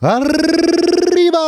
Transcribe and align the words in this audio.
Arriba! 0.00 1.38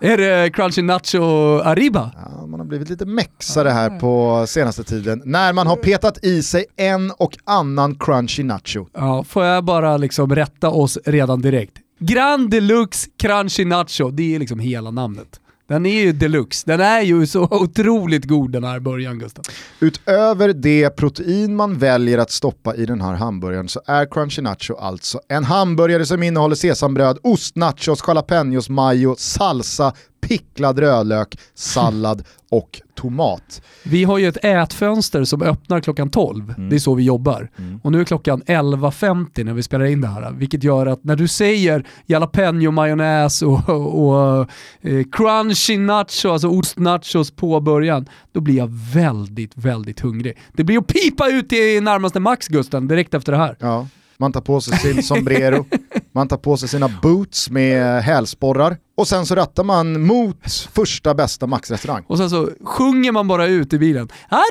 Är 0.00 0.16
det 0.16 0.50
Crunchy 0.50 0.82
Nacho 0.82 1.58
Arriba? 1.58 2.10
Ja, 2.16 2.46
man 2.46 2.60
har 2.60 2.66
blivit 2.66 2.90
lite 2.90 3.06
mexare 3.06 3.68
här 3.68 3.90
på 3.98 4.44
senaste 4.48 4.84
tiden 4.84 5.22
när 5.24 5.52
man 5.52 5.66
har 5.66 5.76
petat 5.76 6.24
i 6.24 6.42
sig 6.42 6.64
en 6.76 7.10
och 7.10 7.36
annan 7.44 7.94
crunchy 7.94 8.42
nacho. 8.42 8.86
Ja, 8.92 9.24
får 9.24 9.44
jag 9.44 9.64
bara 9.64 9.96
liksom 9.96 10.34
rätta 10.34 10.70
oss 10.70 10.98
redan 11.04 11.40
direkt. 11.42 11.72
Grand 12.00 12.50
Deluxe 12.50 13.10
Crunchy 13.18 13.64
Nacho, 13.64 14.10
det 14.10 14.34
är 14.34 14.38
liksom 14.38 14.58
hela 14.58 14.90
namnet. 14.90 15.40
Den 15.68 15.86
är 15.86 16.02
ju 16.02 16.12
deluxe, 16.12 16.62
den 16.66 16.80
är 16.80 17.00
ju 17.00 17.26
så 17.26 17.42
otroligt 17.50 18.24
god 18.24 18.52
den 18.52 18.64
här 18.64 18.80
början 18.80 19.18
Gustav. 19.18 19.44
Utöver 19.80 20.52
det 20.52 20.90
protein 20.90 21.56
man 21.56 21.78
väljer 21.78 22.18
att 22.18 22.30
stoppa 22.30 22.74
i 22.74 22.86
den 22.86 23.00
här 23.00 23.14
hamburgaren 23.14 23.68
så 23.68 23.80
är 23.86 24.06
Crunchy 24.06 24.42
Nacho 24.42 24.74
alltså 24.74 25.20
en 25.28 25.44
hamburgare 25.44 26.06
som 26.06 26.22
innehåller 26.22 26.54
sesambröd, 26.54 27.18
ost, 27.22 27.56
nachos, 27.56 28.04
jalapenos, 28.06 28.68
mayo, 28.68 29.14
salsa, 29.18 29.92
picklad 30.22 30.78
rödlök, 30.78 31.38
sallad 31.54 32.24
och 32.50 32.80
tomat. 32.94 33.62
Vi 33.84 34.04
har 34.04 34.18
ju 34.18 34.28
ett 34.28 34.44
ätfönster 34.44 35.24
som 35.24 35.42
öppnar 35.42 35.80
klockan 35.80 36.10
12, 36.10 36.54
mm. 36.56 36.68
det 36.68 36.76
är 36.76 36.80
så 36.80 36.94
vi 36.94 37.02
jobbar. 37.02 37.50
Mm. 37.58 37.80
Och 37.84 37.92
nu 37.92 38.00
är 38.00 38.04
klockan 38.04 38.42
11.50 38.42 39.44
när 39.44 39.52
vi 39.52 39.62
spelar 39.62 39.84
in 39.84 40.00
det 40.00 40.08
här, 40.08 40.32
vilket 40.32 40.64
gör 40.64 40.86
att 40.86 41.04
när 41.04 41.16
du 41.16 41.28
säger 41.28 41.86
jalapeno 42.06 42.70
majonnäs 42.70 43.42
och, 43.42 43.68
och, 43.68 44.08
och 44.08 44.48
eh, 44.80 45.04
crunchy 45.12 45.78
nacho, 45.78 46.28
alltså 46.28 46.48
ostnachos 46.48 47.30
på 47.30 47.60
början, 47.60 48.06
då 48.32 48.40
blir 48.40 48.56
jag 48.56 48.68
väldigt, 48.94 49.52
väldigt 49.56 50.00
hungrig. 50.00 50.38
Det 50.52 50.64
blir 50.64 50.78
att 50.78 50.86
pipa 50.86 51.28
ut 51.28 51.52
i 51.52 51.80
närmaste 51.80 52.20
Max 52.20 52.48
Gusten 52.48 52.88
direkt 52.88 53.14
efter 53.14 53.32
det 53.32 53.38
här. 53.38 53.56
Ja. 53.60 53.86
Man 54.22 54.32
tar 54.32 54.40
på 54.40 54.60
sig 54.60 54.78
sin 54.78 55.02
sombrero, 55.02 55.66
man 56.12 56.28
tar 56.28 56.36
på 56.36 56.56
sig 56.56 56.68
sina 56.68 56.88
boots 57.02 57.50
med 57.50 58.02
hälsporrar 58.02 58.76
och 58.96 59.08
sen 59.08 59.26
så 59.26 59.34
rattar 59.34 59.64
man 59.64 60.00
mot 60.06 60.68
första 60.72 61.14
bästa 61.14 61.46
Max-restaurang. 61.46 62.04
Och 62.06 62.18
sen 62.18 62.30
så 62.30 62.48
sjunger 62.64 63.12
man 63.12 63.28
bara 63.28 63.46
ut 63.46 63.72
i 63.72 63.78
bilen. 63.78 64.08
Arriba! 64.28 64.42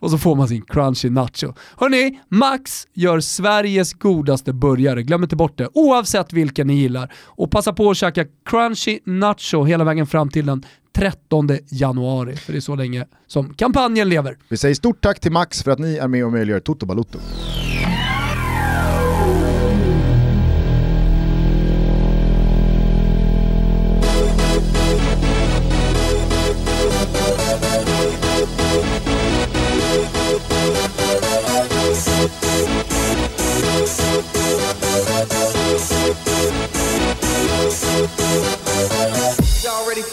Och 0.00 0.10
så 0.10 0.18
får 0.18 0.34
man 0.34 0.48
sin 0.48 0.62
crunchy 0.62 1.10
nacho. 1.10 1.54
Hörni, 1.76 2.20
Max 2.28 2.86
gör 2.94 3.20
Sveriges 3.20 3.92
godaste 3.94 4.52
burgare. 4.52 5.02
Glöm 5.02 5.22
inte 5.22 5.36
bort 5.36 5.58
det, 5.58 5.68
oavsett 5.74 6.32
vilken 6.32 6.66
ni 6.66 6.74
gillar. 6.74 7.12
Och 7.24 7.50
passa 7.50 7.72
på 7.72 7.90
att 7.90 7.96
käka 7.96 8.24
crunchy 8.44 8.98
nacho 9.04 9.64
hela 9.64 9.84
vägen 9.84 10.06
fram 10.06 10.28
till 10.28 10.46
den 10.46 10.64
13 10.96 11.48
januari, 11.70 12.36
för 12.36 12.52
det 12.52 12.58
är 12.58 12.60
så 12.60 12.74
länge 12.74 13.06
som 13.26 13.54
kampanjen 13.54 14.08
lever. 14.08 14.38
Vi 14.48 14.56
säger 14.56 14.74
stort 14.74 15.02
tack 15.02 15.20
till 15.20 15.32
Max 15.32 15.62
för 15.62 15.70
att 15.70 15.78
ni 15.78 15.96
är 15.96 16.08
med 16.08 16.24
och 16.24 16.32
möjliggör 16.32 16.60
Toto 16.60 16.86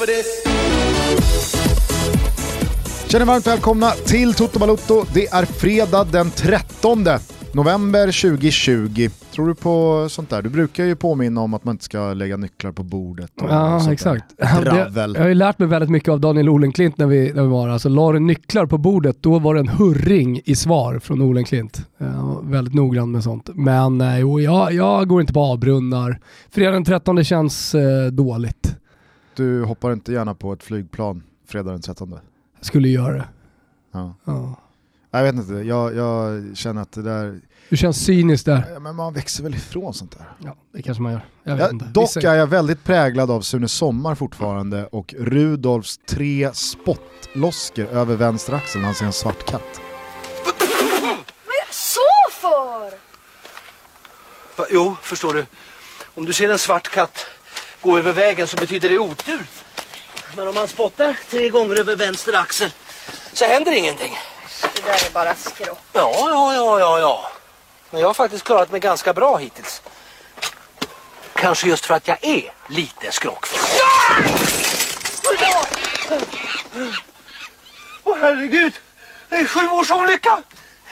Balotto. 0.03 0.49
Känner 3.07 3.25
varmt 3.25 3.47
välkomna 3.47 3.91
till 3.91 4.33
Toto 4.33 4.59
Balotto. 4.59 5.05
Det 5.13 5.27
är 5.27 5.45
fredag 5.45 6.07
den 6.11 6.31
13 6.31 7.05
november 7.53 8.21
2020. 8.21 9.09
Tror 9.31 9.47
du 9.47 9.55
på 9.55 10.07
sånt 10.09 10.29
där? 10.29 10.41
Du 10.41 10.49
brukar 10.49 10.85
ju 10.85 10.95
påminna 10.95 11.41
om 11.41 11.53
att 11.53 11.63
man 11.63 11.73
inte 11.73 11.83
ska 11.83 12.13
lägga 12.13 12.37
nycklar 12.37 12.71
på 12.71 12.83
bordet. 12.83 13.31
ja, 13.35 13.91
exakt. 13.91 14.25
Det, 14.37 14.45
jag 14.95 15.21
har 15.21 15.27
ju 15.27 15.33
lärt 15.33 15.59
mig 15.59 15.67
väldigt 15.67 15.89
mycket 15.89 16.09
av 16.09 16.19
Daniel 16.19 16.49
Olenklint 16.49 16.97
när 16.97 17.05
vi, 17.05 17.33
när 17.33 17.41
vi 17.41 17.47
var 17.47 17.69
Alltså, 17.69 17.89
la 17.89 18.11
du 18.11 18.19
nycklar 18.19 18.65
på 18.65 18.77
bordet, 18.77 19.17
då 19.21 19.39
var 19.39 19.53
det 19.53 19.59
en 19.59 19.67
hurring 19.67 20.41
i 20.45 20.55
svar 20.55 20.99
från 20.99 21.21
Olenklint. 21.21 21.87
väldigt 22.43 22.73
noggrann 22.73 23.11
med 23.11 23.23
sånt. 23.23 23.49
Men 23.53 24.01
eh, 24.01 24.19
jo, 24.19 24.39
jag, 24.39 24.73
jag 24.73 25.07
går 25.07 25.21
inte 25.21 25.33
på 25.33 25.41
avbrunnar. 25.41 26.19
Fredag 26.51 26.71
den 26.71 26.85
13 26.85 27.23
känns 27.23 27.75
eh, 27.75 28.11
dåligt. 28.11 28.75
Du 29.35 29.63
hoppar 29.63 29.93
inte 29.93 30.13
gärna 30.13 30.35
på 30.35 30.53
ett 30.53 30.63
flygplan 30.63 31.23
fredag 31.45 31.71
den 31.71 31.81
13? 31.81 32.19
skulle 32.61 32.87
göra 32.87 33.13
det. 33.13 33.27
Ja. 33.91 34.15
ja. 34.25 34.55
Jag 35.11 35.23
vet 35.23 35.35
inte, 35.35 35.53
jag, 35.53 35.95
jag 35.95 36.43
känner 36.57 36.81
att 36.81 36.91
det 36.91 37.01
där... 37.01 37.41
Du 37.69 37.77
känns 37.77 38.05
cynisk 38.05 38.45
där. 38.45 38.79
Men 38.79 38.95
man 38.95 39.13
växer 39.13 39.43
väl 39.43 39.55
ifrån 39.55 39.93
sånt 39.93 40.17
där. 40.17 40.25
Ja, 40.39 40.55
det 40.71 40.81
kanske 40.81 41.03
man 41.03 41.11
gör. 41.11 41.25
Jag 41.43 41.59
ja, 41.59 41.71
dock 41.71 42.15
är 42.15 42.33
jag 42.33 42.47
väldigt 42.47 42.83
präglad 42.83 43.31
av 43.31 43.41
Sune 43.41 43.67
Sommar 43.67 44.15
fortfarande 44.15 44.85
och 44.85 45.13
Rudolfs 45.17 45.99
tre 46.07 46.49
spottlosker 46.53 47.85
över 47.85 48.15
vänster 48.15 48.53
axel 48.53 48.81
när 48.81 48.85
han 48.85 48.95
ser 48.95 49.05
en 49.05 49.13
svart 49.13 49.45
katt. 49.45 49.81
Vad 50.45 50.61
är 51.55 51.67
det 51.67 51.73
så 51.73 52.31
för? 52.31 52.97
Va, 54.57 54.65
jo, 54.71 54.95
förstår 55.01 55.33
du. 55.33 55.45
Om 56.15 56.25
du 56.25 56.33
ser 56.33 56.49
en 56.49 56.59
svart 56.59 56.91
katt 56.91 57.25
gå 57.83 57.97
över 57.97 58.11
vägen 58.11 58.47
så 58.47 58.57
betyder 58.57 58.89
det 58.89 58.99
otur. 58.99 59.45
Men 60.35 60.47
om 60.47 60.55
man 60.55 60.67
spottar 60.67 61.15
tre 61.29 61.49
gånger 61.49 61.79
över 61.79 61.95
vänster 61.95 62.33
axel 62.33 62.71
så 63.33 63.45
händer 63.45 63.71
ingenting. 63.71 64.17
Det 64.61 64.81
där 64.81 65.05
är 65.07 65.11
bara 65.13 65.35
skrock. 65.35 65.79
Ja, 65.93 66.11
ja, 66.15 66.53
ja, 66.53 66.79
ja, 66.79 66.99
ja. 66.99 67.31
Men 67.89 68.01
jag 68.01 68.09
har 68.09 68.13
faktiskt 68.13 68.43
klarat 68.43 68.71
mig 68.71 68.79
ganska 68.79 69.13
bra 69.13 69.37
hittills. 69.37 69.81
Kanske 71.33 71.67
just 71.67 71.85
för 71.85 71.93
att 71.93 72.07
jag 72.07 72.17
är 72.21 72.53
lite 72.69 73.11
skrockfull. 73.11 73.59
Åh 78.03 78.13
oh, 78.13 78.17
herregud! 78.21 78.73
Det 79.29 79.35
är 79.35 79.45
sju 79.45 79.67
års 79.67 79.91
olycka! 79.91 80.41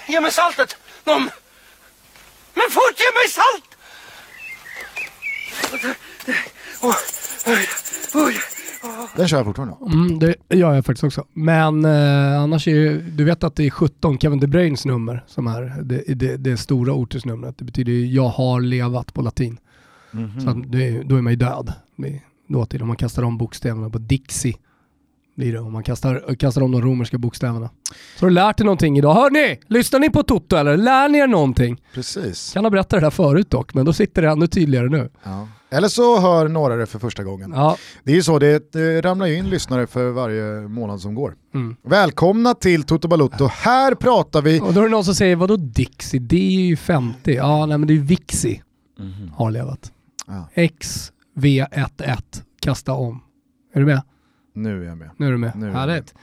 Ge 0.06 0.22
mig 0.22 0.31
saltet! 0.31 0.78
Någon... 1.03 1.29
Men 2.53 2.72
fort, 2.72 3.00
ge 3.00 3.12
mig 3.13 3.29
salt! 3.29 3.72
Oh. 6.81 6.95
Den 9.15 9.27
kör 9.27 9.37
jag 9.37 9.45
fortfarande. 9.45 9.75
Mm, 9.85 10.19
det 10.19 10.35
gör 10.49 10.73
jag 10.73 10.85
faktiskt 10.85 11.03
också. 11.03 11.25
Men 11.33 11.85
eh, 11.85 12.41
annars 12.41 12.67
är 12.67 12.71
ju, 12.71 13.01
du 13.01 13.23
vet 13.23 13.43
att 13.43 13.55
det 13.55 13.65
är 13.65 13.69
17, 13.69 14.19
Kevin 14.19 14.39
De 14.39 14.47
Bruynes 14.47 14.85
nummer 14.85 15.23
som 15.27 15.47
är 15.47 15.81
det, 15.83 16.03
det, 16.15 16.37
det 16.37 16.57
stora 16.57 16.93
ortusnumret. 16.93 17.57
Det 17.57 17.65
betyder 17.65 17.91
ju 17.91 18.05
jag 18.05 18.27
har 18.27 18.61
levat 18.61 19.13
på 19.13 19.21
latin. 19.21 19.57
Mm 20.13 20.29
-hmm. 20.29 20.39
Så 20.39 20.69
det, 20.69 21.03
då 21.03 21.15
är 21.15 21.21
man 21.21 21.33
ju 21.33 21.37
död. 21.37 21.73
Det 22.69 22.81
om 22.81 22.87
man 22.87 22.97
kastar 22.97 23.23
om 23.23 23.37
bokstäverna 23.37 23.89
på 23.89 23.97
Dixie. 23.97 24.55
Blir 25.35 25.53
det, 25.53 25.59
om 25.59 25.73
man 25.73 25.83
kastar, 25.83 26.35
kastar 26.35 26.61
om 26.61 26.71
de 26.71 26.81
romerska 26.81 27.17
bokstäverna. 27.17 27.69
Så 28.17 28.25
har 28.25 28.29
du 28.29 28.33
lärt 28.35 28.57
dig 28.57 28.65
någonting 28.65 28.97
idag. 28.97 29.13
Hör 29.13 29.29
ni? 29.29 29.59
Lyssnar 29.67 29.99
ni 29.99 30.09
på 30.09 30.23
Toto 30.23 30.55
eller? 30.55 30.77
Lär 30.77 31.09
ni 31.09 31.17
er 31.17 31.27
någonting? 31.27 31.81
Precis. 31.93 32.53
Kan 32.53 32.65
ha 32.65 32.69
berättat 32.69 32.89
det 32.89 32.99
där 32.99 33.09
förut 33.09 33.49
dock, 33.49 33.73
men 33.73 33.85
då 33.85 33.93
sitter 33.93 34.21
det 34.21 34.29
ännu 34.29 34.47
tydligare 34.47 34.89
nu. 34.89 35.09
Ja. 35.23 35.47
Eller 35.73 35.87
så 35.87 36.19
hör 36.19 36.47
några 36.47 36.75
det 36.75 36.85
för 36.85 36.99
första 36.99 37.23
gången. 37.23 37.51
Ja. 37.55 37.77
Det 38.03 38.11
är 38.11 38.15
ju 38.15 38.23
så, 38.23 38.39
det, 38.39 38.71
det 38.73 39.01
ramlar 39.01 39.25
ju 39.25 39.37
in 39.37 39.49
lyssnare 39.49 39.87
för 39.87 40.09
varje 40.09 40.67
månad 40.67 41.01
som 41.01 41.15
går. 41.15 41.35
Mm. 41.53 41.75
Välkomna 41.83 42.53
till 42.53 42.83
Toto 42.83 43.07
Balutto, 43.07 43.45
här 43.45 43.95
pratar 43.95 44.41
vi... 44.41 44.59
Och 44.59 44.73
då 44.73 44.79
är 44.79 44.83
det 44.83 44.89
någon 44.89 45.05
som 45.05 45.15
säger, 45.15 45.35
vadå 45.35 45.55
Dixie? 45.55 46.19
Det 46.19 46.57
är 46.57 46.61
ju 46.61 46.75
50. 46.75 47.35
Ja, 47.35 47.65
nej 47.65 47.77
men 47.77 47.87
det 47.87 47.93
är 47.93 47.95
ju 47.95 48.01
Vixi. 48.01 48.61
Mm. 48.99 49.31
Har 49.35 49.51
levat. 49.51 49.91
Ja. 50.27 50.49
XV11, 50.55 52.41
kasta 52.61 52.93
om. 52.93 53.23
Är 53.73 53.79
du 53.79 53.85
med? 53.85 54.01
Nu 54.55 54.83
är 54.83 54.87
jag 54.87 54.97
med. 54.97 55.09
Nu 55.17 55.27
är 55.27 55.31
du 55.31 55.37
med. 55.37 55.55
Nu 55.55 55.71
Härligt. 55.71 56.13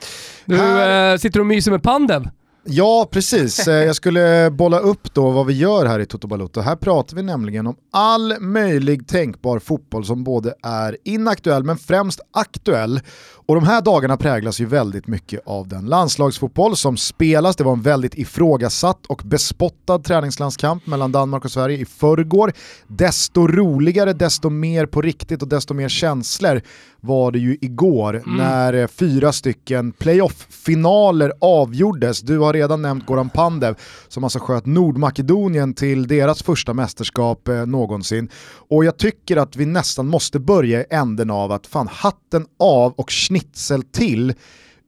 Du 0.45 0.57
här... 0.57 1.13
äh, 1.13 1.19
sitter 1.19 1.41
och 1.41 1.47
myser 1.47 1.71
med 1.71 1.83
Pandev. 1.83 2.29
Ja, 2.71 3.09
precis. 3.11 3.69
Eh, 3.69 3.75
jag 3.75 3.97
skulle 3.97 4.51
bolla 4.51 4.79
upp 4.79 5.15
då 5.15 5.31
vad 5.31 5.47
vi 5.47 5.53
gör 5.53 5.87
här 5.87 6.01
i 6.01 6.07
Toto 6.07 6.29
Balotto. 6.29 6.61
Här 6.61 6.77
pratar 6.77 7.17
vi 7.17 7.23
nämligen 7.23 7.67
om 7.67 7.77
all 7.93 8.41
möjlig 8.41 9.09
tänkbar 9.09 9.59
fotboll 9.59 10.05
som 10.05 10.25
både 10.25 10.55
är 10.63 10.97
inaktuell 11.05 11.65
men 11.65 11.79
främst 11.79 12.21
aktuell. 12.33 13.01
Och 13.47 13.55
de 13.55 13.65
här 13.65 13.83
dagarna 13.83 14.17
präglas 14.17 14.61
ju 14.61 14.67
väldigt 14.67 15.07
mycket 15.07 15.41
av 15.47 15.69
den 15.69 15.87
landslagsfotboll 15.87 16.77
som 16.77 16.97
spelas. 16.97 17.57
Det 17.57 17.65
var 17.65 17.73
en 17.73 17.83
väldigt 17.83 18.15
ifrågasatt 18.15 19.07
och 19.07 19.23
bespottad 19.25 19.99
träningslandskamp 19.99 20.87
mellan 20.87 21.13
Danmark 21.13 21.45
och 21.45 21.51
Sverige 21.51 21.79
i 21.79 21.85
förrgår. 21.85 22.53
Desto 22.87 23.47
roligare, 23.47 24.13
desto 24.13 24.51
mer 24.51 24.87
på 24.87 25.03
riktigt 25.03 25.43
och 25.43 25.49
desto 25.49 25.75
mer 25.75 25.89
känslor 25.89 26.63
var 27.01 27.33
det 27.33 27.39
ju 27.39 27.59
igår 27.61 28.17
mm. 28.17 28.37
när 28.37 28.73
eh, 28.73 28.87
fyra 28.87 29.33
stycken 29.33 29.93
playoff-finaler 29.93 31.33
avgjordes. 31.41 32.21
Du 32.21 32.39
har 32.39 32.53
redan 32.53 32.83
nämnt 32.83 33.07
Goran 33.07 33.31
Pandev 33.31 33.75
som 34.09 34.25
alltså 34.25 34.39
sköt 34.39 34.67
Nordmakedonien 34.67 35.75
till 35.75 36.07
deras 36.07 36.43
första 36.43 36.75
mästerskap 36.75 37.49
eh, 37.49 37.67
någonsin. 37.67 38.29
Och 38.69 38.85
jag 38.85 38.97
tycker 38.97 39.37
att 39.37 39.57
vi 39.57 39.67
nästan 39.67 40.07
måste 40.07 40.39
börja 40.39 40.81
i 40.81 40.85
änden 40.91 41.31
av 41.31 41.53
att 41.53 41.67
fan 41.67 41.89
hatten 41.93 42.47
av 42.59 42.93
och 42.93 43.11
schnitzel 43.11 43.83
till 43.83 44.35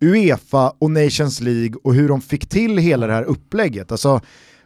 Uefa 0.01 0.73
och 0.79 0.91
Nations 0.91 1.41
League 1.41 1.75
och 1.85 1.95
hur 1.95 2.09
de 2.09 2.21
fick 2.21 2.49
till 2.49 2.79
hela 2.79 3.07
det 3.07 3.13
här 3.13 3.25
upplägget. 3.25 3.93
Alltså, 3.93 4.21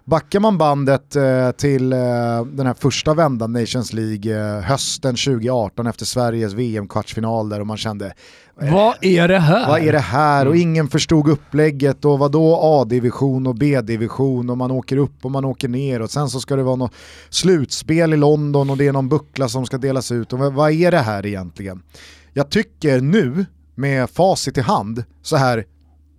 Backar 0.06 0.40
man 0.40 0.58
bandet 0.58 1.16
eh, 1.16 1.50
till 1.50 1.92
eh, 1.92 1.98
den 2.44 2.66
här 2.66 2.74
första 2.74 3.14
vändan 3.14 3.52
Nations 3.52 3.92
League 3.92 4.56
eh, 4.56 4.60
hösten 4.60 5.16
2018 5.16 5.86
efter 5.86 6.04
Sveriges 6.04 6.52
VM-kvartsfinal 6.52 7.48
där 7.48 7.60
och 7.60 7.66
man 7.66 7.76
kände 7.76 8.14
vad 8.56 8.94
är 9.00 9.28
det 9.28 9.38
här? 9.38 9.68
Vad 9.68 9.82
är 9.82 9.92
det 9.92 9.98
här? 9.98 10.48
Och 10.48 10.56
ingen 10.56 10.88
förstod 10.88 11.28
upplägget 11.28 12.04
och 12.04 12.18
vad 12.18 12.32
då 12.32 12.58
A-division 12.62 13.46
och 13.46 13.54
B-division 13.54 14.50
och 14.50 14.58
man 14.58 14.70
åker 14.70 14.96
upp 14.96 15.24
och 15.24 15.30
man 15.30 15.44
åker 15.44 15.68
ner 15.68 16.02
och 16.02 16.10
sen 16.10 16.28
så 16.28 16.40
ska 16.40 16.56
det 16.56 16.62
vara 16.62 16.76
något 16.76 16.94
slutspel 17.30 18.14
i 18.14 18.16
London 18.16 18.70
och 18.70 18.76
det 18.76 18.86
är 18.86 18.92
någon 18.92 19.08
buckla 19.08 19.48
som 19.48 19.66
ska 19.66 19.78
delas 19.78 20.12
ut. 20.12 20.32
Och 20.32 20.38
vad 20.38 20.72
är 20.72 20.90
det 20.90 20.98
här 20.98 21.26
egentligen? 21.26 21.82
Jag 22.32 22.50
tycker 22.50 23.00
nu, 23.00 23.46
med 23.74 24.10
facit 24.10 24.58
i 24.58 24.60
hand, 24.60 25.04
så 25.22 25.36
här 25.36 25.64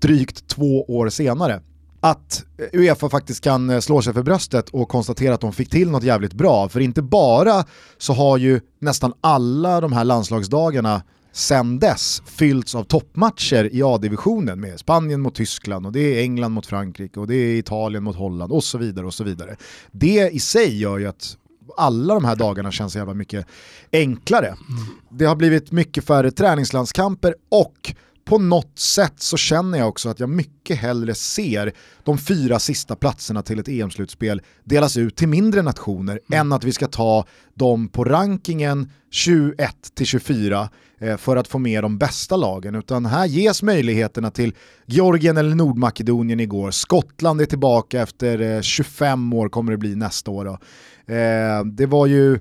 drygt 0.02 0.48
två 0.48 0.84
år 0.84 1.10
senare, 1.10 1.62
att 2.06 2.44
Uefa 2.74 3.10
faktiskt 3.10 3.44
kan 3.44 3.82
slå 3.82 4.02
sig 4.02 4.14
för 4.14 4.24
bröstet 4.24 4.70
och 4.70 4.90
konstatera 4.90 5.34
att 5.34 5.42
de 5.42 5.54
fick 5.54 5.70
till 5.70 5.92
något 5.92 6.04
jävligt 6.04 6.34
bra. 6.34 6.70
För 6.70 6.80
inte 6.80 7.02
bara 7.02 7.64
så 7.98 8.14
har 8.14 8.38
ju 8.38 8.62
nästan 8.80 9.14
alla 9.22 9.82
de 9.82 9.94
här 9.94 10.04
landslagsdagarna 10.04 11.02
sen 11.32 11.80
dess 11.80 12.22
fyllts 12.26 12.76
av 12.76 12.84
toppmatcher 12.84 13.70
i 13.76 13.84
A-divisionen 13.84 14.60
med 14.60 14.80
Spanien 14.80 15.22
mot 15.22 15.36
Tyskland 15.36 15.86
och 15.86 15.92
det 15.92 16.00
är 16.00 16.22
England 16.22 16.52
mot 16.52 16.66
Frankrike 16.66 17.20
och 17.20 17.28
det 17.28 17.36
är 17.36 17.58
Italien 17.58 18.04
mot 18.04 18.16
Holland 18.16 18.52
och 18.52 18.64
så 18.64 18.78
vidare 18.78 19.06
och 19.06 19.14
så 19.14 19.24
vidare. 19.24 19.56
Det 19.92 20.30
i 20.34 20.40
sig 20.40 20.78
gör 20.78 20.98
ju 20.98 21.08
att 21.08 21.38
alla 21.78 22.14
de 22.14 22.26
här 22.26 22.36
dagarna 22.36 22.72
känns 22.72 22.94
så 22.94 22.98
jävla 23.00 23.14
mycket 23.14 23.46
enklare. 23.92 24.48
Mm. 24.48 24.60
Det 25.10 25.26
har 25.26 25.36
blivit 25.36 25.72
mycket 25.72 26.06
färre 26.06 26.32
träningslandskamper 26.32 27.36
och 27.50 27.96
på 28.26 28.38
något 28.38 28.80
sätt 28.80 29.14
så 29.18 29.38
känner 29.38 29.78
jag 29.78 29.88
också 29.88 30.10
att 30.10 30.20
jag 30.20 30.30
mycket 30.30 30.78
hellre 30.78 31.16
ser 31.16 31.74
de 32.04 32.18
fyra 32.18 32.60
sista 32.60 32.96
platserna 32.96 33.42
till 33.42 33.60
ett 33.60 33.68
EM-slutspel 33.68 34.42
delas 34.64 34.98
ut 34.98 35.16
till 35.16 35.28
mindre 35.28 35.62
nationer 35.62 36.20
mm. 36.30 36.40
än 36.40 36.54
att 36.54 36.64
vi 36.64 36.72
ska 36.72 36.88
ta 36.88 37.26
dem 37.54 37.88
på 37.88 38.04
rankingen 38.04 38.92
21-24 39.12 40.68
eh, 41.00 41.18
för 41.18 41.38
att 41.38 41.48
få 41.48 41.60
med 41.60 41.84
de 41.84 41.98
bästa 41.98 42.36
lagen. 42.36 42.76
Utan 42.76 43.06
här 43.06 43.26
ges 43.26 43.64
möjligheterna 43.64 44.32
till 44.32 44.54
Georgien 44.86 45.38
eller 45.38 45.56
Nordmakedonien 45.56 46.40
igår. 46.40 46.72
Skottland 46.72 47.42
är 47.42 47.46
tillbaka 47.46 48.02
efter 48.02 48.62
25 48.62 49.34
eh, 49.34 49.40
år 49.40 49.50
kommer 49.50 49.72
det 49.72 49.78
bli 49.78 49.96
nästa 49.96 50.32
år. 50.32 50.48
Eh, 50.48 51.66
det 51.66 51.86
var 51.86 52.06
ju 52.06 52.40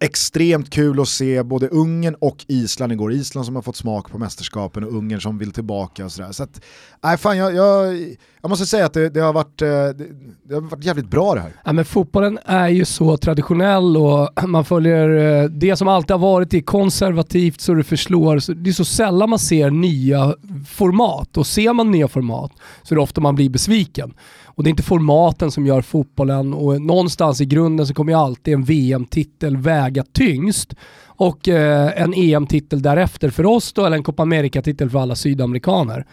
extremt 0.00 0.70
kul 0.70 1.00
att 1.00 1.08
se 1.08 1.42
både 1.42 1.68
Ungern 1.68 2.14
och 2.20 2.44
Island 2.48 2.92
igår. 2.92 3.12
Island 3.12 3.46
som 3.46 3.54
har 3.54 3.62
fått 3.62 3.76
smak 3.76 4.10
på 4.10 4.18
mästerskapen 4.18 4.84
och 4.84 4.92
Ungern 4.92 5.20
som 5.20 5.38
vill 5.38 5.52
tillbaka 5.52 6.04
och 6.04 6.12
sådär. 6.12 6.32
Så 6.32 6.42
att, 6.42 6.60
nej 7.02 7.16
fan 7.16 7.38
jag, 7.38 7.54
jag, 7.54 7.94
jag 8.40 8.48
måste 8.48 8.66
säga 8.66 8.86
att 8.86 8.92
det, 8.92 9.08
det, 9.08 9.20
har 9.20 9.32
varit, 9.32 9.62
eh, 9.62 9.68
det, 9.68 10.06
det, 10.42 10.54
har 10.54 10.60
varit 10.60 10.84
jävligt 10.84 11.10
bra 11.10 11.34
det 11.34 11.40
här. 11.40 11.52
Ja, 11.64 11.72
men 11.72 11.84
fotbollen 11.84 12.38
är 12.44 12.68
ju 12.68 12.84
så 12.84 13.16
traditionell 13.16 13.96
och 13.96 14.30
man 14.48 14.64
följer 14.64 15.42
eh, 15.42 15.48
det 15.48 15.76
som 15.76 15.88
alltid 15.88 16.10
har 16.10 16.18
varit 16.18 16.54
är 16.54 16.60
konservativt 16.60 17.60
så 17.60 17.74
det 17.74 17.84
förslår. 17.84 18.54
Det 18.54 18.70
är 18.70 18.74
så 18.74 18.84
sällan 18.84 19.30
man 19.30 19.38
ser 19.38 19.70
nya 19.70 20.34
format 20.68 21.36
och 21.36 21.46
ser 21.46 21.72
man 21.72 21.90
nya 21.90 22.08
format 22.08 22.52
så 22.82 22.94
är 22.94 22.96
det 22.96 23.02
ofta 23.02 23.20
man 23.20 23.34
blir 23.34 23.50
besviken. 23.50 24.14
Och 24.56 24.64
det 24.64 24.68
är 24.68 24.70
inte 24.70 24.82
formaten 24.82 25.50
som 25.50 25.66
gör 25.66 25.82
fotbollen 25.82 26.54
och 26.54 26.82
någonstans 26.82 27.40
i 27.40 27.46
grunden 27.46 27.86
så 27.86 27.94
kommer 27.94 28.12
ju 28.12 28.18
alltid 28.18 28.54
en 28.54 28.64
VM-titel 28.64 29.56
väga 29.56 30.04
tyngst 30.12 30.74
och 31.06 31.48
eh, 31.48 32.02
en 32.02 32.14
EM-titel 32.14 32.82
därefter 32.82 33.30
för 33.30 33.46
oss 33.46 33.72
då, 33.72 33.86
eller 33.86 33.96
en 33.96 34.02
Copa 34.02 34.22
America-titel 34.22 34.90
för 34.90 34.98
alla 34.98 35.14
sydamerikaner. 35.14 36.06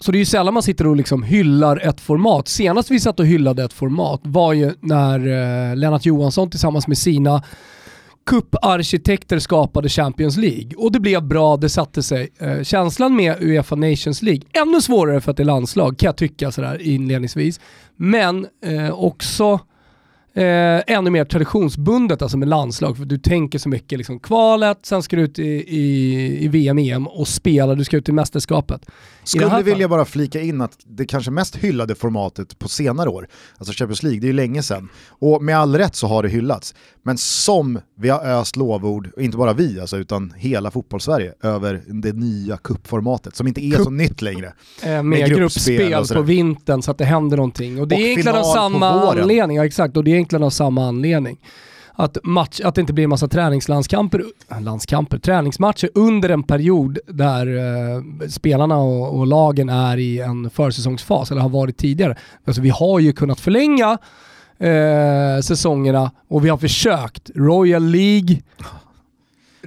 Så 0.00 0.12
det 0.12 0.18
är 0.18 0.20
ju 0.20 0.24
sällan 0.24 0.54
man 0.54 0.62
sitter 0.62 0.86
och 0.86 0.96
liksom 0.96 1.22
hyllar 1.22 1.88
ett 1.88 2.00
format. 2.00 2.48
Senast 2.48 2.90
vi 2.90 3.00
satt 3.00 3.20
och 3.20 3.26
hyllade 3.26 3.64
ett 3.64 3.72
format 3.72 4.20
var 4.22 4.52
ju 4.52 4.72
när 4.80 5.18
eh, 5.18 5.76
Lennart 5.76 6.06
Johansson 6.06 6.50
tillsammans 6.50 6.86
med 6.88 6.98
sina 6.98 7.42
kupparkitekter 8.28 9.38
skapade 9.38 9.88
Champions 9.88 10.36
League. 10.36 10.70
Och 10.76 10.92
det 10.92 11.00
blev 11.00 11.22
bra, 11.22 11.56
det 11.56 11.68
satte 11.68 12.02
sig. 12.02 12.28
Eh, 12.38 12.62
känslan 12.62 13.16
med 13.16 13.42
Uefa 13.42 13.76
Nations 13.76 14.22
League, 14.22 14.42
ännu 14.52 14.80
svårare 14.80 15.20
för 15.20 15.30
att 15.30 15.36
det 15.36 15.42
är 15.42 15.44
landslag 15.44 15.98
kan 15.98 16.06
jag 16.06 16.16
tycka 16.16 16.52
sådär 16.52 16.82
inledningsvis. 16.82 17.60
Men 17.96 18.46
eh, 18.64 18.90
också 18.90 19.60
eh, 20.34 20.80
ännu 20.86 21.10
mer 21.10 21.24
traditionsbundet 21.24 22.22
alltså 22.22 22.36
med 22.36 22.48
landslag. 22.48 22.96
För 22.96 23.04
du 23.04 23.18
tänker 23.18 23.58
så 23.58 23.68
mycket 23.68 23.98
liksom 23.98 24.20
kvalet, 24.20 24.78
sen 24.82 25.02
ska 25.02 25.16
du 25.16 25.22
ut 25.22 25.38
i, 25.38 25.76
i, 25.76 26.44
i 26.44 26.48
VM, 26.48 26.78
EM 26.78 27.06
och 27.06 27.28
spela, 27.28 27.74
du 27.74 27.84
ska 27.84 27.96
ut 27.96 28.08
i 28.08 28.12
mästerskapet. 28.12 28.86
Skulle 29.28 29.62
vilja 29.62 29.88
bara 29.88 30.04
flika 30.04 30.40
in 30.40 30.60
att 30.60 30.78
det 30.84 31.06
kanske 31.06 31.30
mest 31.30 31.56
hyllade 31.56 31.94
formatet 31.94 32.58
på 32.58 32.68
senare 32.68 33.08
år, 33.08 33.28
alltså 33.58 33.74
Champions 33.74 34.02
League, 34.02 34.20
det 34.20 34.24
är 34.24 34.28
ju 34.28 34.32
länge 34.32 34.62
sedan. 34.62 34.88
Och 35.08 35.42
med 35.42 35.58
all 35.58 35.76
rätt 35.76 35.96
så 35.96 36.06
har 36.06 36.22
det 36.22 36.28
hyllats. 36.28 36.74
Men 37.02 37.18
som 37.18 37.80
vi 37.96 38.08
har 38.08 38.26
öst 38.26 38.56
lovord, 38.56 39.10
inte 39.18 39.36
bara 39.36 39.52
vi 39.52 39.80
alltså, 39.80 39.96
utan 39.96 40.32
hela 40.36 40.70
fotbollssverige, 40.70 41.34
över 41.42 41.82
det 41.86 42.12
nya 42.12 42.56
kuppformatet 42.56 43.36
som 43.36 43.46
inte 43.46 43.64
är 43.64 43.76
Cup, 43.76 43.84
så 43.84 43.90
nytt 43.90 44.22
längre. 44.22 44.52
Eh, 44.82 44.88
med, 44.88 45.04
med 45.04 45.28
gruppspel, 45.28 45.90
gruppspel 45.90 46.16
på 46.16 46.22
vintern 46.22 46.82
så 46.82 46.90
att 46.90 46.98
det 46.98 47.04
händer 47.04 47.36
någonting. 47.36 47.80
Och 47.80 47.88
det 47.88 47.94
och 47.94 48.00
är 48.00 48.04
egentligen 48.04 48.38
av 48.38 48.54
samma 48.54 48.88
anledning, 48.88 49.56
ja, 49.56 49.66
exakt, 49.66 49.96
och 49.96 50.04
det 50.04 50.10
är 50.10 50.12
egentligen 50.12 50.42
av 50.42 50.50
samma 50.50 50.88
anledning 50.88 51.38
att, 52.00 52.18
match, 52.22 52.60
att 52.64 52.74
det 52.74 52.80
inte 52.80 52.92
blir 52.92 53.04
en 53.04 53.10
massa 53.10 53.28
träningslandskamper, 53.28 54.24
landskamper, 54.60 55.18
träningsmatcher 55.18 55.90
under 55.94 56.28
en 56.28 56.42
period 56.42 56.98
där 57.06 57.46
eh, 57.46 58.28
spelarna 58.28 58.76
och, 58.76 59.18
och, 59.18 59.26
lagen 59.26 59.68
är 59.68 59.96
i 59.96 60.18
en 60.18 60.50
försäsongsfas, 60.50 61.30
eller 61.30 61.40
har 61.40 61.48
varit 61.48 61.76
tidigare. 61.76 62.16
Alltså 62.44 62.62
vi 62.62 62.68
har 62.68 62.98
ju 62.98 63.12
kunnat 63.12 63.40
förlänga 63.40 63.98
eh, 64.58 65.40
säsongerna 65.42 66.10
och 66.28 66.44
vi 66.44 66.48
har 66.48 66.58
försökt. 66.58 67.30
Royal 67.34 67.84
League, 67.84 68.36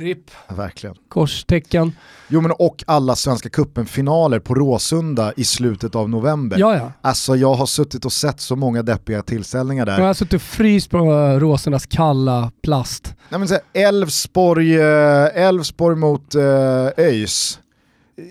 RIP. 0.02 0.32
Verkligen. 0.48 0.96
Korstecken. 1.10 1.92
Jo 2.28 2.42
men 2.42 2.52
och 2.52 2.84
alla 2.88 3.16
Svenska 3.16 3.50
cupen-finaler 3.50 4.40
på 4.40 4.56
Råsunda 4.56 5.34
i 5.38 5.44
slutet 5.44 5.96
av 5.96 6.10
november. 6.10 6.58
Ja, 6.60 6.76
ja. 6.76 6.92
Alltså 7.02 7.36
jag 7.36 7.54
har 7.54 7.66
suttit 7.66 8.06
och 8.06 8.14
sett 8.14 8.40
så 8.42 8.56
många 8.56 8.84
deppiga 8.84 9.22
tillställningar 9.22 9.86
där. 9.86 10.00
Jag 10.00 10.06
har 10.06 10.14
suttit 10.14 10.34
och 10.34 10.42
fryst 10.42 10.90
på 10.90 10.98
Råsundas 11.40 11.86
kalla 11.86 12.52
plast. 12.64 13.14
Nej 13.30 13.40
men 13.40 13.48
Elfsborg, 13.74 14.80
eh, 14.80 15.44
Elfsborg 15.48 15.96
mot 15.96 16.36
äh, 16.36 16.42
ÖIS 16.98 17.60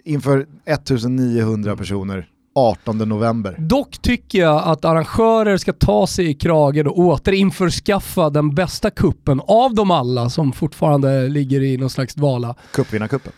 inför 0.04 0.46
1900 0.66 1.76
personer. 1.76 2.26
18 2.68 2.98
november. 2.98 3.56
Dock 3.58 3.98
tycker 4.02 4.38
jag 4.38 4.62
att 4.64 4.84
arrangörer 4.84 5.56
ska 5.56 5.72
ta 5.72 6.06
sig 6.06 6.30
i 6.30 6.34
kragen 6.34 6.86
och 6.86 6.98
återinförskaffa 6.98 8.30
den 8.30 8.54
bästa 8.54 8.90
kuppen 8.90 9.40
av 9.46 9.74
dem 9.74 9.90
alla 9.90 10.30
som 10.30 10.52
fortfarande 10.52 11.28
ligger 11.28 11.62
i 11.62 11.76
någon 11.76 11.90
slags 11.90 12.14
dvala. 12.14 12.54
Cupvinnarcupen. 12.72 13.32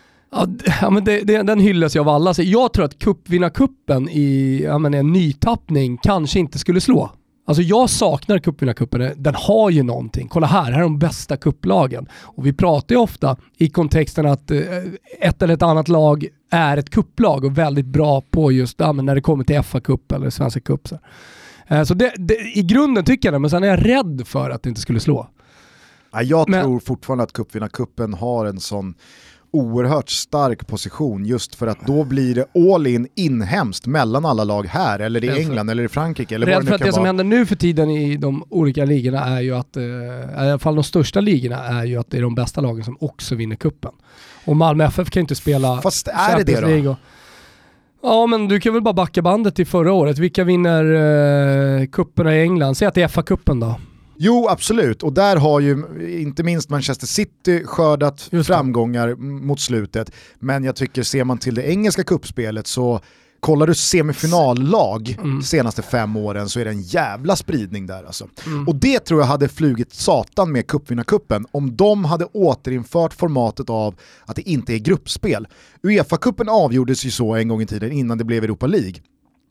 Ja, 0.80 0.90
men 0.90 1.04
det, 1.04 1.20
det, 1.20 1.42
den 1.42 1.60
hyllas 1.60 1.96
ju 1.96 2.00
av 2.00 2.08
alla. 2.08 2.34
Så 2.34 2.42
jag 2.42 2.72
tror 2.72 2.84
att 2.84 2.98
cupvinnarcupen 2.98 4.08
i 4.08 4.60
ja, 4.64 4.78
men 4.78 4.94
en 4.94 5.12
nytappning 5.12 5.98
kanske 6.02 6.38
inte 6.38 6.58
skulle 6.58 6.80
slå. 6.80 7.10
Alltså 7.44 7.62
jag 7.62 7.90
saknar 7.90 8.38
cupvinnarcupen, 8.38 9.12
den 9.16 9.34
har 9.34 9.70
ju 9.70 9.82
någonting. 9.82 10.28
Kolla 10.28 10.46
här, 10.46 10.72
här 10.72 10.78
är 10.78 10.82
de 10.82 10.98
bästa 10.98 11.36
kupplagen. 11.36 12.08
Och 12.12 12.46
vi 12.46 12.52
pratar 12.52 12.94
ju 12.94 13.00
ofta 13.00 13.36
i 13.56 13.68
kontexten 13.68 14.26
att 14.26 14.50
eh, 14.50 14.60
ett 15.20 15.42
eller 15.42 15.54
ett 15.54 15.62
annat 15.62 15.88
lag 15.88 16.26
är 16.50 16.76
ett 16.76 16.90
kupplag 16.90 17.44
och 17.44 17.58
väldigt 17.58 17.86
bra 17.86 18.22
på 18.30 18.52
just 18.52 18.80
ja, 18.80 18.92
när 18.92 19.14
det 19.14 19.20
kommer 19.20 19.44
till 19.44 19.56
FA-cup 19.56 20.14
eller 20.14 20.30
Svenska 20.30 20.60
cup. 20.60 20.88
Så, 20.88 20.98
eh, 21.66 21.84
så 21.84 21.94
det, 21.94 22.12
det, 22.16 22.34
i 22.34 22.62
grunden 22.62 23.04
tycker 23.04 23.28
jag 23.28 23.34
det, 23.34 23.38
men 23.38 23.50
sen 23.50 23.62
är 23.62 23.68
jag 23.68 23.88
rädd 23.88 24.22
för 24.26 24.50
att 24.50 24.62
det 24.62 24.68
inte 24.68 24.80
skulle 24.80 25.00
slå. 25.00 25.28
Ja, 26.12 26.22
jag 26.22 26.48
men, 26.48 26.62
tror 26.62 26.80
fortfarande 26.80 27.24
att 27.24 27.32
cupvinnarcupen 27.32 28.14
har 28.14 28.46
en 28.46 28.60
sån 28.60 28.94
oerhört 29.52 30.10
stark 30.10 30.66
position 30.66 31.24
just 31.24 31.54
för 31.54 31.66
att 31.66 31.86
då 31.86 32.04
blir 32.04 32.34
det 32.34 32.72
all 32.72 32.86
in 32.86 33.08
inhemskt 33.14 33.86
mellan 33.86 34.24
alla 34.24 34.44
lag 34.44 34.66
här 34.66 34.98
eller 34.98 35.24
i 35.24 35.28
England 35.40 35.70
eller 35.70 35.82
i 35.84 35.88
Frankrike. 35.88 36.34
Eller 36.34 36.46
Rädd 36.46 36.66
för 36.66 36.74
att 36.74 36.78
det 36.78 36.84
vara. 36.84 36.92
som 36.92 37.06
händer 37.06 37.24
nu 37.24 37.46
för 37.46 37.56
tiden 37.56 37.90
i 37.90 38.16
de 38.16 38.44
olika 38.48 38.84
ligorna 38.84 39.24
är 39.24 39.40
ju 39.40 39.56
att, 39.56 39.76
eh, 39.76 39.82
i 39.82 40.34
alla 40.36 40.58
fall 40.58 40.74
de 40.74 40.84
största 40.84 41.20
ligorna 41.20 41.56
är 41.56 41.84
ju 41.84 41.96
att 41.96 42.10
det 42.10 42.18
är 42.18 42.22
de 42.22 42.34
bästa 42.34 42.60
lagen 42.60 42.84
som 42.84 42.96
också 43.00 43.34
vinner 43.34 43.56
kuppen. 43.56 43.92
Och 44.44 44.56
Malmö 44.56 44.84
FF 44.84 45.10
kan 45.10 45.20
inte 45.20 45.34
spela 45.34 45.80
Fast 45.80 46.08
är 46.08 46.44
det 46.44 46.44
det 46.44 46.80
då? 46.82 46.90
Och, 46.90 46.96
Ja 48.04 48.26
men 48.26 48.48
du 48.48 48.60
kan 48.60 48.72
väl 48.72 48.82
bara 48.82 48.94
backa 48.94 49.22
bandet 49.22 49.54
till 49.54 49.66
förra 49.66 49.92
året. 49.92 50.18
Vilka 50.18 50.44
vinner 50.44 50.84
eh, 51.80 51.86
kupperna 51.86 52.36
i 52.36 52.42
England? 52.42 52.74
Säg 52.74 52.88
att 52.88 52.94
det 52.94 53.02
är 53.02 53.08
FA-cupen 53.08 53.60
då. 53.60 53.80
Jo, 54.16 54.48
absolut. 54.48 55.02
Och 55.02 55.12
där 55.12 55.36
har 55.36 55.60
ju 55.60 55.84
inte 56.20 56.42
minst 56.42 56.70
Manchester 56.70 57.06
City 57.06 57.64
skördat 57.64 58.30
framgångar 58.44 59.14
mot 59.16 59.60
slutet. 59.60 60.12
Men 60.38 60.64
jag 60.64 60.76
tycker, 60.76 61.02
ser 61.02 61.24
man 61.24 61.38
till 61.38 61.54
det 61.54 61.70
engelska 61.70 62.04
kuppspelet 62.04 62.66
så 62.66 63.00
kollar 63.40 63.66
du 63.66 63.74
semifinallag 63.74 65.16
mm. 65.22 65.42
senaste 65.42 65.82
fem 65.82 66.16
åren 66.16 66.48
så 66.48 66.60
är 66.60 66.64
det 66.64 66.70
en 66.70 66.82
jävla 66.82 67.36
spridning 67.36 67.86
där 67.86 68.04
alltså. 68.04 68.28
Mm. 68.46 68.68
Och 68.68 68.76
det 68.76 68.98
tror 68.98 69.20
jag 69.20 69.26
hade 69.26 69.48
flugit 69.48 69.94
satan 69.94 70.52
med 70.52 70.66
cupvinnarcupen 70.66 71.46
om 71.50 71.76
de 71.76 72.04
hade 72.04 72.24
återinfört 72.24 73.14
formatet 73.14 73.70
av 73.70 73.94
att 74.24 74.36
det 74.36 74.50
inte 74.50 74.74
är 74.74 74.78
gruppspel. 74.78 75.48
Uefa-cupen 75.82 76.48
avgjordes 76.48 77.04
ju 77.04 77.10
så 77.10 77.34
en 77.34 77.48
gång 77.48 77.62
i 77.62 77.66
tiden 77.66 77.92
innan 77.92 78.18
det 78.18 78.24
blev 78.24 78.44
Europa 78.44 78.66
League. 78.66 78.94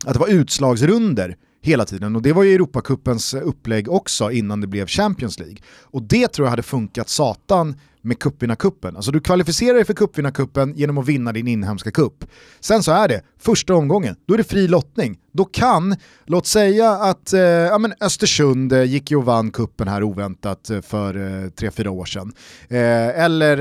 Att 0.06 0.14
det 0.14 0.20
var 0.20 0.28
utslagsrunder 0.28 1.36
hela 1.62 1.86
tiden. 1.86 2.16
Och 2.16 2.22
det 2.22 2.34
var 2.34 2.44
ju 2.44 2.56
Europacupens 2.56 3.34
eh, 3.34 3.48
upplägg 3.48 3.92
också 3.92 4.32
innan 4.32 4.62
det 4.62 4.68
blev 4.68 4.88
Champions 4.88 5.40
League. 5.40 5.58
Och 5.82 6.04
det 6.04 6.28
tror 6.28 6.46
jag 6.46 6.50
hade 6.50 6.64
funkat 6.64 7.10
satan 7.10 7.76
med 8.02 8.20
cupvinnarcupen. 8.20 8.96
Alltså 8.96 9.12
du 9.12 9.20
kvalificerar 9.20 9.74
dig 9.74 9.86
för 9.86 9.94
cupvinnarcupen 9.94 10.74
genom 10.76 10.98
att 10.98 11.08
vinna 11.08 11.32
din 11.32 11.48
inhemska 11.48 11.92
cup. 11.92 12.26
Sen 12.60 12.84
så 12.84 12.92
är 12.92 13.08
det, 13.08 13.22
första 13.40 13.74
omgången, 13.76 14.16
då 14.26 14.34
är 14.34 14.38
det 14.38 14.44
fri 14.44 14.68
lottning. 14.68 15.18
Då 15.32 15.46
kan, 15.46 15.96
låt 16.26 16.48
säga 16.48 16.92
att 16.92 17.34
eh, 17.34 17.42
ja, 17.42 17.78
men 17.78 17.94
Östersund 18.02 18.74
eh, 18.74 18.84
gick 18.84 19.12
ju 19.12 19.18
och 19.18 19.26
vann 19.26 19.52
kuppen 19.52 19.88
här 19.88 20.04
oväntat 20.04 20.70
eh, 20.70 20.82
för 20.82 21.44
eh, 21.44 21.50
tre 21.50 21.72
fyra 21.72 21.92
år 21.92 22.06
sedan. 22.06 22.34
Eh, 22.70 23.24
eller 23.24 23.58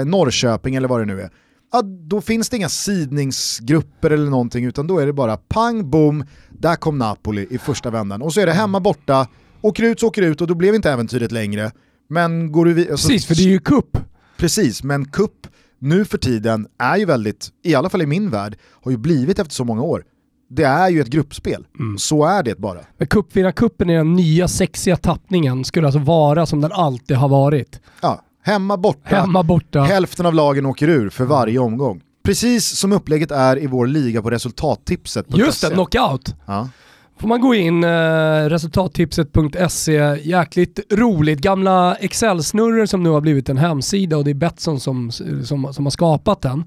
eh, 0.00 0.04
Norrköping 0.04 0.74
eller 0.74 0.88
vad 0.88 1.00
det 1.00 1.04
nu 1.04 1.20
är. 1.20 1.30
Ja, 1.72 1.82
då 1.82 2.20
finns 2.20 2.48
det 2.48 2.56
inga 2.56 2.68
sidningsgrupper 2.68 4.10
eller 4.10 4.30
någonting 4.30 4.64
utan 4.64 4.86
då 4.86 4.98
är 4.98 5.06
det 5.06 5.12
bara 5.12 5.36
pang 5.36 5.90
bom, 5.90 6.24
där 6.50 6.76
kom 6.76 6.98
Napoli 6.98 7.46
i 7.50 7.58
första 7.58 7.90
vändan. 7.90 8.22
Och 8.22 8.32
så 8.32 8.40
är 8.40 8.46
det 8.46 8.52
hemma 8.52 8.80
borta, 8.80 9.28
åker 9.60 9.82
ut 9.82 10.00
så 10.00 10.06
åker 10.06 10.22
ut 10.22 10.40
och 10.40 10.46
då 10.46 10.54
blev 10.54 10.74
inte 10.74 10.90
äventyret 10.90 11.32
längre. 11.32 11.70
Men 12.08 12.52
går 12.52 12.64
du 12.64 12.74
vid, 12.74 12.90
alltså, 12.90 13.08
Precis, 13.08 13.26
för 13.26 13.34
det 13.34 13.42
är 13.42 13.48
ju 13.48 13.58
kupp. 13.58 13.98
Precis, 14.36 14.82
men 14.82 15.04
kupp 15.04 15.46
nu 15.78 16.04
för 16.04 16.18
tiden 16.18 16.66
är 16.78 16.96
ju 16.96 17.04
väldigt, 17.04 17.48
i 17.64 17.74
alla 17.74 17.88
fall 17.88 18.02
i 18.02 18.06
min 18.06 18.30
värld, 18.30 18.58
har 18.82 18.90
ju 18.90 18.96
blivit 18.96 19.38
efter 19.38 19.54
så 19.54 19.64
många 19.64 19.82
år. 19.82 20.04
Det 20.48 20.64
är 20.64 20.88
ju 20.88 21.00
ett 21.00 21.08
gruppspel, 21.08 21.66
mm. 21.78 21.98
så 21.98 22.24
är 22.24 22.42
det 22.42 22.58
bara. 22.58 22.80
Men 22.98 23.08
cupvinnarcupen 23.08 23.90
i 23.90 23.96
den 23.96 24.14
nya 24.14 24.48
sexiga 24.48 24.96
tappningen 24.96 25.64
skulle 25.64 25.86
alltså 25.86 26.00
vara 26.00 26.46
som 26.46 26.60
den 26.60 26.72
alltid 26.72 27.16
har 27.16 27.28
varit. 27.28 27.80
Ja, 28.00 28.22
hemma 28.46 28.76
borta, 28.76 29.16
hemma 29.16 29.42
borta. 29.42 29.82
hälften 29.82 30.26
av 30.26 30.34
lagen 30.34 30.66
åker 30.66 30.88
ur 30.88 31.10
för 31.10 31.24
varje 31.24 31.58
omgång. 31.58 32.00
Precis 32.24 32.78
som 32.78 32.92
upplägget 32.92 33.30
är 33.30 33.62
i 33.62 33.66
vår 33.66 33.86
liga 33.86 34.22
på 34.22 34.30
resultattipset. 34.30 35.26
Just 35.28 35.62
det, 35.62 35.70
knockout. 35.70 36.34
Ja 36.46 36.68
får 37.18 37.28
man 37.28 37.40
gå 37.40 37.54
in, 37.54 37.84
eh, 37.84 37.88
resultattipset.se, 38.48 40.20
jäkligt 40.22 40.80
roligt. 40.92 41.40
Gamla 41.40 41.94
Excel-snurror 41.94 42.86
som 42.86 43.02
nu 43.02 43.10
har 43.10 43.20
blivit 43.20 43.48
en 43.48 43.58
hemsida 43.58 44.16
och 44.16 44.24
det 44.24 44.30
är 44.30 44.34
Betsson 44.34 44.80
som, 44.80 45.10
som, 45.44 45.72
som 45.72 45.86
har 45.86 45.90
skapat 45.90 46.42
den. 46.42 46.64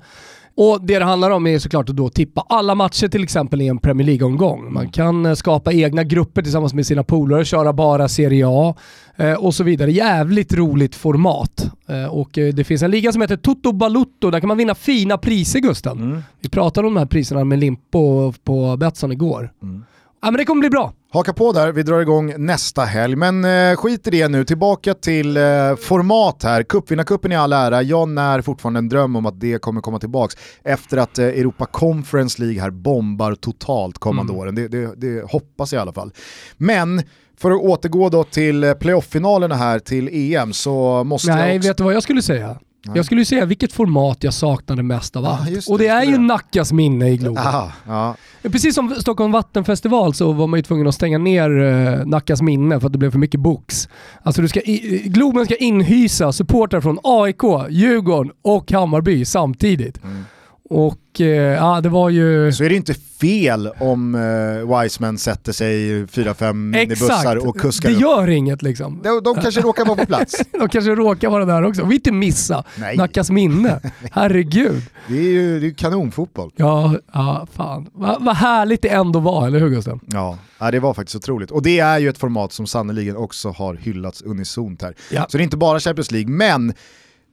Och 0.61 0.79
Det 0.81 0.99
det 0.99 1.05
handlar 1.05 1.31
om 1.31 1.47
är 1.47 1.59
såklart 1.59 1.89
att 1.89 1.95
då 1.95 2.09
tippa 2.09 2.45
alla 2.49 2.75
matcher 2.75 3.07
till 3.07 3.23
exempel 3.23 3.61
i 3.61 3.67
en 3.67 3.77
Premier 3.77 4.05
League-omgång. 4.07 4.73
Man 4.73 4.89
kan 4.89 5.25
eh, 5.25 5.33
skapa 5.33 5.73
egna 5.73 6.03
grupper 6.03 6.41
tillsammans 6.41 6.73
med 6.73 6.85
sina 6.85 7.03
polare, 7.03 7.45
köra 7.45 7.73
bara 7.73 8.07
Serie 8.07 8.45
A 8.47 8.75
eh, 9.15 9.33
och 9.33 9.55
så 9.55 9.63
vidare. 9.63 9.91
Jävligt 9.91 10.53
roligt 10.53 10.95
format. 10.95 11.71
Eh, 11.87 12.05
och 12.05 12.29
det 12.31 12.63
finns 12.63 12.83
en 12.83 12.91
liga 12.91 13.11
som 13.11 13.21
heter 13.21 13.37
Toto 13.37 13.71
Balutto, 13.71 14.31
där 14.31 14.39
kan 14.39 14.47
man 14.47 14.57
vinna 14.57 14.75
fina 14.75 15.17
priser 15.17 15.59
Gusten. 15.59 15.97
Mm. 15.97 16.23
Vi 16.41 16.49
pratade 16.49 16.87
om 16.87 16.93
de 16.93 16.99
här 16.99 17.07
priserna 17.07 17.43
med 17.43 17.59
Limpo 17.59 18.33
på 18.43 18.77
Betsson 18.77 19.11
igår. 19.11 19.51
Mm. 19.63 19.83
Ja 20.21 20.31
men 20.31 20.37
det 20.37 20.45
kommer 20.45 20.59
bli 20.59 20.69
bra. 20.69 20.93
Haka 21.11 21.33
på 21.33 21.51
där, 21.51 21.71
vi 21.71 21.83
drar 21.83 22.01
igång 22.01 22.33
nästa 22.37 22.81
helg. 22.81 23.15
Men 23.15 23.45
eh, 23.45 23.75
skit 23.75 24.07
i 24.07 24.09
det 24.09 24.27
nu, 24.27 24.45
tillbaka 24.45 24.93
till 24.93 25.37
eh, 25.37 25.43
format 25.75 26.43
här. 26.43 26.63
Cupvinnarcupen 26.63 27.31
i 27.31 27.35
all 27.35 27.53
ära, 27.53 27.81
jag 27.81 28.09
när 28.09 28.41
fortfarande 28.41 28.77
en 28.77 28.89
dröm 28.89 29.15
om 29.15 29.25
att 29.25 29.39
det 29.39 29.61
kommer 29.61 29.81
komma 29.81 29.99
tillbaka 29.99 30.37
efter 30.63 30.97
att 30.97 31.19
eh, 31.19 31.25
Europa 31.25 31.65
Conference 31.65 32.41
League 32.41 32.61
här 32.61 32.69
bombar 32.69 33.35
totalt 33.35 33.97
kommande 33.97 34.33
mm. 34.33 34.41
åren. 34.41 34.55
Det, 34.55 34.67
det, 34.67 34.95
det 34.95 35.31
hoppas 35.31 35.73
jag 35.73 35.79
i 35.79 35.81
alla 35.81 35.93
fall. 35.93 36.11
Men 36.57 37.01
för 37.37 37.51
att 37.51 37.61
återgå 37.61 38.09
då 38.09 38.23
till 38.23 38.63
eh, 38.63 38.73
playoff-finalerna 38.73 39.55
här 39.55 39.79
till 39.79 40.09
EM 40.11 40.53
så 40.53 41.03
måste 41.03 41.35
Nej, 41.35 41.49
jag 41.49 41.57
också... 41.57 41.69
vet 41.69 41.77
du 41.77 41.83
vad 41.83 41.93
jag 41.93 42.03
skulle 42.03 42.21
säga? 42.21 42.59
Jag 42.81 43.05
skulle 43.05 43.25
säga 43.25 43.45
vilket 43.45 43.73
format 43.73 44.23
jag 44.23 44.33
saknade 44.33 44.83
mest 44.83 45.15
av 45.15 45.25
allt. 45.25 45.45
det, 45.45 45.67
och 45.67 45.77
det 45.77 45.87
är 45.87 46.03
ju 46.03 46.17
Nackas 46.17 46.71
minne 46.71 47.09
i 47.09 47.17
Globen. 47.17 47.47
Aha, 47.47 47.71
ja. 47.87 48.15
Precis 48.41 48.75
som 48.75 48.95
Stockholm 48.95 49.31
Vattenfestival 49.31 50.13
så 50.13 50.31
var 50.31 50.47
man 50.47 50.59
ju 50.59 50.63
tvungen 50.63 50.87
att 50.87 50.95
stänga 50.95 51.17
ner 51.17 51.49
uh, 51.49 52.05
Nackas 52.05 52.41
minne 52.41 52.79
för 52.79 52.87
att 52.87 52.93
det 52.93 52.99
blev 52.99 53.11
för 53.11 53.19
mycket 53.19 53.39
box. 53.39 53.89
Alltså 54.23 54.41
du 54.41 54.47
ska 54.47 54.59
i, 54.59 55.01
Globen 55.05 55.45
ska 55.45 55.55
inhysa 55.55 56.31
supportrar 56.31 56.81
från 56.81 56.99
AIK, 57.03 57.43
Djurgården 57.69 58.31
och 58.41 58.71
Hammarby 58.71 59.25
samtidigt. 59.25 60.03
Mm. 60.03 60.23
Och 60.69 61.21
eh, 61.21 61.27
ja, 61.27 61.81
det 61.81 61.89
var 61.89 62.09
ju... 62.09 62.53
Så 62.53 62.63
är 62.63 62.69
det 62.69 62.75
inte 62.75 62.93
fel 62.93 63.69
om 63.79 64.15
eh, 64.15 64.81
Wiseman 64.81 65.17
sätter 65.17 65.51
sig 65.51 66.05
4-5 66.05 66.87
bussar 66.89 67.47
och 67.47 67.59
kuskar 67.59 67.89
det 67.89 67.95
upp. 67.95 68.01
gör 68.01 68.29
inget 68.29 68.61
liksom. 68.61 69.01
De, 69.03 69.23
de 69.23 69.35
kanske 69.35 69.61
råkar 69.61 69.85
vara 69.85 69.97
på 69.97 70.05
plats. 70.05 70.35
de 70.51 70.69
kanske 70.69 70.91
råkar 70.95 71.29
vara 71.29 71.45
där 71.45 71.63
också. 71.63 71.85
Vi 71.85 71.95
inte 71.95 72.11
missa 72.11 72.63
Nej. 72.75 72.97
Nackas 72.97 73.29
minne. 73.29 73.79
Herregud. 74.11 74.83
Det 75.07 75.17
är 75.17 75.31
ju 75.31 75.59
det 75.59 75.67
är 75.67 75.73
kanonfotboll. 75.73 76.51
Ja, 76.55 76.95
ja 77.13 77.47
fan. 77.53 77.89
Vad 77.93 78.23
va 78.23 78.33
härligt 78.33 78.81
det 78.81 78.89
ändå 78.89 79.19
var, 79.19 79.47
eller 79.47 79.59
hur 79.59 79.69
Gustav? 79.69 79.99
Ja. 80.05 80.37
ja, 80.59 80.71
det 80.71 80.79
var 80.79 80.93
faktiskt 80.93 81.15
otroligt. 81.15 81.51
Och 81.51 81.61
det 81.61 81.79
är 81.79 81.99
ju 81.99 82.09
ett 82.09 82.17
format 82.17 82.53
som 82.53 82.67
sannoliken 82.67 83.15
också 83.15 83.49
har 83.49 83.75
hyllats 83.75 84.21
unisont 84.21 84.81
här. 84.81 84.95
Ja. 85.11 85.25
Så 85.29 85.37
det 85.37 85.41
är 85.41 85.45
inte 85.45 85.57
bara 85.57 85.79
Champions 85.79 86.11
League, 86.11 86.31
men 86.31 86.73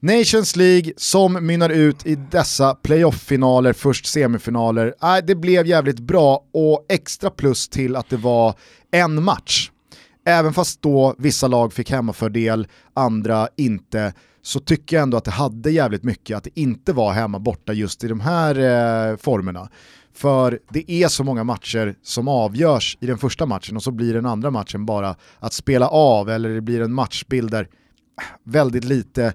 Nations 0.01 0.57
League 0.57 0.93
som 0.97 1.33
mynnar 1.33 1.71
ut 1.71 2.07
i 2.07 2.15
dessa 2.15 2.75
playoff-finaler, 2.75 3.73
först 3.73 4.07
semifinaler. 4.07 4.95
Äh, 5.03 5.25
det 5.27 5.35
blev 5.35 5.67
jävligt 5.67 6.01
bra 6.01 6.45
och 6.53 6.87
extra 6.89 7.31
plus 7.31 7.69
till 7.69 7.97
att 7.97 8.11
det 8.11 8.17
var 8.17 8.55
en 8.91 9.25
match. 9.25 9.71
Även 10.27 10.53
fast 10.53 10.83
då 10.83 11.15
vissa 11.19 11.49
lag 11.49 11.73
fick 11.73 11.91
hemmafördel, 11.91 12.67
andra 12.95 13.49
inte, 13.57 14.13
så 14.43 14.61
tycker 14.61 14.97
jag 14.97 15.03
ändå 15.03 15.17
att 15.17 15.25
det 15.25 15.31
hade 15.31 15.71
jävligt 15.71 16.03
mycket 16.03 16.37
att 16.37 16.45
det 16.45 16.61
inte 16.61 16.93
var 16.93 17.13
hemma 17.13 17.39
borta 17.39 17.73
just 17.73 18.05
i 18.05 18.09
de 18.09 18.21
här 18.21 18.55
eh, 19.11 19.17
formerna. 19.17 19.69
För 20.15 20.59
det 20.71 20.93
är 20.93 21.09
så 21.09 21.25
många 21.25 21.45
matcher 21.45 21.95
som 22.03 22.29
avgörs 22.29 22.99
i 23.01 23.07
den 23.07 23.19
första 23.19 23.47
matchen 23.47 23.77
och 23.77 23.83
så 23.83 23.91
blir 23.91 24.15
den 24.15 24.27
andra 24.27 24.51
matchen 24.51 24.87
bara 24.87 25.17
att 25.39 25.53
spela 25.53 25.89
av 25.89 26.31
eller 26.31 26.49
det 26.49 26.61
blir 26.61 26.81
en 26.81 26.93
matchbild 26.93 27.51
där 27.51 27.69
väldigt 28.45 28.85
lite 28.85 29.35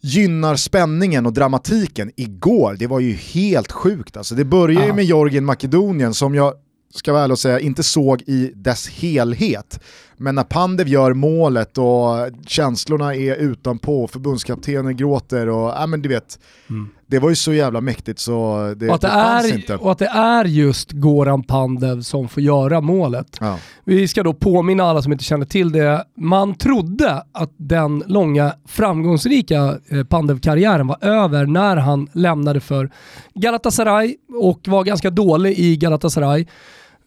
gynnar 0.00 0.56
spänningen 0.56 1.26
och 1.26 1.32
dramatiken 1.32 2.10
igår, 2.16 2.76
det 2.78 2.86
var 2.86 3.00
ju 3.00 3.12
helt 3.12 3.72
sjukt. 3.72 4.16
Alltså, 4.16 4.34
det 4.34 4.44
börjar 4.44 4.86
ju 4.86 4.92
med 4.92 5.04
Georgien 5.04 5.44
Makedonien 5.44 6.14
som 6.14 6.34
jag 6.34 6.54
ska 6.94 7.12
vara 7.12 7.22
ärlig 7.22 7.32
och 7.32 7.38
säga, 7.38 7.60
inte 7.60 7.82
såg 7.82 8.22
i 8.26 8.52
dess 8.54 8.88
helhet. 8.88 9.80
Men 10.16 10.34
när 10.34 10.44
Pandev 10.44 10.88
gör 10.88 11.14
målet 11.14 11.78
och 11.78 12.46
känslorna 12.46 13.14
är 13.14 13.36
utanpå, 13.36 14.08
förbundskaptenen 14.08 14.96
gråter 14.96 15.48
och 15.48 15.70
ja 15.70 15.86
men 15.86 16.02
du 16.02 16.08
vet, 16.08 16.38
mm. 16.70 16.88
Det 17.10 17.18
var 17.18 17.28
ju 17.28 17.36
så 17.36 17.52
jävla 17.52 17.80
mäktigt 17.80 18.18
så 18.18 18.56
det, 18.76 18.88
och 18.88 18.94
att 18.94 19.00
det, 19.00 19.08
det 19.08 19.12
är, 19.12 19.54
inte. 19.54 19.76
Och 19.76 19.92
att 19.92 19.98
det 19.98 20.06
är 20.06 20.44
just 20.44 20.92
Goran 20.92 21.42
Pandev 21.42 22.02
som 22.02 22.28
får 22.28 22.42
göra 22.42 22.80
målet. 22.80 23.36
Ja. 23.40 23.58
Vi 23.84 24.08
ska 24.08 24.22
då 24.22 24.34
påminna 24.34 24.84
alla 24.84 25.02
som 25.02 25.12
inte 25.12 25.24
känner 25.24 25.46
till 25.46 25.72
det, 25.72 26.04
man 26.16 26.54
trodde 26.54 27.22
att 27.32 27.52
den 27.56 28.04
långa 28.06 28.52
framgångsrika 28.66 29.78
eh, 29.88 30.04
Pandev-karriären 30.04 30.86
var 30.86 31.04
över 31.04 31.46
när 31.46 31.76
han 31.76 32.08
lämnade 32.12 32.60
för 32.60 32.90
Galatasaray 33.34 34.16
och 34.42 34.60
var 34.68 34.84
ganska 34.84 35.10
dålig 35.10 35.58
i 35.58 35.76
Galatasaray 35.76 36.46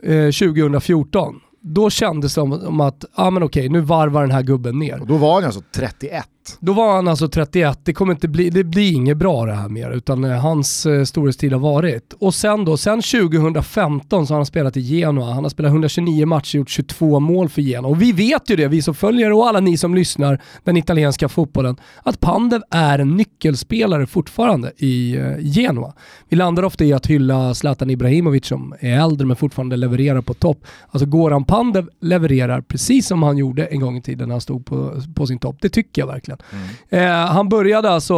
2014 0.01 1.36
eh, 1.36 1.41
då 1.62 1.89
kändes 1.89 2.31
det 2.31 2.33
som 2.33 2.81
att, 2.81 3.05
ja 3.15 3.24
ah, 3.24 3.29
men 3.29 3.43
okej, 3.43 3.69
nu 3.69 3.79
varvar 3.81 4.22
den 4.22 4.31
här 4.31 4.43
gubben 4.43 4.79
ner. 4.79 5.01
Och 5.01 5.07
då 5.07 5.17
var 5.17 5.33
han 5.33 5.43
alltså 5.43 5.62
31? 5.75 6.25
Då 6.59 6.73
var 6.73 6.95
han 6.95 7.07
alltså 7.07 7.27
31, 7.27 7.79
det 7.83 7.93
kommer 7.93 8.13
inte 8.13 8.27
bli, 8.27 8.50
det 8.50 8.63
blir 8.63 8.93
inget 8.93 9.17
bra 9.17 9.45
det 9.45 9.53
här 9.53 9.69
mer, 9.69 9.91
utan 9.91 10.23
eh, 10.23 10.31
hans 10.31 10.85
eh, 10.85 11.03
storhetstid 11.03 11.53
har 11.53 11.59
varit. 11.59 12.13
Och 12.19 12.35
sen 12.35 12.65
då, 12.65 12.77
sen 12.77 13.01
2015 13.01 14.27
så 14.27 14.33
har 14.33 14.39
han 14.39 14.45
spelat 14.45 14.77
i 14.77 14.81
Genoa, 14.81 15.33
han 15.33 15.43
har 15.43 15.50
spelat 15.50 15.69
129 15.69 16.25
matcher, 16.25 16.57
gjort 16.57 16.69
22 16.69 17.19
mål 17.19 17.50
för 17.50 17.62
Genoa. 17.62 17.89
Och 17.91 18.01
vi 18.01 18.12
vet 18.12 18.50
ju 18.50 18.55
det, 18.55 18.67
vi 18.67 18.81
som 18.81 18.95
följer 18.95 19.31
och 19.31 19.47
alla 19.47 19.59
ni 19.59 19.77
som 19.77 19.95
lyssnar, 19.95 20.41
den 20.63 20.77
italienska 20.77 21.29
fotbollen, 21.29 21.77
att 22.03 22.19
Pandev 22.19 22.62
är 22.69 23.00
en 23.00 23.17
nyckelspelare 23.17 24.07
fortfarande 24.07 24.71
i 24.77 25.15
eh, 25.15 25.33
Genoa. 25.39 25.93
Vi 26.29 26.35
landar 26.35 26.63
ofta 26.63 26.83
i 26.83 26.93
att 26.93 27.05
hylla 27.05 27.53
Zlatan 27.53 27.89
Ibrahimovic 27.89 28.45
som 28.45 28.73
är 28.79 29.00
äldre 29.00 29.27
men 29.27 29.35
fortfarande 29.35 29.75
levererar 29.77 30.21
på 30.21 30.33
topp. 30.33 30.65
Alltså 30.89 31.05
Goran 31.05 31.45
Pandev 31.45 31.89
levererar 32.01 32.62
precis 32.62 33.07
som 33.07 33.23
han 33.23 33.38
gjorde 33.38 33.65
en 33.65 33.79
gång 33.79 33.97
i 33.97 34.01
tiden 34.01 34.27
när 34.27 34.33
han 34.33 34.41
stod 34.41 34.65
på, 34.65 35.01
på 35.15 35.27
sin 35.27 35.39
topp. 35.39 35.55
Det 35.62 35.69
tycker 35.69 36.01
jag 36.01 36.07
verkligen 36.07 36.32
egentligen. 36.33 36.75
Mm. 36.89 37.25
Eh, 37.25 37.31
han 37.31 37.49
började 37.49 37.89
alltså, 37.89 38.13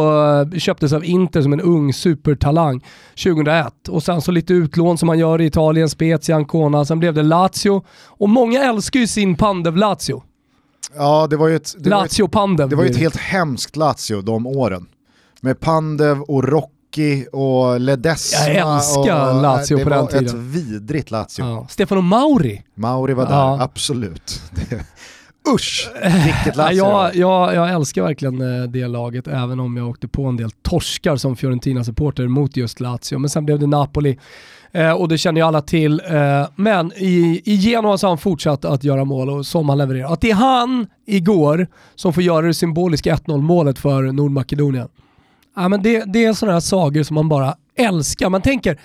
eh, 0.52 0.58
köptes 0.58 0.92
av 0.92 1.04
Inter 1.04 1.42
som 1.42 1.52
en 1.52 1.60
ung 1.60 1.92
supertalang 1.92 2.84
2001 3.24 3.88
och 3.88 4.02
sen 4.02 4.20
så 4.20 4.32
lite 4.32 4.52
utlån 4.52 4.98
som 4.98 5.06
man 5.06 5.18
gör 5.18 5.40
i 5.40 5.46
Italien, 5.46 5.88
Spezia, 5.88 6.36
Ancona, 6.36 6.84
sen 6.84 6.98
blev 6.98 7.14
det 7.14 7.22
Lazio 7.22 7.82
och 8.06 8.28
många 8.28 8.64
älskar 8.64 9.00
ju 9.00 9.06
sin 9.06 9.36
Pandev 9.36 9.76
Lazio. 9.76 10.22
Ja, 10.94 11.26
det 11.30 11.36
var 11.36 11.48
ju 11.48 11.56
ett, 11.56 11.74
det 11.78 11.90
Lazio 11.90 12.22
var 12.22 12.28
ett, 12.28 12.32
Pandev. 12.32 12.68
Det 12.68 12.76
var 12.76 12.84
ju 12.84 12.90
ett 12.90 12.96
helt 12.96 13.16
hemskt 13.16 13.76
Lazio 13.76 14.22
de 14.22 14.46
åren. 14.46 14.86
Med 15.40 15.60
Pandev 15.60 16.20
och 16.20 16.44
Rocchi 16.44 17.26
och 17.32 17.80
Ledesma. 17.80 18.52
Jag 18.52 18.76
älskar 18.76 19.36
och, 19.36 19.42
Lazio 19.42 19.84
på 19.84 19.90
den 19.90 20.06
tiden. 20.06 20.24
Det 20.24 20.32
var 20.32 20.40
ett 20.40 20.46
vidrigt 20.46 21.10
Lazio. 21.10 21.44
Ja. 21.44 21.66
Stefano 21.70 22.00
Mauri. 22.00 22.62
Mauri 22.74 23.14
var 23.14 23.26
där, 23.26 23.32
ja. 23.32 23.62
absolut. 23.62 24.42
Usch, 25.54 25.90
vilket 26.24 26.56
lass 26.56 26.72
jag, 26.72 27.16
jag, 27.16 27.54
jag 27.54 27.70
älskar 27.70 28.02
verkligen 28.02 28.62
eh, 28.62 28.68
det 28.68 28.86
laget, 28.86 29.28
även 29.28 29.60
om 29.60 29.76
jag 29.76 29.88
åkte 29.88 30.08
på 30.08 30.24
en 30.24 30.36
del 30.36 30.50
torskar 30.50 31.16
som 31.16 31.36
Fiorentina-supporter 31.36 32.28
mot 32.28 32.56
just 32.56 32.80
Lazio. 32.80 33.18
Men 33.18 33.30
sen 33.30 33.44
blev 33.44 33.58
det 33.58 33.66
Napoli 33.66 34.18
Eh, 34.76 34.92
och 34.92 35.08
det 35.08 35.18
känner 35.18 35.40
ju 35.40 35.46
alla 35.46 35.60
till. 35.60 36.02
Eh, 36.08 36.48
men 36.56 36.92
i, 36.96 37.42
i 37.44 37.54
Genoa 37.54 37.98
så 37.98 38.06
har 38.06 38.10
han 38.10 38.18
fortsatt 38.18 38.64
att 38.64 38.84
göra 38.84 39.04
mål 39.04 39.30
och 39.30 39.46
som 39.46 39.68
han 39.68 39.78
levererar. 39.78 40.12
Att 40.12 40.20
det 40.20 40.30
är 40.30 40.34
han 40.34 40.86
igår 41.06 41.66
som 41.94 42.12
får 42.12 42.22
göra 42.22 42.46
det 42.46 42.54
symboliska 42.54 43.14
1-0 43.14 43.40
målet 43.40 43.78
för 43.78 44.02
Nordmakedonien. 44.02 44.88
Ja, 45.56 45.68
men 45.68 45.82
det, 45.82 46.04
det 46.12 46.24
är 46.24 46.32
sådana 46.32 46.52
här 46.52 46.60
sagor 46.60 47.02
som 47.02 47.14
man 47.14 47.28
bara 47.28 47.54
älskar. 47.76 48.30
Man 48.30 48.42
tänker, 48.42 48.80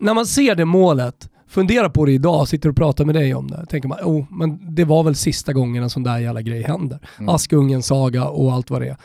när 0.00 0.14
man 0.14 0.26
ser 0.26 0.54
det 0.54 0.64
målet, 0.64 1.28
fundera 1.54 1.90
på 1.90 2.04
det 2.04 2.12
idag, 2.12 2.48
sitter 2.48 2.68
och 2.68 2.76
pratar 2.76 3.04
med 3.04 3.14
dig 3.14 3.34
om 3.34 3.50
det. 3.50 3.66
Tänker 3.66 3.88
man, 3.88 3.98
oh, 3.98 4.24
men 4.30 4.74
det 4.74 4.84
var 4.84 5.04
väl 5.04 5.14
sista 5.14 5.52
gången 5.52 5.82
en 5.82 5.90
sån 5.90 6.02
där 6.02 6.18
jävla 6.18 6.42
grej 6.42 6.62
händer. 6.62 6.98
Mm. 7.18 7.28
Askungens 7.28 7.86
saga 7.86 8.24
och 8.24 8.52
allt 8.52 8.70
vad 8.70 8.82
det 8.82 8.88
är. 8.88 8.96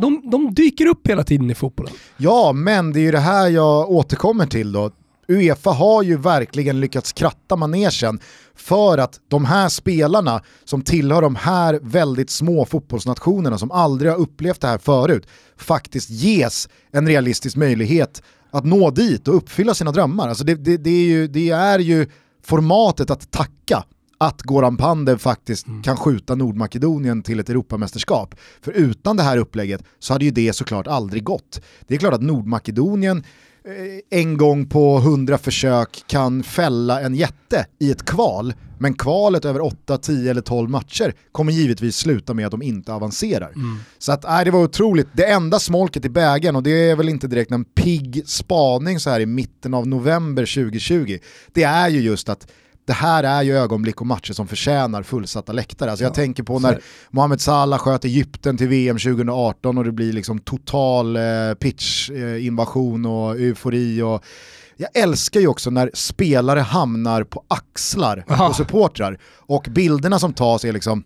De, 0.00 0.30
de 0.30 0.54
dyker 0.54 0.86
upp 0.86 1.08
hela 1.08 1.24
tiden 1.24 1.50
i 1.50 1.54
fotbollen. 1.54 1.92
Ja, 2.16 2.52
men 2.52 2.92
det 2.92 3.00
är 3.00 3.02
ju 3.02 3.10
det 3.10 3.18
här 3.18 3.48
jag 3.48 3.90
återkommer 3.90 4.46
till 4.46 4.72
då. 4.72 4.90
Uefa 5.28 5.70
har 5.70 6.02
ju 6.02 6.16
verkligen 6.16 6.80
lyckats 6.80 7.12
kratta 7.12 7.56
manegen 7.56 8.20
för 8.54 8.98
att 8.98 9.20
de 9.28 9.44
här 9.44 9.68
spelarna 9.68 10.42
som 10.64 10.82
tillhör 10.82 11.22
de 11.22 11.36
här 11.36 11.80
väldigt 11.82 12.30
små 12.30 12.64
fotbollsnationerna 12.64 13.58
som 13.58 13.70
aldrig 13.70 14.10
har 14.10 14.18
upplevt 14.18 14.60
det 14.60 14.68
här 14.68 14.78
förut 14.78 15.26
faktiskt 15.56 16.10
ges 16.10 16.68
en 16.92 17.08
realistisk 17.08 17.56
möjlighet 17.56 18.22
att 18.54 18.64
nå 18.64 18.90
dit 18.90 19.28
och 19.28 19.36
uppfylla 19.36 19.74
sina 19.74 19.92
drömmar. 19.92 20.28
Alltså 20.28 20.44
det, 20.44 20.54
det, 20.54 20.76
det, 20.76 20.90
är, 20.90 21.06
ju, 21.06 21.28
det 21.28 21.50
är 21.50 21.78
ju 21.78 22.06
formatet 22.42 23.10
att 23.10 23.30
tacka 23.30 23.84
att 24.18 24.42
Goran 24.42 24.76
Pandev 24.76 25.18
faktiskt 25.18 25.66
mm. 25.66 25.82
kan 25.82 25.96
skjuta 25.96 26.34
Nordmakedonien 26.34 27.22
till 27.22 27.40
ett 27.40 27.48
Europamästerskap. 27.48 28.34
För 28.62 28.72
utan 28.72 29.16
det 29.16 29.22
här 29.22 29.36
upplägget 29.36 29.82
så 29.98 30.12
hade 30.12 30.24
ju 30.24 30.30
det 30.30 30.52
såklart 30.52 30.86
aldrig 30.86 31.24
gått. 31.24 31.60
Det 31.86 31.94
är 31.94 31.98
klart 31.98 32.14
att 32.14 32.22
Nordmakedonien 32.22 33.24
Eh, 33.68 34.20
en 34.20 34.36
gång 34.36 34.68
på 34.68 34.98
hundra 34.98 35.38
försök 35.38 36.04
kan 36.06 36.42
fälla 36.42 37.00
en 37.00 37.14
jätte 37.14 37.66
i 37.78 37.90
ett 37.90 38.04
kval, 38.04 38.54
men 38.78 38.94
kvalet 38.94 39.44
över 39.44 39.62
8, 39.64 39.98
10 39.98 40.30
eller 40.30 40.40
12 40.40 40.70
matcher 40.70 41.14
kommer 41.32 41.52
givetvis 41.52 41.96
sluta 41.96 42.34
med 42.34 42.46
att 42.46 42.50
de 42.50 42.62
inte 42.62 42.92
avancerar. 42.92 43.52
Mm. 43.54 43.78
Så 43.98 44.12
att, 44.12 44.24
äh, 44.24 44.40
det 44.44 44.50
var 44.50 44.62
otroligt, 44.62 45.08
det 45.12 45.24
enda 45.24 45.58
smolket 45.58 46.04
i 46.04 46.08
bägen, 46.08 46.56
och 46.56 46.62
det 46.62 46.90
är 46.90 46.96
väl 46.96 47.08
inte 47.08 47.26
direkt 47.26 47.50
en 47.50 47.64
pigg 47.64 48.22
spaning 48.26 49.00
så 49.00 49.10
här 49.10 49.20
i 49.20 49.26
mitten 49.26 49.74
av 49.74 49.86
november 49.88 50.42
2020, 50.42 51.18
det 51.52 51.62
är 51.62 51.88
ju 51.88 52.00
just 52.00 52.28
att 52.28 52.46
det 52.86 52.92
här 52.92 53.24
är 53.24 53.42
ju 53.42 53.56
ögonblick 53.56 54.00
och 54.00 54.06
matcher 54.06 54.32
som 54.32 54.48
förtjänar 54.48 55.02
fullsatta 55.02 55.52
läktare. 55.52 55.90
Alltså 55.90 56.04
jag 56.04 56.10
ja, 56.10 56.14
tänker 56.14 56.42
på 56.42 56.58
när 56.58 56.80
Mohamed 57.10 57.40
Salah 57.40 57.78
sköt 57.78 58.04
Egypten 58.04 58.56
till 58.56 58.68
VM 58.68 58.98
2018 58.98 59.78
och 59.78 59.84
det 59.84 59.92
blir 59.92 60.12
liksom 60.12 60.38
total 60.38 61.16
eh, 61.16 61.22
pitch-invasion 61.60 63.06
och 63.06 63.36
eufori. 63.36 64.02
Och 64.02 64.24
jag 64.76 64.88
älskar 64.94 65.40
ju 65.40 65.46
också 65.46 65.70
när 65.70 65.90
spelare 65.94 66.60
hamnar 66.60 67.24
på 67.24 67.44
axlar 67.48 68.24
Aha. 68.28 68.48
på 68.48 68.54
supportrar 68.54 69.18
och 69.36 69.66
bilderna 69.70 70.18
som 70.18 70.32
tas 70.32 70.64
är 70.64 70.72
liksom 70.72 71.04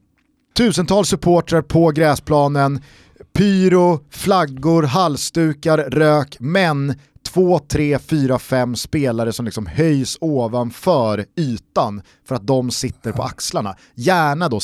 tusentals 0.56 1.08
supportrar 1.08 1.62
på 1.62 1.90
gräsplanen, 1.90 2.82
pyro, 3.32 4.00
flaggor, 4.10 4.82
halsdukar, 4.82 5.78
rök, 5.78 6.36
men 6.40 6.94
två, 7.28 7.58
tre, 7.58 7.98
fyra, 7.98 8.38
fem 8.38 8.76
spelare 8.76 9.32
som 9.32 9.44
liksom 9.44 9.66
höjs 9.66 10.18
ovanför 10.20 11.24
ytan 11.36 12.02
för 12.28 12.34
att 12.34 12.46
de 12.46 12.70
sitter 12.70 13.12
på 13.12 13.22
axlarna. 13.22 13.76
Gärna 13.94 14.48
då 14.48 14.60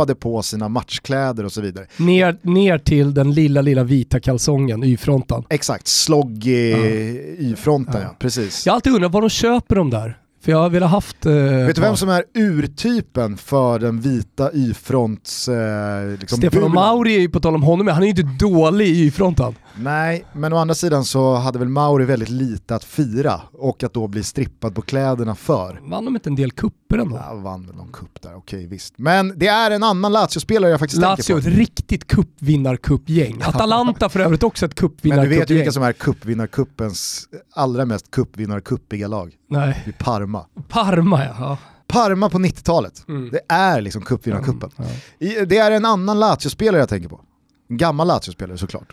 strippade 0.00 0.14
på 0.14 0.42
sina 0.42 0.68
matchkläder 0.68 1.44
och 1.44 1.52
så 1.52 1.60
vidare. 1.60 1.86
Ner, 1.96 2.36
ner 2.42 2.78
till 2.78 3.14
den 3.14 3.32
lilla, 3.32 3.60
lilla 3.60 3.84
vita 3.84 4.20
kalsongen, 4.20 4.84
Y-fronten. 4.84 5.44
Exakt, 5.50 5.86
sloggy 5.86 6.72
mm. 6.72 7.36
Y-fronten, 7.38 8.00
ja. 8.00 8.08
ja. 8.08 8.16
precis. 8.18 8.66
Jag 8.66 8.72
har 8.72 8.76
alltid 8.76 8.92
undrat 8.92 9.12
var 9.12 9.20
de 9.20 9.30
köper 9.30 9.74
de 9.76 9.90
där. 9.90 10.16
För 10.42 10.52
jag 10.52 10.58
har 10.58 10.70
velat 10.70 10.90
haft... 10.90 11.26
Eh, 11.26 11.32
Vet 11.32 11.76
du 11.76 11.82
vem 11.82 11.96
som 11.96 12.08
är 12.08 12.24
urtypen 12.34 13.36
för 13.36 13.78
den 13.78 14.00
vita 14.00 14.52
Y-fronts... 14.52 15.48
Eh, 15.48 16.18
liksom 16.20 16.38
Stefano 16.38 16.68
Mauri 16.68 17.14
är 17.14 17.20
ju 17.20 17.28
på 17.28 17.40
tal 17.40 17.54
om 17.54 17.62
honom, 17.62 17.86
han 17.86 18.02
är 18.02 18.06
ju 18.06 18.10
inte 18.10 18.46
dålig 18.46 18.86
i 18.86 19.06
Y-fronten. 19.06 19.54
Nej, 19.76 20.24
men 20.32 20.52
å 20.52 20.56
andra 20.56 20.74
sidan 20.74 21.04
så 21.04 21.34
hade 21.34 21.58
väl 21.58 21.68
Mauri 21.68 22.04
väldigt 22.04 22.28
lite 22.28 22.74
att 22.74 22.84
fira 22.84 23.40
och 23.52 23.84
att 23.84 23.94
då 23.94 24.06
bli 24.08 24.22
strippad 24.22 24.74
på 24.74 24.82
kläderna 24.82 25.34
för. 25.34 25.80
Vann 25.82 26.04
de 26.04 26.14
inte 26.14 26.30
en 26.30 26.36
del 26.36 26.50
kupper 26.50 26.98
ändå? 26.98 27.16
Ja, 27.16 27.34
vann 27.34 27.66
väl 27.66 27.76
någon 27.76 27.92
kupp 27.92 28.22
där, 28.22 28.36
okej 28.36 28.66
visst. 28.66 28.94
Men 28.96 29.32
det 29.36 29.46
är 29.46 29.70
en 29.70 29.82
annan 29.82 30.12
Lazio-spelare 30.12 30.70
jag 30.70 30.80
faktiskt 30.80 31.00
Lazio, 31.02 31.16
tänker 31.16 31.34
på. 31.34 31.38
Lazio, 31.38 31.52
ett 31.52 31.58
riktigt 31.58 32.06
cupvinnarcupgäng. 32.06 33.42
Atalanta 33.42 34.08
för 34.08 34.20
övrigt 34.20 34.42
också 34.42 34.66
ett 34.66 34.74
cupvinnarcupgäng. 34.74 35.28
Men 35.28 35.34
du 35.34 35.40
vet 35.40 35.50
ju 35.50 35.54
vilka 35.54 35.72
som 35.72 35.82
är 35.82 35.92
cupvinnarcuppens 35.92 37.28
allra 37.54 37.84
mest 37.84 38.10
cupvinnarcuppiga 38.10 39.08
lag? 39.08 39.34
Nej. 39.50 39.82
Det 39.84 39.90
är 39.90 40.04
Parma. 40.04 40.46
Parma 40.68 41.24
ja. 41.24 41.58
Parma 41.86 42.30
på 42.30 42.38
90-talet. 42.38 43.04
Mm. 43.08 43.30
Det 43.30 43.40
är 43.48 43.80
liksom 43.80 44.02
cupvinnarcupen. 44.02 44.70
Mm, 44.78 44.90
ja. 45.18 45.44
Det 45.44 45.58
är 45.58 45.70
en 45.70 45.84
annan 45.84 46.18
Lazio-spelare 46.18 46.80
jag 46.80 46.88
tänker 46.88 47.08
på. 47.08 47.20
En 47.68 47.76
gammal 47.76 48.06
Lazio-spelare 48.06 48.58
såklart. 48.58 48.92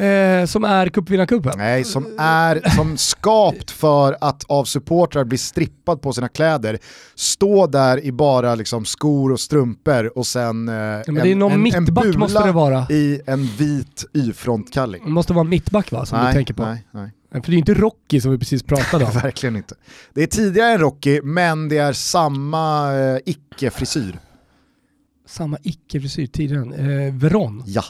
Eh, 0.00 0.46
som 0.46 0.64
är 0.64 0.88
cupvinnarcupen? 0.88 1.52
Nej, 1.56 1.84
som 1.84 2.16
är 2.18 2.70
som 2.76 2.96
skapt 2.96 3.70
för 3.70 4.16
att 4.20 4.44
av 4.48 4.64
supportrar 4.64 5.24
bli 5.24 5.38
strippad 5.38 6.02
på 6.02 6.12
sina 6.12 6.28
kläder, 6.28 6.78
stå 7.14 7.66
där 7.66 8.04
i 8.04 8.12
bara 8.12 8.54
liksom 8.54 8.84
skor 8.84 9.32
och 9.32 9.40
strumpor 9.40 10.18
och 10.18 10.26
sen 10.26 10.68
eh, 10.68 10.74
ja, 10.74 11.02
en, 11.06 11.14
det 11.14 11.28
är 11.28 11.36
någon 11.36 11.52
en, 11.52 11.62
mittback 11.62 12.04
en 12.04 12.18
måste 12.18 12.46
det 12.46 12.52
vara. 12.52 12.86
i 12.90 13.20
en 13.26 13.46
vit 13.46 14.04
Y-frontkalling. 14.14 15.04
Det 15.04 15.10
måste 15.10 15.32
vara 15.32 15.44
mittback 15.44 15.92
va, 15.92 16.06
som 16.06 16.18
nej, 16.18 16.28
du 16.28 16.34
tänker 16.34 16.54
på? 16.54 16.62
Nej, 16.62 16.86
nej. 16.90 17.10
För 17.32 17.40
det 17.40 17.52
är 17.52 17.58
inte 17.58 17.74
Rocky 17.74 18.20
som 18.20 18.30
vi 18.30 18.38
precis 18.38 18.62
pratade 18.62 19.04
om. 19.04 19.10
Verkligen 19.22 19.56
inte. 19.56 19.74
Det 20.14 20.22
är 20.22 20.26
tidigare 20.26 20.72
än 20.72 20.78
Rocky, 20.78 21.20
men 21.22 21.68
det 21.68 21.78
är 21.78 21.92
samma 21.92 22.94
eh, 22.94 23.18
icke-frisyr. 23.26 24.18
Samma 25.26 25.58
icke-frisyr 25.62 26.26
tidigare 26.26 26.62
än 26.62 26.72
eh, 26.72 27.14
Veron? 27.14 27.62
Ja, 27.66 27.84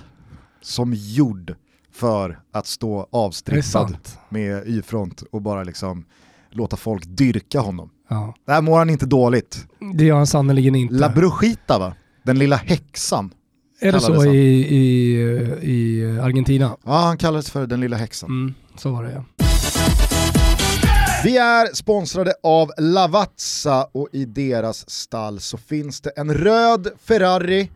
som 0.62 0.94
gjord 0.94 1.55
för 1.92 2.38
att 2.53 2.66
stå 2.66 3.07
avstrippad 3.11 3.96
med 4.29 4.68
Y-front 4.68 5.22
och 5.33 5.42
bara 5.42 5.64
liksom 5.64 6.05
låta 6.50 6.76
folk 6.76 7.05
dyrka 7.07 7.61
honom. 7.61 7.90
Ja. 8.09 8.35
Där 8.46 8.61
mår 8.61 8.79
han 8.79 8.90
inte 8.90 9.07
dåligt. 9.07 9.66
Det 9.94 10.05
gör 10.05 10.16
han 10.16 10.26
sannerligen 10.26 10.74
inte. 10.74 10.94
La 10.94 11.09
Brujita 11.09 11.79
va? 11.79 11.94
Den 12.22 12.38
lilla 12.38 12.57
häxan. 12.57 13.35
Är 13.81 13.92
det 13.92 14.00
så 14.00 14.24
i, 14.24 14.66
i, 14.76 15.20
i 15.62 16.18
Argentina? 16.22 16.76
Ja, 16.85 16.92
han 16.92 17.18
kallades 17.18 17.50
för 17.50 17.66
den 17.66 17.81
lilla 17.81 17.96
häxan. 17.96 18.31
Mm, 18.31 18.55
så 18.76 18.90
var 18.90 19.05
det 19.05 19.12
ja. 19.12 19.24
Vi 21.24 21.37
är 21.37 21.74
sponsrade 21.74 22.35
av 22.42 22.70
Lavazza 22.79 23.85
och 23.92 24.09
i 24.12 24.24
deras 24.24 24.90
stall 24.90 25.40
så 25.40 25.59
finns 25.59 26.00
det 26.00 26.11
en 26.11 26.35
röd 26.35 26.88
Ferrari 27.05 27.70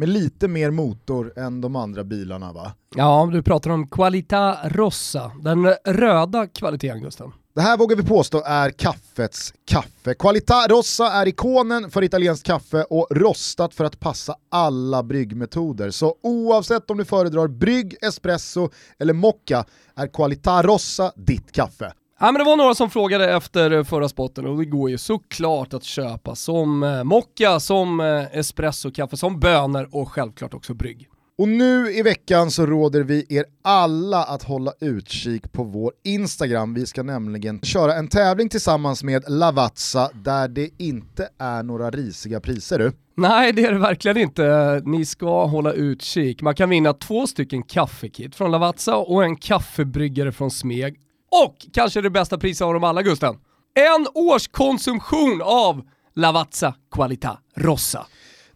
med 0.00 0.08
lite 0.08 0.48
mer 0.48 0.70
motor 0.70 1.38
än 1.38 1.60
de 1.60 1.76
andra 1.76 2.04
bilarna 2.04 2.52
va? 2.52 2.72
Ja, 2.96 3.30
du 3.32 3.42
pratar 3.42 3.70
om 3.70 3.88
Qualita 3.88 4.56
Rossa, 4.64 5.32
den 5.40 5.74
röda 5.84 6.46
kvaliteten 6.46 7.00
Gusten. 7.00 7.32
Det 7.54 7.60
här 7.60 7.78
vågar 7.78 7.96
vi 7.96 8.02
påstå 8.02 8.42
är 8.46 8.70
kaffets 8.70 9.54
kaffe. 9.66 10.14
Qualita 10.14 10.66
Rossa 10.68 11.12
är 11.12 11.28
ikonen 11.28 11.90
för 11.90 12.04
italienskt 12.04 12.46
kaffe 12.46 12.82
och 12.82 13.06
rostat 13.10 13.74
för 13.74 13.84
att 13.84 14.00
passa 14.00 14.36
alla 14.50 15.02
bryggmetoder. 15.02 15.90
Så 15.90 16.14
oavsett 16.22 16.90
om 16.90 16.98
du 16.98 17.04
föredrar 17.04 17.48
brygg, 17.48 17.96
espresso 18.02 18.70
eller 18.98 19.12
mocca 19.14 19.64
är 19.96 20.06
Qualita 20.06 20.62
Rossa 20.62 21.12
ditt 21.16 21.52
kaffe. 21.52 21.92
Ja, 22.22 22.32
men 22.32 22.38
det 22.38 22.44
var 22.44 22.56
några 22.56 22.74
som 22.74 22.90
frågade 22.90 23.36
efter 23.36 23.84
förra 23.84 24.08
spotten 24.08 24.46
och 24.46 24.58
det 24.58 24.64
går 24.64 24.90
ju 24.90 24.98
såklart 24.98 25.74
att 25.74 25.84
köpa 25.84 26.34
som 26.34 26.82
eh, 26.82 27.04
mocka, 27.04 27.60
som 27.60 28.00
eh, 28.00 28.38
espresso-kaffe, 28.38 29.16
som 29.16 29.40
bönor 29.40 29.88
och 29.92 30.12
självklart 30.12 30.54
också 30.54 30.74
brygg. 30.74 31.08
Och 31.38 31.48
nu 31.48 31.92
i 31.92 32.02
veckan 32.02 32.50
så 32.50 32.66
råder 32.66 33.02
vi 33.02 33.26
er 33.28 33.44
alla 33.64 34.24
att 34.24 34.42
hålla 34.42 34.72
utkik 34.80 35.52
på 35.52 35.64
vår 35.64 35.92
Instagram. 36.04 36.74
Vi 36.74 36.86
ska 36.86 37.02
nämligen 37.02 37.60
köra 37.60 37.94
en 37.94 38.08
tävling 38.08 38.48
tillsammans 38.48 39.04
med 39.04 39.24
Lavazza 39.28 40.10
där 40.14 40.48
det 40.48 40.70
inte 40.78 41.28
är 41.38 41.62
några 41.62 41.90
risiga 41.90 42.40
priser 42.40 42.78
du. 42.78 42.92
Nej 43.16 43.52
det 43.52 43.64
är 43.64 43.72
det 43.72 43.78
verkligen 43.78 44.16
inte. 44.16 44.82
Ni 44.84 45.04
ska 45.04 45.44
hålla 45.44 45.72
utkik. 45.72 46.42
Man 46.42 46.54
kan 46.54 46.70
vinna 46.70 46.92
två 46.92 47.26
stycken 47.26 47.62
kaffekit 47.62 48.34
från 48.34 48.50
Lavazza 48.50 48.96
och 48.96 49.24
en 49.24 49.36
kaffebryggare 49.36 50.32
från 50.32 50.50
Smeg 50.50 50.96
och 51.44 51.66
kanske 51.72 52.00
det 52.00 52.10
bästa 52.10 52.38
priset 52.38 52.64
av 52.64 52.74
dem 52.74 52.84
alla 52.84 53.02
Gusten. 53.02 53.34
En 53.74 54.06
års 54.14 54.48
konsumtion 54.48 55.42
av 55.44 55.82
Lavazza 56.14 56.74
Qualita 56.92 57.38
Rossa. 57.56 58.06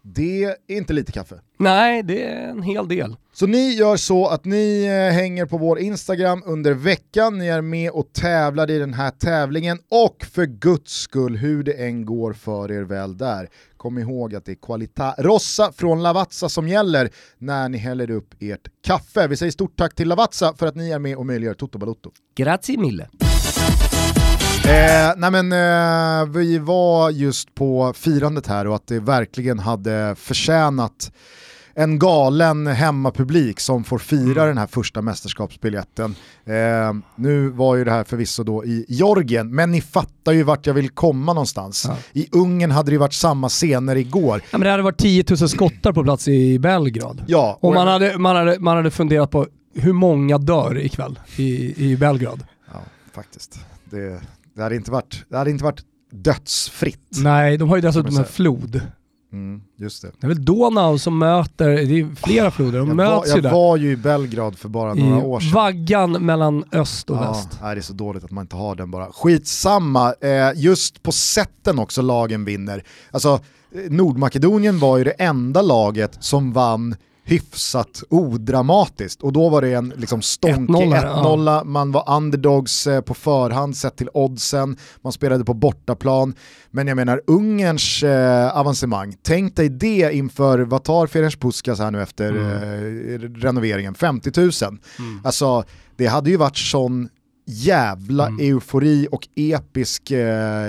Det 0.01 0.43
är 0.43 0.55
inte 0.67 0.93
lite 0.93 1.11
kaffe. 1.11 1.39
Nej, 1.57 2.03
det 2.03 2.23
är 2.23 2.47
en 2.47 2.61
hel 2.61 2.87
del. 2.87 3.15
Så 3.33 3.47
ni 3.47 3.73
gör 3.73 3.97
så 3.97 4.27
att 4.27 4.45
ni 4.45 4.85
eh, 4.85 5.13
hänger 5.13 5.45
på 5.45 5.57
vår 5.57 5.79
Instagram 5.79 6.43
under 6.45 6.73
veckan, 6.73 7.37
ni 7.37 7.47
är 7.47 7.61
med 7.61 7.91
och 7.91 8.13
tävlar 8.13 8.71
i 8.71 8.79
den 8.79 8.93
här 8.93 9.11
tävlingen 9.11 9.79
och 9.91 10.25
för 10.33 10.45
guds 10.45 10.93
skull, 10.93 11.37
hur 11.37 11.63
det 11.63 11.73
än 11.73 12.05
går 12.05 12.33
för 12.33 12.71
er 12.71 12.81
väl 12.81 13.17
där, 13.17 13.49
kom 13.85 13.97
ihåg 13.97 14.35
att 14.35 14.45
det 14.45 14.51
är 14.51 14.55
Qualita 14.55 15.15
Rossa 15.17 15.71
från 15.71 16.03
Lavazza 16.03 16.49
som 16.49 16.67
gäller 16.67 17.09
när 17.37 17.69
ni 17.69 17.77
häller 17.77 18.11
upp 18.11 18.33
ert 18.39 18.67
kaffe. 18.85 19.27
Vi 19.27 19.37
säger 19.37 19.51
stort 19.51 19.77
tack 19.77 19.95
till 19.95 20.07
Lavazza 20.07 20.53
för 20.57 20.67
att 20.67 20.75
ni 20.75 20.91
är 20.91 20.99
med 20.99 21.17
och 21.17 21.25
möjliggör 21.25 21.53
Toto 21.53 21.77
Balotto. 21.77 22.11
Grazie 22.37 22.77
mille. 22.77 23.03
Eh, 23.03 23.09
nej 25.17 25.31
men, 25.31 25.51
eh, 25.51 26.25
vi 26.33 26.57
var 26.57 27.09
just 27.09 27.55
på 27.55 27.93
firandet 27.95 28.47
här 28.47 28.67
och 28.67 28.75
att 28.75 28.87
det 28.87 28.99
verkligen 28.99 29.59
hade 29.59 30.15
förtjänat 30.17 31.11
en 31.77 31.99
galen 31.99 32.67
hemmapublik 32.67 33.59
som 33.59 33.83
får 33.83 33.99
fira 33.99 34.41
mm. 34.41 34.47
den 34.47 34.57
här 34.57 34.67
första 34.67 35.01
mästerskapsbiljetten. 35.01 36.15
Eh, 36.45 36.53
nu 37.15 37.49
var 37.49 37.75
ju 37.75 37.83
det 37.83 37.91
här 37.91 38.03
förvisso 38.03 38.43
då 38.43 38.65
i 38.65 38.85
Georgien, 38.87 39.55
men 39.55 39.71
ni 39.71 39.81
fattar 39.81 40.31
ju 40.31 40.43
vart 40.43 40.67
jag 40.67 40.73
vill 40.73 40.89
komma 40.89 41.33
någonstans. 41.33 41.85
Ja. 41.87 41.97
I 42.13 42.27
Ungern 42.31 42.71
hade 42.71 42.91
det 42.91 42.97
varit 42.97 43.13
samma 43.13 43.49
scener 43.49 43.95
igår. 43.95 44.41
Ja, 44.51 44.57
men 44.57 44.61
det 44.61 44.71
hade 44.71 44.83
varit 44.83 44.97
10 44.97 45.25
000 45.29 45.49
skottar 45.49 45.93
på 45.93 46.03
plats 46.03 46.27
i 46.27 46.59
Belgrad. 46.59 47.23
Ja, 47.27 47.57
och, 47.61 47.69
och 47.69 47.75
man, 47.75 47.87
hade, 47.87 48.17
man, 48.17 48.35
hade, 48.35 48.59
man 48.59 48.77
hade 48.77 48.91
funderat 48.91 49.31
på 49.31 49.47
hur 49.73 49.93
många 49.93 50.37
dör 50.37 50.77
ikväll 50.77 51.19
i, 51.35 51.83
i 51.91 51.97
Belgrad. 51.97 52.43
Ja, 52.73 52.79
faktiskt. 53.13 53.59
Det, 53.85 54.21
det, 54.55 54.63
hade 54.63 54.75
inte 54.75 54.91
varit, 54.91 55.25
det 55.29 55.37
hade 55.37 55.49
inte 55.49 55.63
varit 55.63 55.81
dödsfritt. 56.11 57.17
Nej, 57.23 57.57
de 57.57 57.69
har 57.69 57.75
ju 57.75 57.81
dessutom 57.81 58.17
en 58.17 58.25
flod. 58.25 58.81
Mm, 59.35 59.61
just 59.77 60.01
det. 60.01 60.11
det 60.19 60.27
är 60.27 60.29
väl 60.29 60.45
Donau 60.45 60.97
som 60.97 61.17
möter, 61.17 61.69
det 61.69 61.99
är 61.99 62.15
flera 62.15 62.51
floder, 62.51 62.79
de 62.79 62.87
jag 62.87 62.97
möts 62.97 63.29
var, 63.29 63.35
ju 63.35 63.41
där. 63.41 63.49
Jag 63.49 63.55
var 63.55 63.77
ju 63.77 63.91
i 63.91 63.95
Belgrad 63.95 64.57
för 64.57 64.69
bara 64.69 64.93
några 64.93 65.25
år 65.25 65.39
sedan. 65.39 65.51
Vaggan 65.51 66.11
mellan 66.11 66.63
öst 66.71 67.09
och 67.09 67.17
ja, 67.17 67.31
väst. 67.31 67.59
Nej, 67.61 67.75
det 67.75 67.79
är 67.79 67.83
så 67.83 67.93
dåligt 67.93 68.23
att 68.23 68.31
man 68.31 68.41
inte 68.41 68.55
har 68.55 68.75
den 68.75 68.91
bara. 68.91 69.11
Skitsamma, 69.11 70.13
eh, 70.21 70.51
just 70.55 71.03
på 71.03 71.11
sätten 71.11 71.79
också 71.79 72.01
lagen 72.01 72.45
vinner. 72.45 72.83
Alltså, 73.11 73.39
eh, 73.75 73.91
Nordmakedonien 73.91 74.79
var 74.79 74.97
ju 74.97 75.03
det 75.03 75.11
enda 75.11 75.61
laget 75.61 76.17
som 76.19 76.53
vann 76.53 76.95
hyfsat 77.25 78.03
odramatiskt. 78.09 79.21
Och 79.21 79.33
då 79.33 79.49
var 79.49 79.61
det 79.61 79.73
en 79.73 79.93
liksom 79.97 80.21
stånkig 80.21 80.73
1-0, 80.73 81.45
ja. 81.45 81.63
man 81.63 81.91
var 81.91 82.15
underdogs 82.17 82.87
eh, 82.87 83.01
på 83.01 83.13
förhand 83.13 83.77
sett 83.77 83.97
till 83.97 84.09
oddsen, 84.13 84.77
man 85.01 85.13
spelade 85.13 85.45
på 85.45 85.53
bortaplan. 85.53 86.35
Men 86.71 86.87
jag 86.87 86.95
menar 86.95 87.21
Ungerns 87.27 88.03
eh, 88.03 88.57
avancemang, 88.57 89.15
tänk 89.21 89.55
dig 89.55 89.69
det 89.69 90.13
inför, 90.13 90.59
vad 90.59 90.83
tar 90.83 91.07
Ferenc 91.07 91.35
Puskas 91.35 91.79
här 91.79 91.91
nu 91.91 92.01
efter 92.01 92.29
mm. 92.29 93.13
eh, 93.13 93.19
renoveringen, 93.19 93.95
50 93.95 94.31
000. 94.35 94.51
Mm. 94.99 95.21
Alltså 95.23 95.63
det 95.95 96.07
hade 96.07 96.29
ju 96.29 96.37
varit 96.37 96.57
sån 96.57 97.09
jävla 97.45 98.27
mm. 98.27 98.39
eufori 98.39 99.07
och 99.11 99.27
episk 99.35 100.11
eh, 100.11 100.67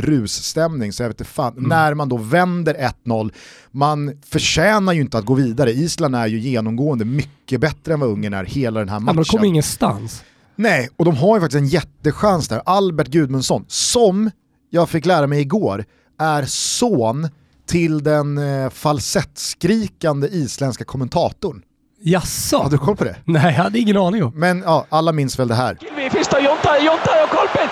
russtämning. 0.00 0.92
Så 0.92 1.02
jag 1.02 1.08
vet 1.08 1.20
inte 1.20 1.30
fan, 1.32 1.52
mm. 1.52 1.68
när 1.68 1.94
man 1.94 2.08
då 2.08 2.16
vänder 2.16 2.92
1-0, 3.04 3.32
man 3.70 4.20
förtjänar 4.26 4.92
ju 4.92 5.00
inte 5.00 5.18
att 5.18 5.24
gå 5.24 5.34
vidare. 5.34 5.72
Island 5.72 6.16
är 6.16 6.26
ju 6.26 6.38
genomgående 6.38 7.04
mycket 7.04 7.60
bättre 7.60 7.94
än 7.94 8.00
vad 8.00 8.08
Ungern 8.08 8.34
är 8.34 8.44
hela 8.44 8.80
den 8.80 8.88
här 8.88 9.00
matchen. 9.00 9.16
Men 9.16 9.24
de 9.24 9.30
kommer 9.30 9.46
ingenstans. 9.46 10.24
Nej, 10.56 10.88
och 10.96 11.04
de 11.04 11.16
har 11.16 11.36
ju 11.36 11.40
faktiskt 11.40 11.60
en 11.60 11.66
jättechans 11.66 12.48
där. 12.48 12.62
Albert 12.66 13.08
Gudmundsson, 13.08 13.64
som 13.68 14.30
jag 14.70 14.88
fick 14.88 15.06
lära 15.06 15.26
mig 15.26 15.40
igår, 15.40 15.84
är 16.18 16.44
son 16.46 17.28
till 17.66 18.02
den 18.02 18.38
eh, 18.38 18.70
falsettskrikande 18.70 20.28
isländska 20.28 20.84
kommentatorn. 20.84 21.62
Jaså? 22.00 22.56
Har 22.56 22.70
du 22.70 22.78
koll 22.78 22.96
på 22.96 23.04
det? 23.04 23.16
Nej, 23.24 23.54
jag 23.56 23.62
hade 23.62 23.78
ingen 23.78 23.96
aning 23.96 24.24
om. 24.24 24.32
Men 24.34 24.62
ja, 24.66 24.86
alla 24.88 25.12
minns 25.12 25.38
väl 25.38 25.48
det 25.48 25.54
här. 25.54 25.78
Första 26.10 26.40
Jonta, 26.40 26.78
Jonta 26.78 27.24
och! 27.24 27.30
Kolpen! 27.30 27.68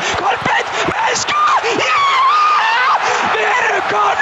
Men 0.86 1.16
skott! 1.16 1.34
Ja! 1.78 1.94
Det 3.34 3.44
är 3.44 3.74
rekord! 3.74 4.18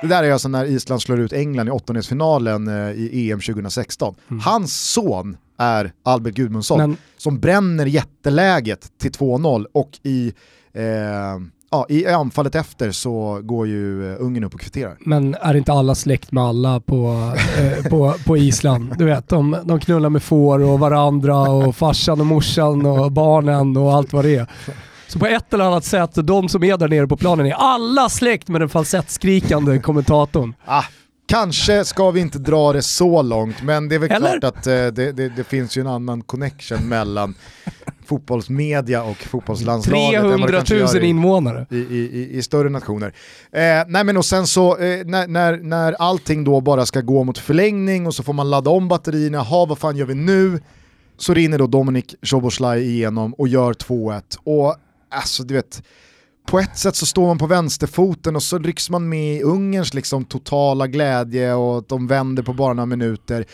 Det 0.00 0.06
där 0.06 0.22
är 0.22 0.32
alltså 0.32 0.48
när 0.48 0.64
Island 0.64 1.02
slår 1.02 1.20
ut 1.20 1.32
England 1.32 1.68
i 1.68 1.70
åttondelsfinalen 1.70 2.68
eh, 2.68 2.90
i 2.92 3.30
EM 3.32 3.40
2016. 3.40 4.14
Mm. 4.30 4.40
Hans 4.40 4.90
son 4.92 5.36
är 5.58 5.92
Albert 6.04 6.34
Gudmundsson 6.34 6.78
Men... 6.78 6.96
som 7.16 7.40
bränner 7.40 7.86
jätteläget 7.86 8.98
till 9.00 9.10
2-0 9.10 9.66
och 9.72 9.90
i 10.02 10.32
eh, 10.72 10.82
ja, 11.70 11.86
i 11.88 12.06
anfallet 12.06 12.54
efter 12.54 12.90
så 12.90 13.40
går 13.42 13.66
ju 13.66 14.12
eh, 14.12 14.16
Ungern 14.20 14.44
upp 14.44 14.54
och 14.54 14.60
kvitterar. 14.60 14.96
Men 15.00 15.34
är 15.34 15.54
inte 15.54 15.72
alla 15.72 15.94
släkt 15.94 16.32
med 16.32 16.44
alla 16.44 16.80
på, 16.80 17.32
eh, 17.58 17.90
på, 17.90 18.14
på 18.26 18.36
Island? 18.36 18.94
Du 18.98 19.04
vet, 19.04 19.28
de, 19.28 19.56
de 19.64 19.80
knullar 19.80 20.10
med 20.10 20.22
får 20.22 20.58
och 20.58 20.78
varandra 20.80 21.36
och 21.36 21.76
farsan 21.76 22.20
och 22.20 22.26
morsan 22.26 22.86
och 22.86 23.12
barnen 23.12 23.76
och 23.76 23.92
allt 23.92 24.12
vad 24.12 24.24
det 24.24 24.36
är. 24.36 24.46
Så 25.08 25.18
på 25.18 25.26
ett 25.26 25.54
eller 25.54 25.64
annat 25.64 25.84
sätt, 25.84 26.10
de 26.14 26.48
som 26.48 26.64
är 26.64 26.76
där 26.76 26.88
nere 26.88 27.06
på 27.06 27.16
planen 27.16 27.46
är 27.46 27.52
alla 27.52 28.08
släkt 28.08 28.48
med 28.48 28.60
den 28.60 28.68
falsettskrikande 28.68 29.78
kommentatorn. 29.78 30.54
Ah, 30.64 30.84
Kanske 31.28 31.84
ska 31.84 32.10
vi 32.10 32.20
inte 32.20 32.38
dra 32.38 32.72
det 32.72 32.82
så 32.82 33.22
långt, 33.22 33.62
men 33.62 33.88
det 33.88 33.94
är 33.94 33.98
väl 33.98 34.10
Eller? 34.10 34.38
klart 34.40 34.44
att 34.44 34.66
eh, 34.66 34.72
det, 34.72 35.12
det, 35.12 35.28
det, 35.28 35.44
finns 35.44 35.76
ju 35.76 35.80
en 35.80 35.86
annan 35.86 36.22
connection 36.22 36.88
mellan 36.88 37.34
fotbollsmedia 38.06 39.02
och 39.02 39.16
fotbollslandslaget. 39.16 40.22
300 40.22 40.62
000 40.94 41.04
invånare. 41.04 41.66
I, 41.70 41.76
i, 41.76 42.28
i, 42.32 42.42
större 42.42 42.68
nationer. 42.68 43.14
Eh, 43.52 43.60
nej 43.88 44.04
men 44.04 44.16
och 44.16 44.24
sen 44.24 44.46
så, 44.46 44.76
eh, 44.76 45.06
när, 45.06 45.26
när, 45.26 45.56
när 45.56 45.92
allting 45.92 46.44
då 46.44 46.60
bara 46.60 46.86
ska 46.86 47.00
gå 47.00 47.24
mot 47.24 47.38
förlängning 47.38 48.06
och 48.06 48.14
så 48.14 48.22
får 48.22 48.32
man 48.32 48.50
ladda 48.50 48.70
om 48.70 48.88
batterierna, 48.88 49.38
ha 49.38 49.66
vad 49.66 49.78
fan 49.78 49.96
gör 49.96 50.06
vi 50.06 50.14
nu? 50.14 50.60
Så 51.16 51.34
rinner 51.34 51.58
då 51.58 51.66
Dominik 51.66 52.14
Szoboszlaj 52.22 52.82
igenom 52.82 53.34
och 53.34 53.48
gör 53.48 53.72
2-1. 53.72 54.22
Och 54.44 54.76
alltså 55.10 55.42
du 55.42 55.54
vet, 55.54 55.82
på 56.48 56.58
ett 56.58 56.78
sätt 56.78 56.96
så 56.96 57.06
står 57.06 57.26
man 57.26 57.38
på 57.38 57.46
vänsterfoten 57.46 58.36
och 58.36 58.42
så 58.42 58.58
rycks 58.58 58.90
man 58.90 59.08
med 59.08 59.36
i 59.36 59.42
Ungerns 59.42 59.94
liksom 59.94 60.24
totala 60.24 60.86
glädje 60.86 61.54
och 61.54 61.84
de 61.88 62.06
vänder 62.06 62.42
på 62.42 62.52
bara 62.52 62.72
några 62.72 62.86
minuter. 62.86 63.46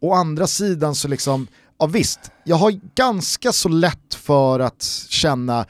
Å 0.00 0.12
andra 0.12 0.46
sidan 0.46 0.94
så 0.94 1.08
liksom, 1.08 1.46
ja 1.78 1.86
visst, 1.86 2.20
jag 2.44 2.56
har 2.56 2.80
ganska 2.94 3.52
så 3.52 3.68
lätt 3.68 4.14
för 4.14 4.60
att 4.60 4.82
känna 5.08 5.66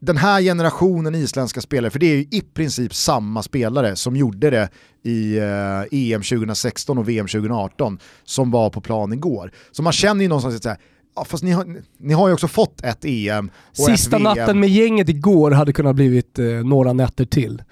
den 0.00 0.16
här 0.16 0.42
generationen 0.42 1.14
isländska 1.14 1.60
spelare, 1.60 1.90
för 1.90 1.98
det 1.98 2.06
är 2.06 2.16
ju 2.16 2.26
i 2.30 2.40
princip 2.54 2.94
samma 2.94 3.42
spelare 3.42 3.96
som 3.96 4.16
gjorde 4.16 4.50
det 4.50 4.68
i 5.02 5.38
eh, 5.38 5.82
EM 5.90 6.22
2016 6.22 6.98
och 6.98 7.08
VM 7.08 7.26
2018 7.26 7.98
som 8.24 8.50
var 8.50 8.70
på 8.70 8.80
plan 8.80 9.12
igår. 9.12 9.52
Så 9.72 9.82
man 9.82 9.92
känner 9.92 10.22
ju 10.22 10.28
någonstans 10.28 10.66
att 10.66 10.78
Ja, 11.14 11.24
fast 11.24 11.44
ni 11.44 11.50
har, 11.50 11.82
ni 11.98 12.14
har 12.14 12.28
ju 12.28 12.34
också 12.34 12.48
fått 12.48 12.84
ett 12.84 13.04
EM 13.04 13.50
och 13.68 13.76
Sista 13.76 14.16
ett 14.16 14.22
natten 14.22 14.60
med 14.60 14.68
gänget 14.68 15.08
igår 15.08 15.50
hade 15.50 15.72
kunnat 15.72 15.96
blivit 15.96 16.38
eh, 16.38 16.46
några 16.46 16.92
nätter 16.92 17.24
till. 17.24 17.62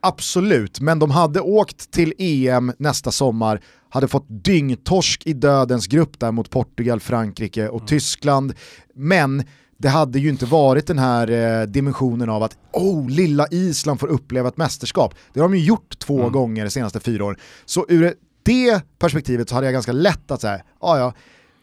Absolut, 0.00 0.80
men 0.80 0.98
de 0.98 1.10
hade 1.10 1.40
åkt 1.40 1.90
till 1.90 2.12
EM 2.18 2.72
nästa 2.78 3.10
sommar, 3.10 3.60
hade 3.88 4.08
fått 4.08 4.26
dyngtorsk 4.28 5.26
i 5.26 5.32
dödens 5.32 5.86
grupp 5.86 6.20
där 6.20 6.32
mot 6.32 6.50
Portugal, 6.50 7.00
Frankrike 7.00 7.68
och 7.68 7.80
mm. 7.80 7.86
Tyskland. 7.86 8.54
Men 8.94 9.42
det 9.78 9.88
hade 9.88 10.18
ju 10.18 10.28
inte 10.28 10.46
varit 10.46 10.86
den 10.86 10.98
här 10.98 11.30
eh, 11.30 11.66
dimensionen 11.66 12.30
av 12.30 12.42
att 12.42 12.58
oh, 12.72 13.08
lilla 13.08 13.46
Island 13.50 14.00
får 14.00 14.06
uppleva 14.06 14.48
ett 14.48 14.56
mästerskap. 14.56 15.14
Det 15.32 15.40
har 15.40 15.48
de 15.48 15.56
ju 15.56 15.64
gjort 15.64 15.98
två 15.98 16.20
mm. 16.20 16.32
gånger 16.32 16.64
de 16.64 16.70
senaste 16.70 17.00
fyra 17.00 17.24
åren. 17.24 17.38
Så 17.64 17.86
ur 17.88 18.14
det 18.42 18.82
perspektivet 18.98 19.48
så 19.48 19.54
hade 19.54 19.66
jag 19.66 19.72
ganska 19.72 19.92
lätt 19.92 20.30
att 20.30 20.40
säga, 20.40 20.60
ja 20.80 20.98
ja, 20.98 21.12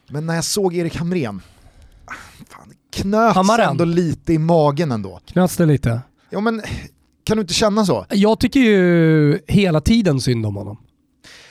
men 0.09 0.25
när 0.25 0.35
jag 0.35 0.43
såg 0.43 0.75
Erik 0.75 0.95
Hamrén, 0.95 1.41
fan, 2.49 2.73
knöts 2.93 3.35
Hammaren. 3.35 3.69
ändå 3.69 3.85
lite 3.85 4.33
i 4.33 4.37
magen 4.37 4.91
ändå. 4.91 5.19
Knöts 5.25 5.57
det 5.57 5.65
lite? 5.65 6.01
Ja 6.29 6.39
men, 6.39 6.61
kan 7.23 7.37
du 7.37 7.41
inte 7.41 7.53
känna 7.53 7.85
så? 7.85 8.05
Jag 8.09 8.39
tycker 8.39 8.59
ju 8.59 9.39
hela 9.47 9.81
tiden 9.81 10.21
synd 10.21 10.45
om 10.45 10.55
honom. 10.55 10.77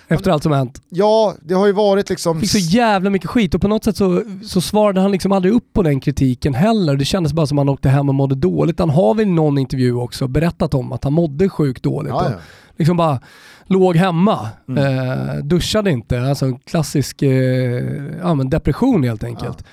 Efter 0.08 0.30
allt 0.30 0.42
som 0.42 0.52
hänt. 0.52 0.82
Ja, 0.88 1.34
det 1.42 1.54
har 1.54 1.66
ju 1.66 1.72
varit 1.72 2.10
liksom... 2.10 2.40
Fick 2.40 2.50
så 2.50 2.58
jävla 2.58 3.10
mycket 3.10 3.30
skit 3.30 3.54
och 3.54 3.60
på 3.60 3.68
något 3.68 3.84
sätt 3.84 3.96
så, 3.96 4.22
så 4.44 4.60
svarade 4.60 5.00
han 5.00 5.10
liksom 5.12 5.32
aldrig 5.32 5.54
upp 5.54 5.72
på 5.72 5.82
den 5.82 6.00
kritiken 6.00 6.54
heller. 6.54 6.96
Det 6.96 7.04
kändes 7.04 7.32
bara 7.32 7.46
som 7.46 7.58
att 7.58 7.60
han 7.60 7.68
åkte 7.68 7.88
hem 7.88 8.08
och 8.08 8.14
mådde 8.14 8.34
dåligt. 8.34 8.78
Han 8.78 8.90
har 8.90 9.14
väl 9.14 9.26
i 9.26 9.30
någon 9.30 9.58
intervju 9.58 9.94
också 9.94 10.28
berättat 10.28 10.74
om 10.74 10.92
att 10.92 11.04
han 11.04 11.12
mådde 11.12 11.48
sjukt 11.48 11.82
dåligt. 11.82 12.10
Ja, 12.10 12.30
ja. 12.30 12.36
Liksom 12.82 12.96
bara 12.96 13.20
låg 13.66 13.96
hemma, 13.96 14.48
mm. 14.68 14.98
eh, 15.08 15.34
duschade 15.36 15.90
inte. 15.90 16.22
Alltså 16.22 16.58
klassisk 16.64 17.22
eh, 17.22 17.30
ja, 18.22 18.34
men 18.34 18.50
depression 18.50 19.02
helt 19.02 19.24
enkelt. 19.24 19.56
Ja. 19.58 19.66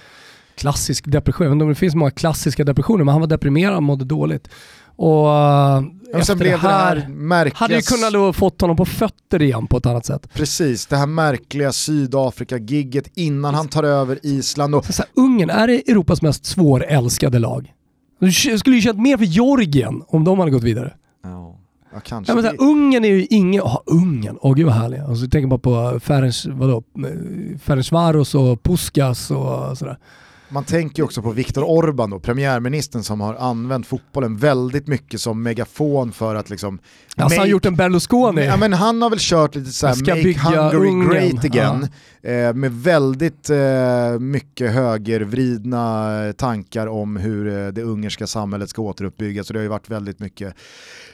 Klassisk 0.56 1.12
depression, 1.12 1.60
jag 1.60 1.70
det 1.70 1.76
finns 1.76 1.96
många 1.96 2.12
klassiska 2.12 2.64
depressioner, 2.64 3.04
men 3.04 3.12
han 3.12 3.22
var 3.22 3.28
deprimerad 3.28 3.76
och 3.76 3.84
mådde 3.84 4.06
dåligt. 4.06 4.50
Och 4.96 5.28
ja, 5.28 5.84
efter 6.14 6.36
det 6.36 6.58
här, 6.58 6.96
det 6.96 7.02
här 7.02 7.08
märkliga... 7.08 7.56
hade 7.56 7.76
ju 7.76 7.82
kunnat 7.82 8.14
då 8.14 8.34
fått 8.34 8.62
honom 8.62 8.78
på 8.78 8.86
fötter 8.86 9.42
igen 9.42 9.68
på 9.68 9.78
ett 9.78 9.86
annat 9.86 10.06
sätt. 10.06 10.30
Precis, 10.34 10.88
det 10.88 10.98
här 10.98 11.08
märkliga 11.08 11.72
Sydafrika-gigget 11.72 13.12
innan 13.16 13.56
han 13.56 13.68
tar 13.68 13.84
över 13.84 14.20
Island. 14.24 14.76
Och... 14.76 14.86
Så 14.86 15.02
här, 15.02 15.12
Ungern, 15.14 15.50
är 15.50 15.68
det 15.68 15.90
Europas 15.90 16.22
mest 16.22 16.46
svårälskade 16.46 17.40
lag? 17.40 17.74
Du 18.20 18.32
skulle 18.32 18.76
ju 18.76 18.82
känt 18.82 19.00
mer 19.00 19.18
för 19.18 19.26
Georgien 19.26 20.04
om 20.08 20.24
de 20.24 20.40
hade 20.40 20.52
gått 20.52 20.64
vidare. 20.64 20.94
Ja. 21.24 21.59
Ja, 21.94 22.00
kanske. 22.00 22.32
Ja, 22.32 22.36
men 22.36 22.44
så 22.44 22.50
här, 22.50 22.62
Ungern 22.72 23.06
är 23.06 23.10
ju 23.10 23.28
ingen... 23.30 23.62
Oh, 23.62 23.78
Ungern, 23.86 24.38
åh 24.42 24.52
oh, 24.52 24.56
gud 24.56 24.66
vad 24.66 24.76
härliga. 24.76 25.06
Alltså, 25.06 25.28
tänker 25.28 25.48
bara 25.48 25.60
på 25.60 26.00
Ferenc, 26.00 26.46
vadå, 26.46 26.84
Ferencvaros 27.60 28.36
och 28.36 28.64
Puskas 28.64 29.32
och 29.32 29.78
sådär. 29.78 29.98
Man 30.50 30.64
tänker 30.64 31.04
också 31.04 31.22
på 31.22 31.32
Viktor 31.32 31.64
Orban 31.64 32.10
då, 32.10 32.20
premiärministern 32.20 33.04
som 33.04 33.22
har 33.22 33.36
använt 33.36 33.88
fotbollen 33.88 34.38
väldigt 34.38 34.88
mycket 34.88 35.22
som 35.22 35.44
megafon 35.44 36.12
för 36.12 36.36
att 36.36 36.50
liksom... 36.50 36.80
Alltså 37.16 37.38
han 37.38 37.40
har 37.40 37.52
gjort 37.52 37.66
en 37.66 37.76
Berlusconi. 37.76 38.46
Ja, 38.46 38.58
men 38.58 38.74
han 38.74 39.02
har 39.02 39.10
väl 39.10 39.20
kört 39.22 39.56
lite 39.56 39.72
såhär 39.72 39.96
make 39.96 40.40
Hungary 40.40 40.90
Ungern." 40.90 41.10
great 41.10 41.46
again. 41.46 41.88
Eh, 42.22 42.54
med 42.54 42.72
väldigt 42.72 43.50
eh, 43.50 44.20
mycket 44.20 44.72
högervridna 44.72 46.26
eh, 46.26 46.32
tankar 46.32 46.88
om 46.88 47.18
hur 47.18 47.48
eh, 47.48 47.68
det 47.68 47.82
ungerska 47.82 48.28
samhället 48.28 48.70
ska 48.70 48.82
återuppbyggas. 48.82 49.48
Så 49.48 49.54
det 49.54 49.60
har 49.60 49.64
ju 49.64 49.70
varit 49.70 49.90
väldigt 49.90 50.20
mycket 50.20 50.56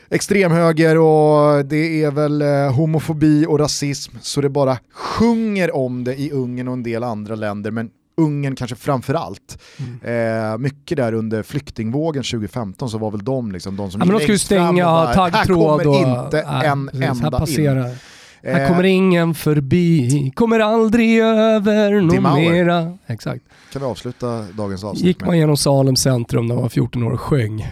extremhöger 0.10 0.98
och 0.98 1.65
det 1.65 2.04
är 2.04 2.12
väl 2.12 2.41
eh, 2.41 2.74
homofobi 2.74 3.45
och 3.45 3.60
rasism 3.60 4.17
så 4.21 4.41
det 4.41 4.50
bara 4.50 4.78
sjunger 4.93 5.76
om 5.76 6.04
det 6.04 6.15
i 6.15 6.32
Ungern 6.32 6.67
och 6.67 6.74
en 6.74 6.84
del 6.84 7.04
andra 7.04 7.36
länder. 7.36 7.71
Men 7.71 7.89
Ungern 8.17 8.56
kanske 8.56 8.75
framför 8.75 9.13
allt. 9.13 9.62
Mm. 10.01 10.51
Eh, 10.51 10.58
mycket 10.58 10.97
där 10.97 11.13
under 11.13 11.43
flyktingvågen 11.43 12.23
2015 12.23 12.89
så 12.89 12.97
var 12.97 13.12
väl 13.12 13.23
de 13.23 13.51
liksom 13.51 13.75
de 13.75 13.91
som 13.91 14.01
Ja, 14.01 14.06
men 14.06 14.13
de 14.15 14.19
skulle 14.21 14.36
och 14.36 14.41
stänga 14.41 14.86
bara, 14.86 15.13
taggtråd 15.13 15.82
Här 15.82 15.88
och... 15.88 15.93
kommer 15.95 16.23
inte 16.23 16.51
nej, 16.51 16.67
en 16.67 16.88
precis, 16.88 17.10
enda 17.10 17.23
Här 17.23 17.39
passerar. 17.39 17.75
in. 17.89 17.95
Här 18.43 18.62
Eh, 18.62 18.67
kommer 18.67 18.84
ingen 18.84 19.36
förbi, 19.36 20.32
kommer 20.36 20.60
aldrig 20.60 21.19
över 21.19 22.01
någon 22.01 22.34
mera. 22.41 22.97
Exakt. 23.08 23.43
Kan 23.73 23.82
vi 23.82 23.88
avsluta 23.88 24.41
dagens 24.41 24.84
avsnitt 24.84 25.06
Gick 25.06 25.19
med? 25.19 25.28
man 25.28 25.38
genom 25.38 25.58
Salem 25.58 25.95
centrum 25.95 26.45
när 26.47 26.56
man 26.56 26.62
var 26.62 26.69
14 26.69 27.04
år 27.04 27.12
och 27.12 27.21
sjöng. 27.21 27.67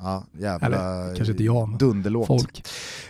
Ja, 0.00 0.24
jävla 0.38 0.66
Eller, 0.66 1.16
kanske 1.16 1.32
inte 1.32 1.44
jag, 1.44 1.68
men 1.68 1.78
dunderlåt. 1.78 2.26
Folk. 2.26 2.64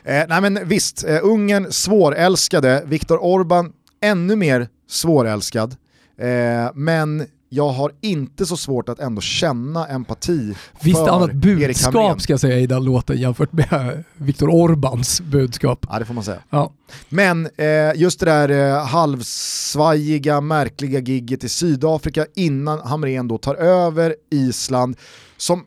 Eh, 0.04 0.24
nej 0.28 0.40
men 0.40 0.68
visst, 0.68 1.04
eh, 1.04 1.18
Ungern 1.22 1.72
svårälskade, 1.72 2.82
Viktor 2.86 3.18
Orban 3.22 3.72
ännu 4.00 4.36
mer 4.36 4.68
svårälskad. 4.88 5.76
Eh, 6.18 6.70
men 6.74 7.26
jag 7.50 7.68
har 7.68 7.92
inte 8.00 8.46
så 8.46 8.56
svårt 8.56 8.88
att 8.88 8.98
ändå 8.98 9.20
känna 9.20 9.86
empati 9.86 10.54
Visst 10.80 10.98
för 10.98 11.08
annat 11.08 11.32
budskap 11.32 12.20
ska 12.22 12.32
jag 12.32 12.40
säga 12.40 12.58
i 12.58 12.66
den 12.66 12.84
låten 12.84 13.16
jämfört 13.16 13.52
med 13.52 14.04
Viktor 14.16 14.48
Orbans 14.50 15.20
budskap. 15.20 15.86
Ja 15.90 15.98
det 15.98 16.04
får 16.04 16.14
man 16.14 16.24
säga. 16.24 16.42
Ja. 16.50 16.72
Men 17.08 17.48
eh, 17.56 17.92
just 17.96 18.20
det 18.20 18.26
där 18.26 18.48
eh, 18.48 18.86
halvsvajiga, 18.86 20.40
märkliga 20.40 20.98
gigget 21.00 21.44
i 21.44 21.48
Sydafrika 21.48 22.26
innan 22.34 22.80
Hamrén 22.80 23.28
då 23.28 23.38
tar 23.38 23.54
över 23.54 24.16
Island, 24.30 24.96
som 25.36 25.64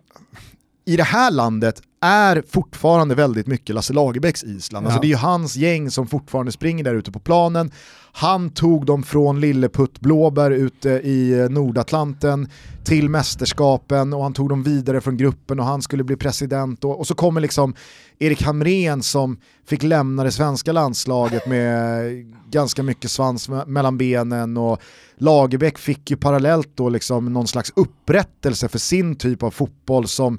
i 0.86 0.98
det 0.98 1.04
här 1.04 1.32
landet 1.32 1.82
är 2.02 2.44
fortfarande 2.50 3.16
väldigt 3.16 3.48
mycket 3.48 3.76
Lasse 3.76 3.94
Lagerbäcks 3.94 4.44
Island. 4.44 4.86
Alltså 4.86 4.98
Ja. 4.98 5.02
det 5.02 5.08
är 5.08 5.10
ju 5.10 5.16
hans 5.16 5.56
gäng 5.56 5.92
som 5.92 6.08
fortfarande 6.08 6.52
springer 6.52 6.84
där 6.84 6.96
ute 6.96 7.12
på 7.12 7.20
planen. 7.20 7.72
Han 8.14 8.50
tog 8.50 8.86
dem 8.86 9.04
från 9.04 9.40
Lilleputt 9.40 10.00
Blåbär 10.00 10.52
ute 10.52 10.90
i 10.90 11.48
Nordatlanten 11.50 12.50
till 12.84 13.10
mästerskapen 13.10 14.14
och 14.14 14.24
han 14.24 14.34
tog 14.34 14.50
dem 14.50 14.64
vidare 14.64 15.02
från 15.02 15.18
gruppen 15.18 15.60
och 15.60 15.66
han 15.66 15.82
skulle 15.82 16.04
bli 16.04 16.16
president 16.16 16.84
och, 16.84 17.00
och 17.00 17.08
så 17.08 17.16
kommer 17.16 17.42
liksom 17.42 17.74
Erik 18.20 18.42
Hamrén 18.44 19.04
som 19.04 19.38
fick 19.68 19.84
lämna 19.84 20.24
det 20.24 20.32
svenska 20.32 20.72
landslaget 20.72 21.48
med 21.48 22.12
ganska 22.52 22.84
mycket 22.84 23.12
svans 23.12 23.50
me- 23.50 23.66
mellan 23.68 23.98
benen 23.98 24.58
och 24.58 24.82
Lagerbäck 25.18 25.78
fick 25.78 26.12
ju 26.12 26.18
parallellt 26.18 26.70
då 26.76 26.90
liksom 26.90 27.34
någon 27.34 27.48
slags 27.48 27.72
upprättelse 27.76 28.68
för 28.68 28.80
sin 28.80 29.16
typ 29.16 29.44
av 29.44 29.52
fotboll 29.52 30.08
som, 30.08 30.38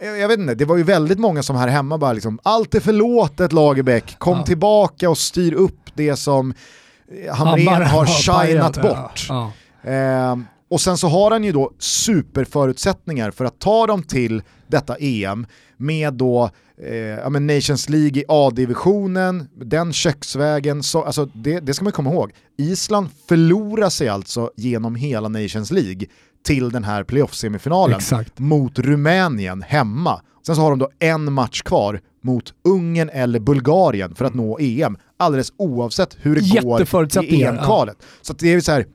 jag 0.00 0.28
vet 0.28 0.38
inte, 0.38 0.54
det 0.54 0.64
var 0.64 0.76
ju 0.76 0.82
väldigt 0.82 1.18
många 1.18 1.42
som 1.42 1.56
här 1.56 1.68
hemma 1.68 1.98
bara 1.98 2.12
liksom, 2.12 2.38
allt 2.42 2.74
är 2.74 2.80
förlåtet 2.80 3.52
Lagerbäck, 3.52 4.18
kom 4.18 4.38
Ja. 4.38 4.44
tillbaka 4.46 5.10
och 5.10 5.18
styr 5.18 5.52
upp 5.54 5.90
det 5.94 6.16
som 6.16 6.50
eh, 6.50 6.56
Hamrén 7.32 7.66
Hammar 7.68 7.84
har 7.84 8.06
shinat 8.46 8.82
bort. 8.82 9.26
Ja. 9.28 9.52
Eh, 9.90 10.36
och 10.70 10.80
sen 10.80 10.98
så 10.98 11.08
har 11.08 11.30
han 11.30 11.44
ju 11.44 11.52
då 11.52 11.72
superförutsättningar 11.78 13.30
för 13.30 13.44
att 13.44 13.58
ta 13.58 13.86
dem 13.86 14.02
till 14.02 14.42
detta 14.66 14.96
EM 14.96 15.46
med 15.76 16.14
då 16.14 16.50
eh, 16.82 16.94
ja, 16.96 17.28
Nations 17.28 17.88
League 17.88 18.22
i 18.22 18.24
A-divisionen, 18.28 19.48
den 19.54 19.92
köksvägen, 19.92 20.82
så, 20.82 21.04
alltså 21.04 21.24
det, 21.24 21.60
det 21.60 21.74
ska 21.74 21.84
man 21.84 21.92
komma 21.92 22.10
ihåg. 22.10 22.32
Island 22.58 23.08
förlorar 23.28 23.88
sig 23.88 24.08
alltså 24.08 24.50
genom 24.56 24.94
hela 24.94 25.28
Nations 25.28 25.70
League 25.70 26.06
till 26.44 26.70
den 26.70 26.84
här 26.84 27.04
playoff-semifinalen 27.04 27.96
Exakt. 27.96 28.38
mot 28.38 28.78
Rumänien 28.78 29.62
hemma. 29.62 30.20
Sen 30.46 30.56
så 30.56 30.62
har 30.62 30.70
de 30.70 30.78
då 30.78 30.90
en 30.98 31.32
match 31.32 31.62
kvar 31.62 32.00
mot 32.20 32.54
Ungern 32.64 33.08
eller 33.08 33.40
Bulgarien 33.40 34.14
för 34.14 34.24
att 34.24 34.34
nå 34.34 34.58
EM, 34.60 34.96
alldeles 35.16 35.52
oavsett 35.56 36.16
hur 36.20 36.34
det 36.34 36.60
går 36.62 37.24
i 37.24 37.42
EM-kvalet. 37.42 37.96
Så 38.22 38.32
att 38.32 38.38
det 38.38 38.52
är 38.52 38.60
så 38.60 38.72
här 38.72 38.86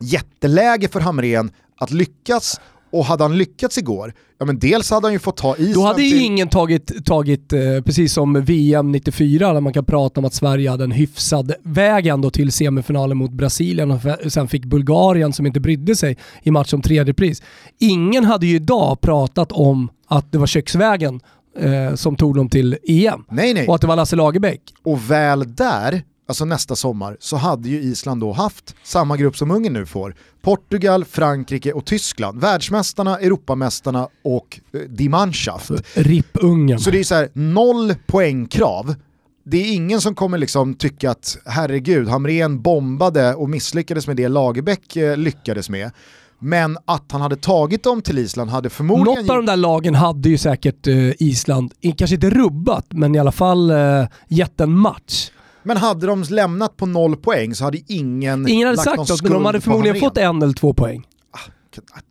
jätteläge 0.00 0.88
för 0.88 1.00
Hamrén 1.00 1.50
att 1.78 1.90
lyckas 1.90 2.60
och 2.90 3.04
hade 3.04 3.24
han 3.24 3.38
lyckats 3.38 3.78
igår, 3.78 4.14
ja 4.38 4.46
men 4.46 4.58
dels 4.58 4.90
hade 4.90 5.06
han 5.06 5.12
ju 5.12 5.18
fått 5.18 5.36
ta 5.36 5.56
Island 5.56 5.74
Då 5.74 5.82
hade 5.82 6.02
ju 6.02 6.10
till... 6.10 6.22
ingen 6.22 6.48
tagit, 6.48 7.06
tagit 7.06 7.52
eh, 7.52 7.60
precis 7.84 8.12
som 8.12 8.44
VM 8.44 8.92
94, 8.92 9.52
där 9.52 9.60
man 9.60 9.72
kan 9.72 9.84
prata 9.84 10.20
om 10.20 10.24
att 10.24 10.34
Sverige 10.34 10.70
hade 10.70 10.84
en 10.84 10.90
hyfsad 10.90 11.52
väg 11.62 12.06
ändå 12.06 12.30
till 12.30 12.52
semifinalen 12.52 13.16
mot 13.16 13.30
Brasilien 13.30 13.90
och 13.90 14.00
sen 14.32 14.48
fick 14.48 14.64
Bulgarien 14.64 15.32
som 15.32 15.46
inte 15.46 15.60
brydde 15.60 15.96
sig 15.96 16.16
i 16.42 16.50
match 16.50 16.72
om 16.72 16.82
tredje 16.82 17.14
pris. 17.14 17.42
Ingen 17.78 18.24
hade 18.24 18.46
ju 18.46 18.56
idag 18.56 19.00
pratat 19.00 19.52
om 19.52 19.90
att 20.06 20.32
det 20.32 20.38
var 20.38 20.46
köksvägen 20.46 21.20
eh, 21.58 21.94
som 21.94 22.16
tog 22.16 22.36
dem 22.36 22.48
till 22.48 22.78
EM 22.88 23.24
Nej 23.30 23.54
nej, 23.54 23.68
och 23.68 23.74
att 23.74 23.80
det 23.80 23.86
var 23.86 23.96
Lasse 23.96 24.16
Lagerbäck. 24.16 24.60
och 24.82 25.10
väl 25.10 25.54
där, 25.54 26.02
alltså 26.28 26.44
nästa 26.44 26.76
sommar, 26.76 27.16
så 27.20 27.36
hade 27.36 27.68
ju 27.68 27.82
Island 27.82 28.20
då 28.20 28.32
haft 28.32 28.74
samma 28.82 29.16
grupp 29.16 29.36
som 29.36 29.50
Ungern 29.50 29.72
nu 29.72 29.86
får. 29.86 30.14
Portugal, 30.42 31.04
Frankrike 31.04 31.72
och 31.72 31.84
Tyskland. 31.84 32.40
Världsmästarna, 32.40 33.18
Europamästarna 33.18 34.08
och 34.24 34.60
eh, 34.72 34.80
Die 34.80 35.08
Mannschaft. 35.08 35.70
RIP 35.94 36.26
Ungern. 36.32 36.78
Så 36.78 36.90
det 36.90 36.98
är 36.98 37.04
så 37.04 37.14
här, 37.14 37.28
noll 37.32 37.94
poängkrav. 38.06 38.94
Det 39.44 39.56
är 39.56 39.74
ingen 39.74 40.00
som 40.00 40.14
kommer 40.14 40.38
liksom 40.38 40.74
tycka 40.74 41.10
att 41.10 41.38
herregud, 41.44 42.08
Hamrén 42.08 42.62
bombade 42.62 43.34
och 43.34 43.50
misslyckades 43.50 44.06
med 44.06 44.16
det 44.16 44.28
Lagerbäck 44.28 44.96
eh, 44.96 45.16
lyckades 45.16 45.70
med. 45.70 45.90
Men 46.38 46.78
att 46.84 47.12
han 47.12 47.20
hade 47.20 47.36
tagit 47.36 47.82
dem 47.82 48.02
till 48.02 48.18
Island 48.18 48.50
hade 48.50 48.70
förmodligen... 48.70 49.20
Något 49.22 49.30
av 49.30 49.36
de 49.36 49.46
där 49.46 49.56
lagen 49.56 49.94
hade 49.94 50.28
ju 50.28 50.38
säkert 50.38 50.86
eh, 50.86 51.22
Island, 51.22 51.72
kanske 51.98 52.14
inte 52.14 52.30
rubbat, 52.30 52.86
men 52.90 53.14
i 53.14 53.18
alla 53.18 53.32
fall 53.32 53.70
eh, 53.70 54.06
gett 54.28 54.60
en 54.60 54.72
match. 54.78 55.30
Men 55.62 55.76
hade 55.76 56.06
de 56.06 56.22
lämnat 56.22 56.76
på 56.76 56.86
noll 56.86 57.16
poäng 57.16 57.54
så 57.54 57.64
hade 57.64 57.78
ingen 57.86 58.48
Ingen 58.48 58.66
hade 58.66 58.76
lagt 58.76 58.84
sagt 58.84 58.96
någon 58.96 59.06
något, 59.08 59.22
men 59.22 59.32
de 59.32 59.44
hade 59.44 59.60
förmodligen 59.60 60.00
fått 60.00 60.18
en 60.18 60.42
eller 60.42 60.52
två 60.52 60.74
poäng. 60.74 61.06
Ah, 61.30 61.38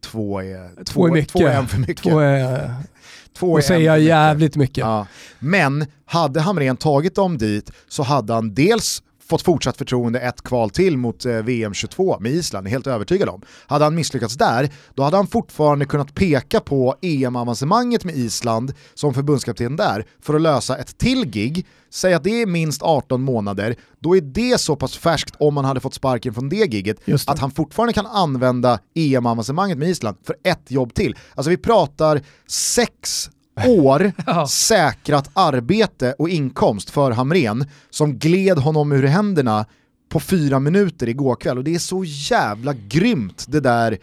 Två 0.04 0.40
är, 0.40 0.84
Två 0.84 1.08
är 1.08 1.12
mycket. 1.12 1.32
Två 1.32 1.40
är 1.48 1.56
en 1.56 1.68
för 1.68 1.80
mycket. 1.80 2.04
Två 2.04 2.20
är, 2.20 2.74
Två 3.38 3.56
är 3.56 3.60
en 3.60 3.64
säga 3.64 3.92
för 3.94 3.98
mycket. 4.00 4.08
jävligt 4.10 4.56
mycket. 4.56 4.78
Ja. 4.78 5.08
Men 5.40 5.86
hade 6.06 6.42
Hamrén 6.42 6.78
tagit 6.78 7.16
dem 7.16 7.38
dit 7.38 7.72
så 7.88 8.04
hade 8.04 8.34
han 8.34 8.54
dels 8.54 9.04
fått 9.30 9.42
fortsatt 9.42 9.78
förtroende 9.78 10.20
ett 10.20 10.42
kval 10.42 10.70
till 10.70 10.98
mot 10.98 11.26
eh, 11.26 11.34
VM 11.34 11.74
22 11.74 12.20
med 12.20 12.32
Island, 12.32 12.68
är 12.68 12.72
helt 12.72 12.88
övertygad 12.88 13.30
om. 13.30 13.42
Hade 13.68 13.84
han 13.84 13.96
misslyckats 13.96 14.36
där, 14.36 14.70
då 14.94 15.04
hade 15.04 15.18
han 15.18 15.28
fortfarande 15.28 15.86
kunnat 15.86 16.16
peka 16.16 16.60
på 16.60 16.96
EM-avancemanget 17.02 18.04
med 18.04 18.16
Island 18.16 18.74
som 18.94 19.14
förbundskapten 19.14 19.76
där 19.76 20.06
för 20.22 20.34
att 20.34 20.42
lösa 20.42 20.78
ett 20.78 20.98
till 20.98 21.26
gig, 21.26 21.66
säg 21.90 22.14
att 22.14 22.24
det 22.24 22.42
är 22.42 22.46
minst 22.46 22.82
18 22.82 23.22
månader, 23.22 23.76
då 24.00 24.18
är 24.18 24.22
det 24.22 24.62
så 24.62 24.76
pass 24.76 24.98
färskt 24.98 25.36
om 25.40 25.54
man 25.54 25.66
hade 25.66 25.80
fått 25.80 25.94
sparken 25.94 26.34
från 26.34 26.50
det 26.50 26.74
giget 26.74 26.98
att 27.28 27.40
han 27.40 27.52
fortfarande 27.52 27.94
kan 27.94 28.06
använda 28.06 28.80
EM-avancemanget 28.96 29.78
med 29.78 29.90
Island 29.90 30.18
för 30.24 30.36
ett 30.44 30.72
jobb 30.72 30.94
till. 30.94 31.16
Alltså 31.36 31.50
vi 31.50 31.58
pratar 31.58 32.22
sex 32.48 33.30
år 33.68 34.12
Ja. 34.26 34.48
säkrat 34.48 35.30
arbete 35.34 36.16
och 36.20 36.30
inkomst 36.30 36.90
för 36.90 37.12
Hamren 37.12 37.66
som 37.90 38.18
gled 38.18 38.58
honom 38.58 38.92
ur 38.92 39.04
händerna 39.04 39.66
på 40.10 40.20
fyra 40.20 40.60
minuter 40.60 41.10
igår 41.10 41.36
kväll 41.36 41.58
och 41.58 41.64
det 41.64 41.76
är 41.76 41.80
så 41.80 42.04
jävla 42.06 42.74
grymt 42.74 43.46
det 43.48 43.60
där 43.60 43.98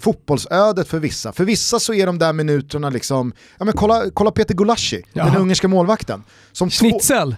fotbollsödet 0.00 0.88
för 0.88 0.98
vissa. 0.98 1.32
För 1.32 1.44
vissa 1.44 1.80
så 1.80 1.94
är 1.94 2.06
de 2.06 2.18
där 2.18 2.32
minuterna 2.32 2.90
liksom, 2.90 3.32
ja 3.58 3.64
men 3.64 3.74
kolla, 3.74 4.02
kolla 4.14 4.30
Peter 4.30 4.54
Gulaschi, 4.54 5.02
Ja. 5.12 5.24
den 5.24 5.36
ungerska 5.36 5.68
målvakten. 5.68 6.22
Som 6.52 6.70
Schnitzel, 6.70 7.36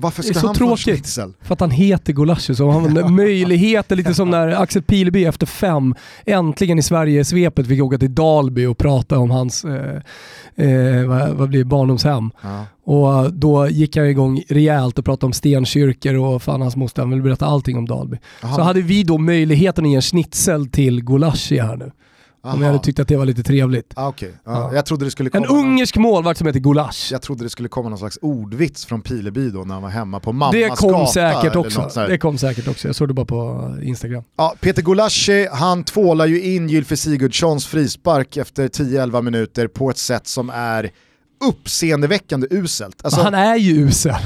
varför 0.00 0.22
det 0.22 0.28
är 0.28 0.32
ska 0.32 0.40
så 0.40 0.46
han 0.46 0.54
få 0.54 0.58
tråkigt. 0.58 0.84
schnitzel? 0.84 1.32
för 1.42 1.52
att 1.52 1.60
han 1.60 1.70
heter 1.70 2.12
Gulasch 2.12 2.56
så 2.56 2.70
har 2.70 2.80
man 2.80 3.14
möjligheter, 3.16 3.96
lite 3.96 4.14
som 4.14 4.30
när 4.30 4.48
Axel 4.48 4.82
Pileby 4.82 5.24
efter 5.24 5.46
fem 5.46 5.94
äntligen 6.24 6.78
i 6.78 6.82
Sverige-svepet 6.82 7.66
fick 7.66 7.82
åka 7.82 7.98
till 7.98 8.14
Dalby 8.14 8.66
och 8.66 8.78
prata 8.78 9.18
om 9.18 9.30
hans 9.30 9.64
eh, 9.64 10.02
eh, 10.66 11.06
vad, 11.06 11.30
vad 11.30 11.48
blir 11.48 11.64
barndomshem. 11.64 12.30
Ja. 12.40 12.64
Och 12.84 13.32
då 13.32 13.68
gick 13.68 13.96
han 13.96 14.06
igång 14.06 14.42
rejält 14.48 14.98
och 14.98 15.04
pratade 15.04 15.26
om 15.26 15.32
stenkyrkor 15.32 16.14
och 16.14 16.42
fan 16.42 16.60
hans 16.60 16.76
moster, 16.76 17.02
han 17.02 17.10
ville 17.10 17.22
berätta 17.22 17.46
allting 17.46 17.76
om 17.76 17.86
Dalby. 17.86 18.16
Jaha. 18.42 18.54
Så 18.54 18.62
hade 18.62 18.80
vi 18.80 19.02
då 19.02 19.18
möjligheten 19.18 19.84
att 19.84 19.90
ge 19.90 19.96
en 19.96 20.02
schnitzel 20.02 20.66
till 20.66 21.04
Gulasch 21.04 21.52
här 21.52 21.76
nu. 21.76 21.90
Om 22.48 22.54
Aha. 22.54 22.62
jag 22.62 22.72
hade 22.72 22.84
tyckt 22.84 22.98
att 22.98 23.08
det 23.08 23.16
var 23.16 23.26
lite 23.26 23.42
trevligt. 23.42 23.92
Ah. 23.96 24.12
Ja, 24.20 24.26
Ja. 24.44 24.74
Jag 24.74 24.86
trodde 24.86 25.04
det 25.04 25.10
skulle 25.10 25.26
En 25.26 25.30
komma 25.44 25.46
någon, 25.46 25.58
ungersk 25.68 25.96
målvakt 25.96 26.38
som 26.38 26.46
heter 26.46 26.60
Gulasch. 26.60 27.08
jag 27.12 27.22
trodde 27.22 27.44
det 27.44 27.50
skulle 27.50 27.68
komma 27.68 27.88
någon 27.88 27.98
slags 27.98 28.18
ordvits 28.22 28.86
från 28.86 29.02
Pileby 29.02 29.50
då 29.50 29.64
när 29.64 29.74
han 29.74 29.82
var 29.82 29.90
hemma 29.90 30.20
på 30.20 30.32
mammas 30.32 30.52
Det 30.52 30.68
kom 30.68 30.92
gata 30.92 31.12
säkert 31.12 31.56
också. 31.56 31.90
Det 32.08 32.18
kom 32.18 32.38
säkert 32.38 32.68
också. 32.68 32.88
Jag 32.88 32.96
såg 32.96 33.08
det 33.08 33.14
bara 33.14 33.26
på 33.26 33.76
Instagram. 33.82 34.22
Ja, 34.36 34.54
Peter 34.60 34.82
Gulaschi, 34.82 35.48
han 35.52 35.84
tvålar 35.84 36.26
ju 36.26 36.42
in 36.42 36.68
Gylfi 36.68 36.96
Sigurdssons 36.96 37.66
frispark 37.66 38.36
efter 38.36 38.68
10-11 38.68 39.22
minuter 39.22 39.68
på 39.68 39.90
ett 39.90 39.98
sätt 39.98 40.26
som 40.26 40.50
är 40.50 40.90
uppseendeväckande 41.44 42.46
uselt. 42.50 43.04
Alltså, 43.04 43.20
han 43.20 43.34
är 43.34 43.56
ju 43.56 43.86
usel. 43.86 44.14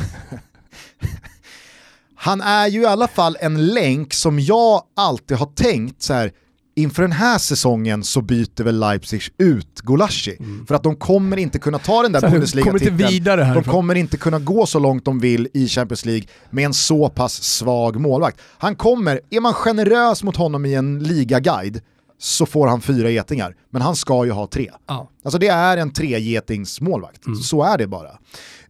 han 2.14 2.40
är 2.40 2.66
ju 2.66 2.82
i 2.82 2.86
alla 2.86 3.08
fall 3.08 3.36
en 3.40 3.66
länk 3.66 4.14
som 4.14 4.40
jag 4.40 4.82
alltid 4.96 5.36
har 5.36 5.46
tänkt 5.46 6.02
så 6.02 6.14
här. 6.14 6.32
Inför 6.74 7.02
den 7.02 7.12
här 7.12 7.38
säsongen 7.38 8.04
så 8.04 8.22
byter 8.22 8.62
väl 8.64 8.78
Leipzig 8.78 9.22
ut 9.38 9.80
Gulaschi. 9.80 10.38
För 10.68 10.74
att 10.74 10.82
de 10.82 10.96
kommer 10.96 11.36
inte 11.36 11.58
kunna 11.58 11.78
ta 11.78 12.02
den 12.02 12.12
där 12.12 12.22
Mm. 12.24 12.46
Så 12.46 12.58
här, 12.58 12.64
de 12.64 12.70
kommer 12.70 12.82
inte 12.82 12.90
Bundesliga-titeln. 12.90 13.54
De 13.54 13.64
kommer 13.64 13.94
inte 13.94 14.16
kunna 14.16 14.38
gå 14.38 14.66
så 14.66 14.78
långt 14.78 15.04
de 15.04 15.18
vill 15.18 15.48
i 15.54 15.68
Champions 15.68 16.04
League 16.04 16.24
med 16.50 16.64
en 16.64 16.74
så 16.74 17.08
pass 17.08 17.42
svag 17.42 18.00
målvakt. 18.00 18.40
Han 18.58 18.76
kommer, 18.76 19.20
är 19.30 19.40
man 19.40 19.54
generös 19.54 20.22
mot 20.22 20.36
honom 20.36 20.66
i 20.66 20.74
en 20.74 20.98
ligaguide 20.98 21.80
så 22.18 22.46
får 22.46 22.66
han 22.66 22.80
fyra 22.80 23.10
getingar. 23.10 23.56
Men 23.70 23.82
han 23.82 23.96
ska 23.96 24.24
ju 24.24 24.30
ha 24.30 24.46
tre. 24.46 24.70
Ja. 24.86 25.10
Alltså 25.24 25.38
det 25.38 25.48
är 25.48 25.76
en 25.76 25.92
tregetingsmålvakt, 25.92 27.22
så 27.44 27.62
är 27.62 27.78
det 27.78 27.86
bara. 27.86 28.10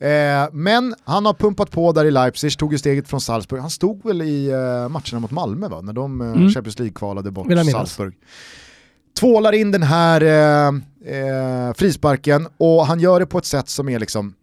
Eh, 0.03 0.49
men 0.53 0.95
han 1.05 1.27
har 1.27 1.35
pumpat 1.35 1.71
på 1.71 1.93
där 1.93 2.05
i 2.05 2.11
Leipzig, 2.11 2.59
tog 2.59 2.73
ju 2.73 2.79
steget 2.79 3.09
från 3.09 3.21
Salzburg. 3.21 3.61
Han 3.61 3.71
stod 3.71 4.05
väl 4.05 4.23
i 4.23 4.51
eh, 4.51 4.89
matcherna 4.89 5.21
mot 5.21 5.31
Malmö 5.31 5.69
va? 5.69 5.81
när 5.81 5.93
de 5.93 6.21
eh, 6.21 6.33
Champions 6.35 6.79
League-kvalade 6.79 7.31
bort. 7.31 7.47
Salzburg. 7.73 8.15
Tvålar 9.21 9.53
in 9.53 9.71
den 9.71 9.83
här 9.83 10.21
eh, 10.21 10.69
eh, 11.17 11.73
frisparken 11.75 12.49
och 12.57 12.87
han 12.87 13.01
gör 13.01 13.21
det 13.21 13.27
på 13.27 13.39
ett 13.39 13.45
sätt 13.45 13.69
som 13.69 13.89
är 13.89 13.99
liksom 13.99 14.35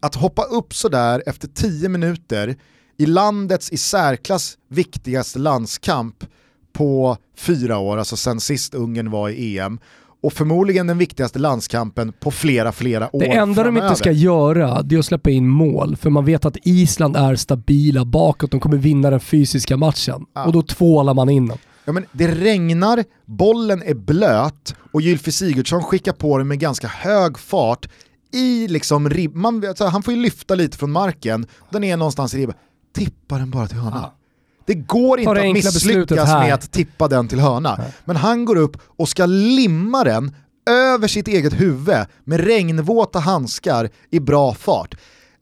att 0.00 0.14
hoppa 0.14 0.42
upp 0.42 0.74
sådär 0.74 1.22
efter 1.26 1.48
10 1.48 1.88
minuter 1.88 2.56
i 2.96 3.06
landets 3.06 3.70
i 3.72 3.76
särklass 3.76 4.58
viktigaste 4.68 5.38
landskamp 5.38 6.24
på 6.72 7.16
fyra 7.36 7.78
år, 7.78 7.96
alltså 7.98 8.16
sen 8.16 8.40
sist 8.40 8.74
Ungern 8.74 9.10
var 9.10 9.28
i 9.28 9.58
EM, 9.58 9.78
och 10.22 10.32
förmodligen 10.32 10.86
den 10.86 10.98
viktigaste 10.98 11.38
landskampen 11.38 12.12
på 12.20 12.30
flera, 12.30 12.72
flera 12.72 13.16
år 13.16 13.20
Det 13.20 13.26
enda 13.26 13.62
de 13.62 13.64
framöver. 13.64 13.86
inte 13.86 13.98
ska 13.98 14.12
göra 14.12 14.82
det 14.82 14.94
är 14.94 14.98
att 14.98 15.04
släppa 15.04 15.30
in 15.30 15.48
mål, 15.48 15.96
för 15.96 16.10
man 16.10 16.24
vet 16.24 16.44
att 16.44 16.56
Island 16.64 17.16
är 17.16 17.36
stabila 17.36 18.04
bakåt, 18.04 18.50
de 18.50 18.60
kommer 18.60 18.76
vinna 18.76 19.10
den 19.10 19.20
fysiska 19.20 19.76
matchen. 19.76 20.26
Ja. 20.34 20.44
Och 20.44 20.52
då 20.52 20.62
tvålar 20.62 21.14
man 21.14 21.28
in 21.28 21.48
dem. 21.48 21.58
Ja, 21.84 21.92
men 21.92 22.04
det 22.12 22.28
regnar, 22.28 23.04
bollen 23.26 23.82
är 23.82 23.94
blöt 23.94 24.74
och 24.92 25.00
Gylfi 25.00 25.32
Sigurdsson 25.32 25.82
skickar 25.82 26.12
på 26.12 26.38
den 26.38 26.48
med 26.48 26.58
ganska 26.58 26.86
hög 26.88 27.38
fart 27.38 27.88
i 28.32 28.68
liksom 28.68 29.10
ribb... 29.10 29.34
Man, 29.34 29.68
alltså, 29.68 29.84
han 29.84 30.02
får 30.02 30.14
ju 30.14 30.20
lyfta 30.20 30.54
lite 30.54 30.78
från 30.78 30.92
marken, 30.92 31.46
den 31.70 31.84
är 31.84 31.96
någonstans 31.96 32.34
i 32.34 32.38
ribban. 32.38 32.54
Tippa 32.94 33.38
den 33.38 33.50
bara 33.50 33.66
till 33.66 33.78
hörna. 33.78 34.00
Ja. 34.02 34.18
Det 34.66 34.74
går 34.74 35.20
inte 35.20 35.34
det 35.34 35.40
att 35.48 35.52
misslyckas 35.52 36.28
med 36.28 36.54
att 36.54 36.72
tippa 36.72 37.08
den 37.08 37.28
till 37.28 37.40
hörna. 37.40 37.80
Men 38.04 38.16
han 38.16 38.44
går 38.44 38.56
upp 38.56 38.76
och 38.86 39.08
ska 39.08 39.26
limma 39.26 40.04
den 40.04 40.34
över 40.70 41.08
sitt 41.08 41.28
eget 41.28 41.60
huvud 41.60 41.96
med 42.24 42.40
regnvåta 42.40 43.18
handskar 43.18 43.90
i 44.10 44.20
bra 44.20 44.54
fart. 44.54 44.94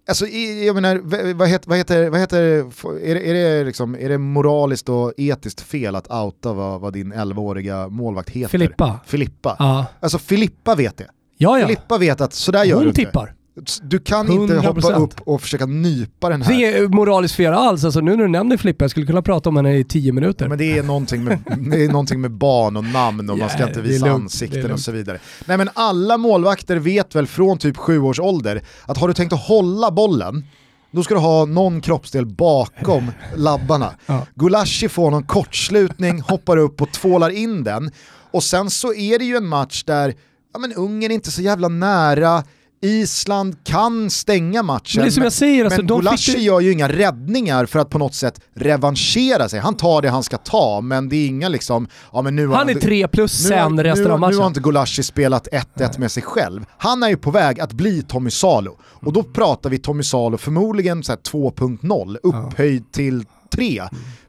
Alltså, 0.08 0.26
jag 0.26 0.74
menar, 0.74 1.34
vad 1.34 1.48
heter, 1.48 1.68
vad 1.68 1.78
heter, 1.78 2.10
vad 2.10 2.20
heter 2.20 2.42
är, 2.42 3.14
det, 3.14 3.26
är, 3.30 3.58
det 3.58 3.64
liksom, 3.64 3.94
är 3.94 4.08
det 4.08 4.18
moraliskt 4.18 4.88
och 4.88 5.12
etiskt 5.16 5.60
fel 5.60 5.96
att 5.96 6.10
outa 6.10 6.52
vad, 6.52 6.80
vad 6.80 6.92
din 6.92 7.12
11-åriga 7.14 7.88
målvakt 7.88 8.30
heter? 8.30 8.48
Filippa. 8.48 9.00
Filippa. 9.06 9.56
Ja, 9.58 9.86
Alltså 10.00 10.18
Filippa 10.18 10.74
vet 10.74 10.96
det. 10.96 11.06
ja. 11.36 11.58
ja. 11.58 11.66
Filippa 11.66 11.98
vet 11.98 12.20
att 12.20 12.32
sådär 12.32 12.64
gör 12.64 12.74
du 12.74 12.80
Hon 12.80 12.86
inte. 12.88 13.34
Du 13.82 13.98
kan 13.98 14.32
inte 14.32 14.54
hoppa 14.54 14.80
100%. 14.80 15.02
upp 15.02 15.20
och 15.20 15.42
försöka 15.42 15.66
nypa 15.66 16.28
den 16.28 16.40
Det 16.40 16.46
här. 16.46 16.52
är 16.64 16.78
inget 16.78 16.90
moraliskt 16.94 17.34
fel 17.34 17.52
alls. 17.54 17.84
Alltså, 17.84 18.00
nu 18.00 18.10
när 18.16 18.24
du 18.24 18.28
nämner 18.28 18.56
Filippa, 18.56 18.84
jag 18.84 18.90
skulle 18.90 19.06
kunna 19.06 19.22
prata 19.22 19.48
om 19.48 19.56
henne 19.56 19.76
i 19.78 19.84
tio 19.84 20.12
minuter. 20.12 20.48
Men 20.48 20.58
det 20.58 20.78
är, 20.78 20.82
någonting 20.82 21.24
med, 21.24 21.38
det 21.70 21.84
är 21.84 21.88
någonting 21.88 22.20
med 22.20 22.30
barn 22.30 22.76
och 22.76 22.84
namn 22.84 23.30
och 23.30 23.38
man 23.38 23.48
ska 23.48 23.58
Ja, 23.60 23.68
inte 23.68 23.80
det 23.80 23.88
är 23.88 23.92
visa 23.92 24.06
lugnt, 24.06 24.18
det 24.18 24.24
ansikten 24.24 24.64
är 24.66 24.72
och 24.72 24.80
så 24.80 24.92
vidare. 24.92 25.18
Nej 25.44 25.56
men 25.56 25.68
alla 25.74 26.16
målvakter 26.18 26.76
vet 26.76 27.14
väl 27.14 27.26
från 27.26 27.58
typ 27.58 27.76
sju 27.76 27.98
års 28.00 28.20
ålder 28.20 28.62
att 28.86 28.98
har 28.98 29.08
du 29.08 29.14
tänkt 29.14 29.32
att 29.32 29.46
hålla 29.46 29.90
bollen, 29.90 30.44
då 30.90 31.02
ska 31.02 31.14
du 31.14 31.20
ha 31.20 31.44
någon 31.44 31.80
kroppsdel 31.80 32.26
bakom 32.26 33.10
labbarna. 33.36 33.94
Ja. 34.06 34.26
Gulashi 34.34 34.88
får 34.88 35.10
någon 35.10 35.22
kortslutning, 35.24 36.20
hoppar 36.20 36.56
upp 36.56 36.82
och 36.82 36.92
tvålar 36.92 37.30
in 37.30 37.64
den. 37.64 37.90
Och 38.30 38.42
sen 38.42 38.70
så 38.70 38.94
är 38.94 39.18
det 39.18 39.24
ju 39.24 39.36
en 39.36 39.46
match 39.46 39.84
där 39.84 40.14
ja, 40.52 40.58
men 40.58 40.72
Ungern 40.72 41.10
är 41.10 41.14
inte 41.14 41.30
så 41.30 41.42
jävla 41.42 41.68
nära, 41.68 42.44
Island 42.82 43.64
kan 43.64 44.10
stänga 44.10 44.62
matchen. 44.62 45.02
Men 45.14 45.22
jag 45.24 45.32
säger, 45.32 45.64
alltså, 45.64 45.82
men 45.82 45.88
fick 45.88 45.96
Gulashi 45.96 46.32
det- 46.32 46.38
gör 46.38 46.60
ju 46.60 46.72
inga 46.72 46.88
räddningar 46.88 47.66
för 47.66 47.78
att 47.78 47.90
på 47.90 47.98
något 47.98 48.14
sätt 48.14 48.40
revanschera 48.54 49.48
sig. 49.48 49.60
Han 49.60 49.76
tar 49.76 50.02
det 50.02 50.08
han 50.10 50.22
ska 50.22 50.38
ta, 50.38 50.80
men 50.80 51.08
det 51.08 51.16
är 51.16 51.26
inga 51.26 51.48
liksom... 51.48 51.88
Ja, 52.12 52.22
men 52.22 52.36
nu 52.36 52.46
har 52.46 52.56
Han 52.56 52.68
är 52.68 52.74
tre 52.74 53.08
plus 53.08 53.42
nu 53.42 53.48
sen 53.48 53.82
resten 53.82 54.04
nu, 54.04 54.10
av 54.12 54.20
Nu 54.20 54.26
har 54.26 54.32
matchen. 54.32 54.46
inte 54.46 54.60
Gulashi 54.60 55.02
spelat 55.02 55.48
1-1 55.76 55.98
med 55.98 56.10
sig 56.12 56.22
själv. 56.22 56.64
Han 56.78 57.02
är 57.02 57.08
ju 57.08 57.16
på 57.16 57.30
väg 57.30 57.60
att 57.60 57.72
bli 57.72 58.02
Tommy 58.02 58.30
Salo. 58.30 58.78
Och 58.82 59.12
då 59.12 59.22
pratar 59.22 59.70
vi 59.70 59.78
Tommy 59.78 60.02
Salo 60.02 60.38
förmodligen 60.38 61.02
så 61.02 61.12
här 61.12 61.18
2.0, 61.18 62.16
upphöjd 62.22 62.92
till 62.92 63.24
3. 63.54 63.82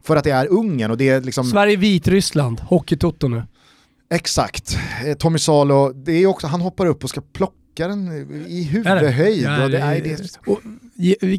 För 0.03 0.15
att 0.15 0.23
det 0.23 0.31
är 0.31 0.47
Ungern 0.47 0.91
och 0.91 0.97
det 0.97 1.09
är 1.09 1.21
liksom... 1.21 1.45
Sverige, 1.45 1.75
Vitryssland, 1.75 2.59
Hockeytoto 2.59 3.27
nu. 3.27 3.43
Exakt. 4.13 4.77
Eh, 5.05 5.13
Tommy 5.13 5.39
Salo, 5.39 5.93
det 5.93 6.11
är 6.11 6.27
också, 6.27 6.47
han 6.47 6.61
hoppar 6.61 6.85
upp 6.85 7.03
och 7.03 7.09
ska 7.09 7.21
plocka 7.33 7.55
den 7.75 8.07
i 8.47 8.63
huvudhöjd. 8.63 9.43
Ja, 9.43 9.63
och 9.63 9.69
det, 9.69 9.77
är 9.77 10.01
det, 10.01 10.38
Och, 10.47 10.62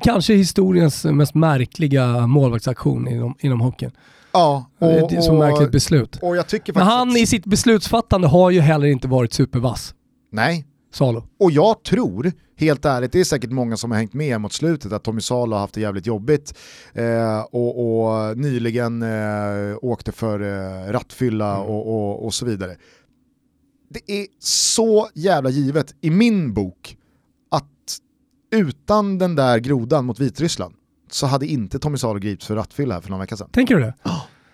kanske 0.02 0.34
historiens 0.34 1.04
mest 1.04 1.34
märkliga 1.34 2.26
målvaktsaktion 2.26 3.08
inom, 3.08 3.34
inom 3.40 3.60
hockeyn. 3.60 3.90
ja, 4.32 4.66
det 4.78 5.16
är 5.16 5.20
så 5.20 5.32
märkligt 5.32 5.72
beslut. 5.72 6.18
och 6.22 6.36
jag 6.36 6.46
tycker 6.46 6.72
Men 6.72 6.82
han 6.82 7.16
i 7.16 7.26
sitt 7.26 7.44
beslutsfattande 7.46 8.28
har 8.28 8.50
ju 8.50 8.60
heller 8.60 8.86
inte 8.86 9.08
varit 9.08 9.32
supervass, 9.32 9.94
Nej, 10.30 10.64
Salo. 10.92 11.24
Och 11.38 11.50
jag 11.50 11.82
tror, 11.82 12.32
helt 12.56 12.84
ärligt, 12.84 13.12
det 13.12 13.20
är 13.20 13.24
säkert 13.24 13.50
många 13.50 13.76
som 13.76 13.90
har 13.90 13.98
hängt 13.98 14.14
med 14.14 14.40
mot 14.40 14.52
slutet, 14.52 14.92
att 14.92 15.04
Tommy 15.04 15.20
Salo 15.20 15.52
har 15.52 15.60
haft 15.60 15.74
det 15.74 15.80
jävligt 15.80 16.06
jobbigt 16.06 16.54
eh, 16.94 17.40
och, 17.40 18.02
och 18.02 18.38
nyligen 18.38 19.02
eh, 19.02 19.76
åkte 19.82 20.12
för 20.12 20.40
eh, 20.40 20.92
rattfylla 20.92 21.58
och, 21.58 21.88
och, 21.88 22.24
och 22.24 22.34
så 22.34 22.46
vidare. 22.46 22.76
Det 23.92 24.12
är 24.12 24.26
så 24.38 25.08
jävla 25.14 25.50
givet 25.50 25.94
i 26.00 26.10
min 26.10 26.54
bok 26.54 26.96
att 27.50 27.98
utan 28.52 29.18
den 29.18 29.34
där 29.34 29.58
grodan 29.58 30.04
mot 30.04 30.20
Vitryssland 30.20 30.74
så 31.10 31.26
hade 31.26 31.46
inte 31.46 31.78
Tommy 31.78 31.98
Salo 31.98 32.18
gripits 32.18 32.46
för 32.46 32.54
rattfylla 32.56 32.94
här 32.94 33.00
för 33.00 33.10
någon 33.10 33.20
vecka 33.20 33.36
sedan. 33.36 33.48
Tänker 33.52 33.74
du 33.74 33.80
det? 33.80 33.94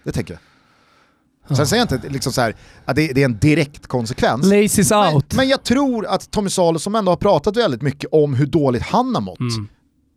Det 0.05 0.13
tänker 0.13 0.35
jag. 0.35 1.57
Sen 1.57 1.67
säger 1.67 1.87
jag 1.91 1.97
inte 1.99 2.09
liksom 2.09 2.33
så 2.33 2.41
här, 2.41 2.57
att 2.85 2.97
det, 2.97 3.13
det 3.13 3.21
är 3.21 3.25
en 3.25 3.39
direkt 3.39 3.87
konsekvens. 3.87 4.47
Laces 4.47 4.91
Men, 4.91 5.15
out. 5.15 5.35
men 5.35 5.49
jag 5.49 5.63
tror 5.65 6.07
att 6.07 6.31
Tommy 6.31 6.51
Salo 6.51 6.79
som 6.79 6.95
ändå 6.95 7.13
har 7.13 7.17
pratat 7.17 7.57
väldigt 7.57 7.83
mycket 7.83 8.11
om 8.13 8.35
hur 8.35 8.47
dåligt 8.47 8.83
han 8.83 9.15
har 9.15 9.23
mått 9.23 9.39
Mm. 9.41 9.69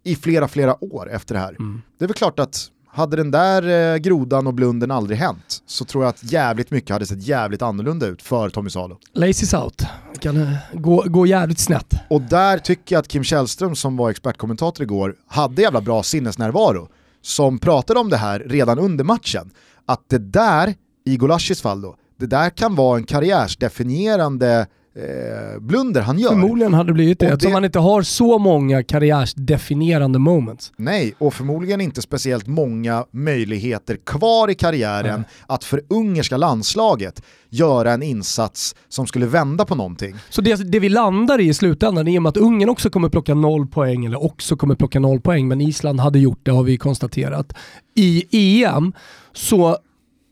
i 0.04 0.16
flera, 0.16 0.48
flera 0.48 0.84
år 0.84 1.12
efter 1.12 1.36
det 1.36 1.42
här. 1.42 1.56
Det 1.98 2.06
är 2.06 2.08
väl 2.08 2.16
klart 2.16 2.40
att 2.40 2.68
hade 2.94 3.18
den 3.18 3.32
där 3.32 3.94
eh, 3.94 3.98
grodan 3.98 4.48
och 4.48 4.54
blunden 4.54 4.92
aldrig 4.92 5.20
hänt 5.20 5.64
så 5.66 5.86
tror 5.86 6.04
jag 6.04 6.10
att 6.10 6.24
jävligt 6.24 6.72
mycket 6.72 6.90
hade 6.90 7.06
sett 7.06 7.28
jävligt 7.28 7.62
annorlunda 7.62 8.06
ut 8.06 8.22
för 8.22 8.50
Tommy 8.50 8.70
Salo. 8.70 8.98
Laces 9.14 9.54
out. 9.54 9.84
Det 10.14 10.20
kan 10.20 10.42
eh, 10.42 10.54
gå, 10.74 11.04
gå 11.08 11.26
jävligt 11.26 11.60
snett. 11.60 11.94
Och 12.10 12.22
där 12.22 12.58
tycker 12.58 12.96
jag 12.96 13.00
att 13.00 13.08
Kim 13.08 13.24
Källström 13.24 13.76
som 13.76 13.98
var 13.98 14.10
expertkommentator 14.10 14.84
igår 14.84 15.16
hade 15.28 15.62
jävla 15.62 15.82
bra 15.82 16.04
sinnesnärvaro 16.04 16.88
som 17.22 17.60
pratade 17.60 18.00
om 18.00 18.10
det 18.10 18.18
här 18.18 18.40
redan 18.40 18.80
under 18.80 19.04
matchen. 19.04 19.52
Att 19.86 20.10
det 20.10 20.18
där, 20.18 20.74
i 21.06 21.18
Golashis 21.18 21.62
fall 21.62 21.82
då, 21.82 21.96
det 22.20 22.26
där 22.26 22.50
kan 22.50 22.76
vara 22.76 22.98
en 22.98 23.04
karriärsdefinierande 23.04 24.68
eh, 24.96 25.60
blunder 25.62 26.02
han 26.02 26.20
gör. 26.20 26.30
Förmodligen 26.30 26.74
hade 26.74 26.90
det 26.90 26.94
blivit 26.94 27.20
det, 27.20 27.26
Och 27.26 27.32
eftersom 27.32 27.50
det- 27.52 27.56
man 27.56 27.66
inte 27.66 27.80
har 27.80 28.02
så 28.02 28.38
många 28.40 28.84
karriärsdefinierande 28.84 30.20
moments. 30.20 30.72
Nej, 30.78 31.14
och 31.18 31.34
förmodligen 31.34 31.82
inte 31.82 32.02
speciellt 32.02 32.48
många 32.48 33.06
möjligheter 33.12 33.96
kvar 34.06 34.50
i 34.50 34.56
karriären 34.56 35.24
att 35.48 35.64
för 35.64 35.82
ungerska 35.90 36.38
landslaget 36.38 37.22
göra 37.50 37.92
en 37.94 38.04
insats 38.04 38.76
som 38.90 39.08
skulle 39.08 39.26
vända 39.26 39.66
på 39.66 39.76
någonting. 39.76 40.16
Så 40.30 40.42
det, 40.42 40.72
det 40.72 40.80
vi 40.80 40.90
landar 40.90 41.40
i 41.40 41.48
i 41.48 41.54
slutändan, 41.54 42.08
i 42.08 42.18
och 42.18 42.24
med 42.24 42.30
att 42.30 42.38
Ungern 42.38 42.70
också 42.70 42.90
kommer 42.90 43.10
plocka 43.10 43.34
noll 43.34 43.68
poäng, 43.68 44.06
eller 44.06 44.24
också 44.24 44.56
kommer 44.56 44.76
plocka 44.76 45.00
noll 45.00 45.22
poäng, 45.22 45.48
men 45.48 45.62
Island 45.62 46.00
hade 46.00 46.20
gjort 46.20 46.40
det 46.44 46.52
har 46.52 46.64
vi 46.64 46.78
konstaterat. 46.78 47.54
I 47.96 48.26
EM 48.64 48.94
så 49.34 49.78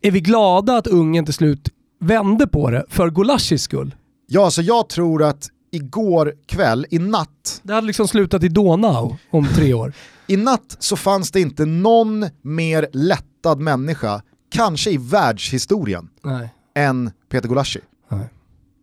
är 0.01 0.11
vi 0.11 0.19
glada 0.21 0.77
att 0.77 0.87
Ungern 0.87 1.25
till 1.25 1.33
slut 1.33 1.69
vände 2.01 2.47
på 2.47 2.69
det 2.71 2.85
för 2.89 3.09
Gulashis 3.09 3.61
skull. 3.61 3.95
Ja, 4.31 4.51
så 4.51 4.61
jag 4.61 4.89
tror 4.89 5.23
att 5.23 5.49
igår 5.71 6.33
kväll, 6.45 6.85
i 6.89 6.99
natt, 6.99 7.61
Det 7.63 7.73
hade 7.73 7.87
liksom 7.87 8.07
slutat 8.07 8.43
i 8.43 8.47
Donau 8.47 9.15
om 9.31 9.47
tre 9.47 9.73
år. 9.73 9.93
i 10.27 10.37
natt 10.37 10.75
så 10.79 10.95
fanns 10.95 11.31
det 11.31 11.41
inte 11.41 11.65
någon 11.65 12.25
mer 12.41 12.87
lättad 12.93 13.59
människa, 13.59 14.21
kanske 14.51 14.91
i 14.91 14.97
världshistorien, 14.97 16.09
Nej. 16.23 16.53
än 16.75 17.11
Peter 17.29 17.49
Gulaschi. 17.49 17.79
Nej. 18.11 18.29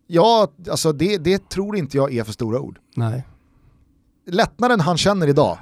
Ja, 0.07 0.51
alltså 0.69 0.91
det, 0.91 1.17
det 1.17 1.49
tror 1.49 1.77
inte 1.77 1.97
jag 1.97 2.13
är 2.13 2.23
för 2.23 2.33
stora 2.33 2.59
ord. 2.59 2.79
Nej. 2.95 3.23
Lättnaden 4.29 4.79
han 4.79 4.97
känner 4.97 5.27
idag, 5.27 5.57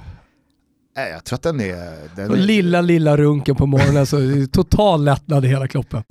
nej, 0.96 1.10
jag 1.10 1.24
tror 1.24 1.36
att 1.36 1.42
den 1.42 1.60
är... 1.60 2.16
Den 2.16 2.32
är 2.32 2.36
lilla, 2.36 2.80
lilla 2.80 3.16
runken 3.16 3.56
på 3.56 3.66
morgonen, 3.66 4.06
så 4.06 4.16
det 4.16 4.42
är 4.42 4.46
total 4.46 5.04
lättnad 5.04 5.44
i 5.44 5.48
hela 5.48 5.68
kroppen. 5.68 6.02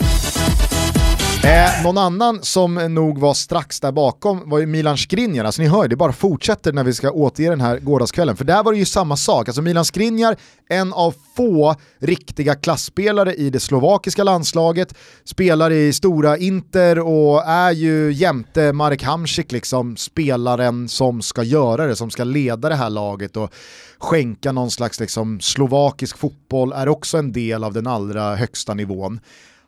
Eh, 1.46 1.84
någon 1.84 1.98
annan 1.98 2.40
som 2.42 2.76
nog 2.76 3.20
var 3.20 3.34
strax 3.34 3.80
där 3.80 3.92
bakom 3.92 4.50
var 4.50 4.60
ju 4.60 4.66
Milan 4.66 4.98
Skriniar. 4.98 5.46
Alltså 5.46 5.62
ni 5.62 5.68
hör, 5.68 5.88
det 5.88 5.96
bara 5.96 6.12
fortsätter 6.12 6.74
när 6.74 6.84
vi 6.84 6.94
ska 6.94 7.12
återge 7.12 7.50
den 7.50 7.62
här 7.62 7.80
gårdagskvällen. 7.80 8.36
För 8.36 8.46
där 8.46 8.64
var 8.64 8.72
det 8.72 8.78
ju 8.78 8.86
samma 8.86 9.18
sak. 9.18 9.48
Alltså 9.48 9.62
Milan 9.62 9.86
Skriniar, 9.86 10.36
en 10.70 10.94
av 10.94 11.14
få 11.36 11.76
riktiga 12.00 12.56
klassspelare 12.56 13.34
i 13.34 13.50
det 13.50 13.60
slovakiska 13.60 14.24
landslaget, 14.24 14.94
spelar 15.24 15.72
i 15.72 15.94
stora 15.94 16.38
Inter 16.38 17.00
och 17.00 17.44
är 17.46 17.72
ju 17.72 18.12
jämte 18.14 18.74
Marek 18.74 19.04
Hamsik 19.04 19.52
liksom 19.52 19.98
spelaren 19.98 20.90
som 20.90 21.22
ska 21.22 21.44
göra 21.44 21.88
det, 21.88 21.96
som 21.96 22.10
ska 22.10 22.24
leda 22.24 22.70
det 22.70 22.76
här 22.76 22.90
laget 22.90 23.38
och 23.38 23.54
skänka 23.98 24.52
någon 24.52 24.72
slags 24.72 25.00
liksom 25.00 25.40
slovakisk 25.40 26.18
fotboll, 26.18 26.74
är 26.74 26.90
också 26.90 27.18
en 27.18 27.32
del 27.32 27.64
av 27.64 27.74
den 27.74 27.88
allra 27.88 28.36
högsta 28.36 28.74
nivån. 28.74 29.20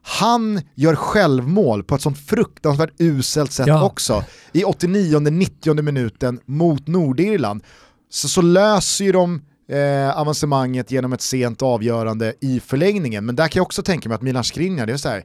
Han 0.10 0.62
gör 0.76 0.96
självmål 0.96 1.84
på 1.84 1.96
ett 1.96 2.02
sånt 2.02 2.18
fruktansvärt 2.28 2.94
uselt 3.00 3.52
sätt 3.52 3.68
Ja. 3.68 3.84
också. 3.84 4.24
I 4.52 4.64
89-90 4.64 5.82
minuten 5.82 6.40
mot 6.46 6.88
Nordirland. 6.88 7.64
Så, 8.10 8.28
så 8.30 8.42
löser 8.42 9.06
ju 9.06 9.12
de 9.12 9.42
eh, 9.72 10.20
avancemanget 10.20 10.92
genom 10.92 11.14
ett 11.14 11.22
sent 11.22 11.62
avgörande 11.62 12.34
i 12.42 12.60
förlängningen. 12.60 13.26
Men 13.26 13.36
där 13.36 13.48
kan 13.48 13.60
jag 13.60 13.66
också 13.66 13.84
tänka 13.84 14.10
mig 14.10 14.16
att 14.16 14.22
Milan 14.22 14.44
Skriniar, 14.44 14.86
det 14.86 14.94
är 14.94 14.98
så 14.98 15.10
här, 15.10 15.24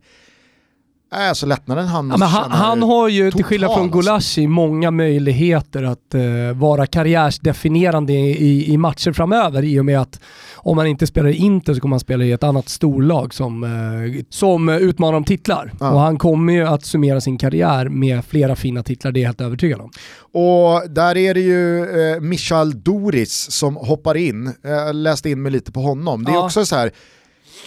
äh, 1.13 1.33
så 1.33 1.47
lättnaden 1.47 1.87
han 1.87 2.15
Ja, 2.21 2.27
han, 2.27 2.51
han 2.51 2.83
har 2.83 3.09
ju, 3.09 3.31
till 3.31 3.45
skillnad 3.45 3.73
från 3.73 3.83
alltså. 3.83 3.99
Gulaschi, 3.99 4.47
många 4.47 4.91
möjligheter 4.91 5.83
att 5.83 6.15
eh, 6.15 6.21
vara 6.55 6.87
karriärsdefinierande 6.87 8.13
i, 8.13 8.73
i, 8.73 8.77
matcher 8.77 9.13
framöver 9.13 9.63
i 9.63 9.81
och 9.81 9.85
med 9.85 10.01
att 10.01 10.21
om 10.57 10.77
man 10.77 10.87
inte 10.87 11.07
spelar 11.07 11.29
i 11.29 11.35
Inter 11.37 11.75
så 11.75 11.81
kommer 11.81 11.95
han 11.95 12.01
spela 12.01 12.25
i 12.25 12.33
ett 12.33 12.43
annat 12.43 12.69
storlag 12.69 13.35
som, 13.35 13.65
eh, 13.65 14.25
som 14.31 14.69
utmanar 14.69 15.17
om 15.17 15.25
titlar. 15.25 15.73
Ja. 15.81 15.91
Och 15.91 16.01
han 16.01 16.19
kommer 16.19 16.53
ju 16.53 16.67
att 16.67 16.85
summera 16.85 17.21
sin 17.21 17.39
karriär 17.39 17.89
med 17.89 18.25
flera 18.25 18.57
fina 18.57 18.83
titlar, 18.83 19.13
det 19.13 19.21
är 19.21 19.23
jag 19.23 19.29
helt 19.29 19.41
övertygad 19.41 19.81
om. 19.81 19.91
Och 20.33 20.91
där 20.91 21.17
är 21.17 21.35
det 21.35 21.41
ju 21.41 21.79
eh, 22.15 22.21
Michal 22.21 22.83
Doris 22.83 23.51
som 23.51 23.77
hoppar 23.77 24.17
in, 24.17 24.53
jag 24.63 24.95
läste 24.95 25.31
in 25.31 25.43
mig 25.43 25.53
lite 25.53 25.73
på 25.73 25.81
honom. 25.81 26.25
Det 26.25 26.31
är 26.31 26.35
Ja. 26.35 26.45
också 26.45 26.67
så 26.67 26.77
här, 26.77 26.91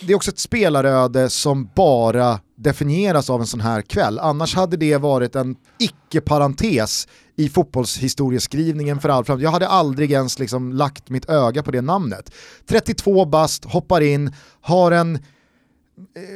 det 0.02 0.14
är 0.14 0.16
också 0.16 0.32
ett 0.32 0.40
spelaröde 0.40 1.30
som 1.30 1.70
bara 1.76 2.40
definieras 2.56 3.30
av 3.30 3.42
en 3.42 3.48
sån 3.48 3.62
här 3.62 3.82
kväll. 3.82 4.20
Annars 4.20 4.56
hade 4.56 4.78
det 4.78 4.98
varit 4.98 5.36
en 5.36 5.56
icke-parentes 5.80 7.08
i 7.36 7.50
fotbollshistorieskrivningen 7.50 9.00
för 9.00 9.10
all 9.10 9.26
framtid. 9.26 9.46
Jag 9.46 9.52
hade 9.52 9.68
aldrig 9.68 10.12
ens 10.12 10.40
liksom 10.40 10.74
lagt 10.74 11.10
mitt 11.10 11.30
öga 11.30 11.64
på 11.64 11.72
det 11.72 11.82
namnet. 11.82 12.32
32 12.68 13.26
bast, 13.26 13.66
hoppar 13.66 14.02
in, 14.02 14.34
har 14.62 14.92
en 14.92 15.16
eh, 15.16 15.22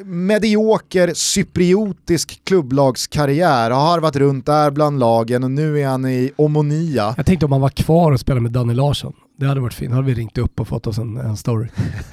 medioker 0.06 1.14
cypriotisk 1.14 2.42
klubblagskarriär, 2.44 3.72
har 3.72 3.82
harvat 3.82 4.16
runt 4.16 4.46
där 4.46 4.72
bland 4.72 5.00
lagen 5.00 5.44
och 5.44 5.52
nu 5.52 5.80
är 5.82 5.88
han 5.88 6.06
i 6.06 6.32
Omonia. 6.36 7.14
Jag 7.18 7.26
tänkte 7.26 7.46
om 7.46 7.52
han 7.52 7.62
var 7.62 7.70
kvar 7.70 8.12
och 8.12 8.20
spelade 8.20 8.42
med 8.42 8.52
Danny 8.52 8.74
Larsson. 8.74 9.14
Det 9.40 9.48
hade 9.48 9.60
varit 9.62 9.74
fint. 9.74 9.94
Hade 9.94 10.08
vi 10.08 10.14
ringt 10.14 10.38
upp 10.38 10.60
och 10.60 10.68
fått 10.68 10.88
oss 10.88 10.98
en, 10.98 11.18
en 11.18 11.38
story. 11.38 11.68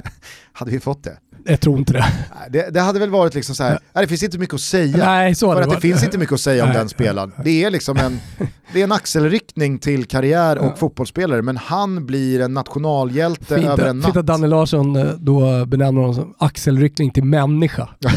Hade 0.53 0.71
vi 0.71 0.81
fått 0.81 1.05
det? 1.05 1.19
Jag 1.45 1.61
tror 1.61 1.79
inte 1.79 1.93
det. 1.93 2.07
Det, 2.51 2.71
det 2.71 2.81
hade 2.81 2.99
väl 2.99 3.11
varit 3.11 3.35
liksom 3.35 3.55
så 3.55 3.63
här, 3.63 3.79
nej, 3.93 4.05
det 4.05 4.09
finns 4.09 4.23
inte 4.23 4.39
mycket 4.39 4.55
att 4.55 4.61
säga. 4.61 4.97
Nej, 4.97 5.35
så 5.35 5.47
för 5.47 5.55
hade 5.55 5.67
att 5.67 5.75
det 5.75 5.89
finns 5.89 6.05
inte 6.05 6.19
mycket 6.19 6.33
att 6.33 6.41
säga 6.41 6.63
om 6.63 6.69
Nej. 6.69 6.79
den 6.79 6.89
spelaren. 6.89 7.33
Det 7.45 7.65
är 7.65 7.71
liksom 7.71 7.97
en, 7.97 8.21
det 8.73 8.81
är 8.81 8.85
en 8.85 8.93
axelryckning 8.93 9.79
till 9.79 10.05
karriär 10.05 10.59
och 10.59 10.79
fotbollsspelare, 10.79 11.43
men 11.43 11.57
han 11.57 12.07
blir 12.07 12.41
en 12.41 12.55
nationalhjälte 12.55 13.55
Fint, 13.55 13.67
över 13.67 13.87
en 13.87 14.03
fint 14.03 14.07
natt. 14.07 14.17
att 14.17 14.27
Danny 14.27 14.47
Larsson 14.47 14.97
eh, 14.97 15.07
då 15.07 15.67
benämner 15.67 16.01
honom 16.01 16.15
som 16.15 16.35
axelryckning 16.39 17.11
till 17.11 17.25
människa. 17.25 17.89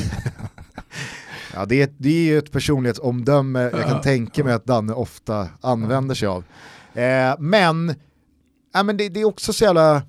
Ja, 1.54 1.66
det, 1.66 1.82
är, 1.82 1.90
det 1.98 2.10
är 2.10 2.24
ju 2.24 2.38
ett 2.38 2.52
personlighetsomdöme 2.52 3.62
jag 3.62 3.86
kan 3.88 4.02
tänka 4.02 4.44
mig 4.44 4.54
att 4.54 4.66
Danne 4.66 4.94
ofta 4.94 5.48
använder 5.62 6.16
sig 6.16 6.28
av. 6.28 6.44
Eh, 6.94 7.36
men 7.40 7.96
ja, 8.74 8.84
men 8.84 8.98
det, 8.98 9.10
det 9.10 9.22
är 9.22 9.26
också 9.26 9.54
så 9.54 9.64
jävla 9.64 10.02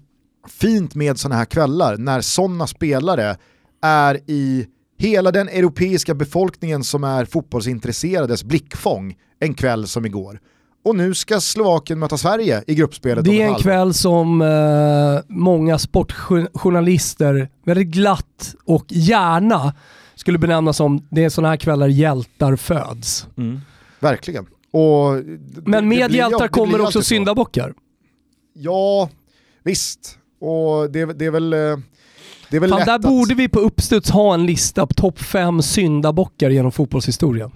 fint 0.48 0.94
med 0.94 1.18
sådana 1.18 1.36
här 1.36 1.44
kvällar 1.44 1.96
när 1.96 2.20
sådana 2.20 2.66
spelare 2.66 3.36
är 3.82 4.20
i 4.26 4.66
hela 4.98 5.32
den 5.32 5.48
europeiska 5.48 6.14
befolkningen 6.14 6.84
som 6.84 7.04
är 7.04 7.24
fotbollsintresserades 7.24 8.44
blickfång 8.44 9.16
en 9.40 9.54
kväll 9.54 9.86
som 9.86 10.06
igår. 10.06 10.40
Och 10.84 10.96
nu 10.96 11.14
ska 11.14 11.40
Slovakien 11.40 11.98
möta 11.98 12.16
Sverige 12.16 12.64
i 12.66 12.74
gruppspelet 12.74 13.24
Det 13.24 13.42
är 13.42 13.48
en 13.48 13.54
kväll 13.54 13.94
som 13.94 14.42
eh, 14.42 15.20
många 15.28 15.78
sportjournalister 15.78 17.48
väldigt 17.64 17.88
glatt 17.88 18.54
och 18.64 18.84
gärna 18.88 19.74
skulle 20.14 20.38
benämna 20.38 20.72
som 20.72 21.06
det 21.10 21.24
är 21.24 21.28
sådana 21.28 21.48
här 21.48 21.56
kvällar 21.56 21.88
hjältar 21.88 22.56
föds. 22.56 23.26
Verkligen. 24.00 24.46
Och 24.72 25.24
Men 25.64 25.88
med 25.88 26.10
hjältar 26.10 26.48
kommer 26.48 26.80
också 26.80 27.02
syndabockar. 27.02 27.74
Ja, 28.54 29.08
visst. 29.64 30.18
Och 30.40 30.90
det, 30.90 31.04
det 31.04 31.26
är 31.26 31.30
väl, 31.30 31.52
eh, 31.52 31.58
det 32.50 32.56
är 32.56 32.60
väl 32.60 32.70
Fan, 32.70 32.86
där 32.86 32.94
att- 32.94 33.02
borde 33.02 33.34
vi 33.34 33.48
på 33.48 33.60
uppstuds 33.60 34.10
ha 34.10 34.34
en 34.34 34.46
lista 34.46 34.86
på 34.86 34.94
topp 34.94 35.18
fem 35.18 35.62
syndabockar 35.62 36.50
genom 36.50 36.72
fotbollshistorien. 36.72 37.50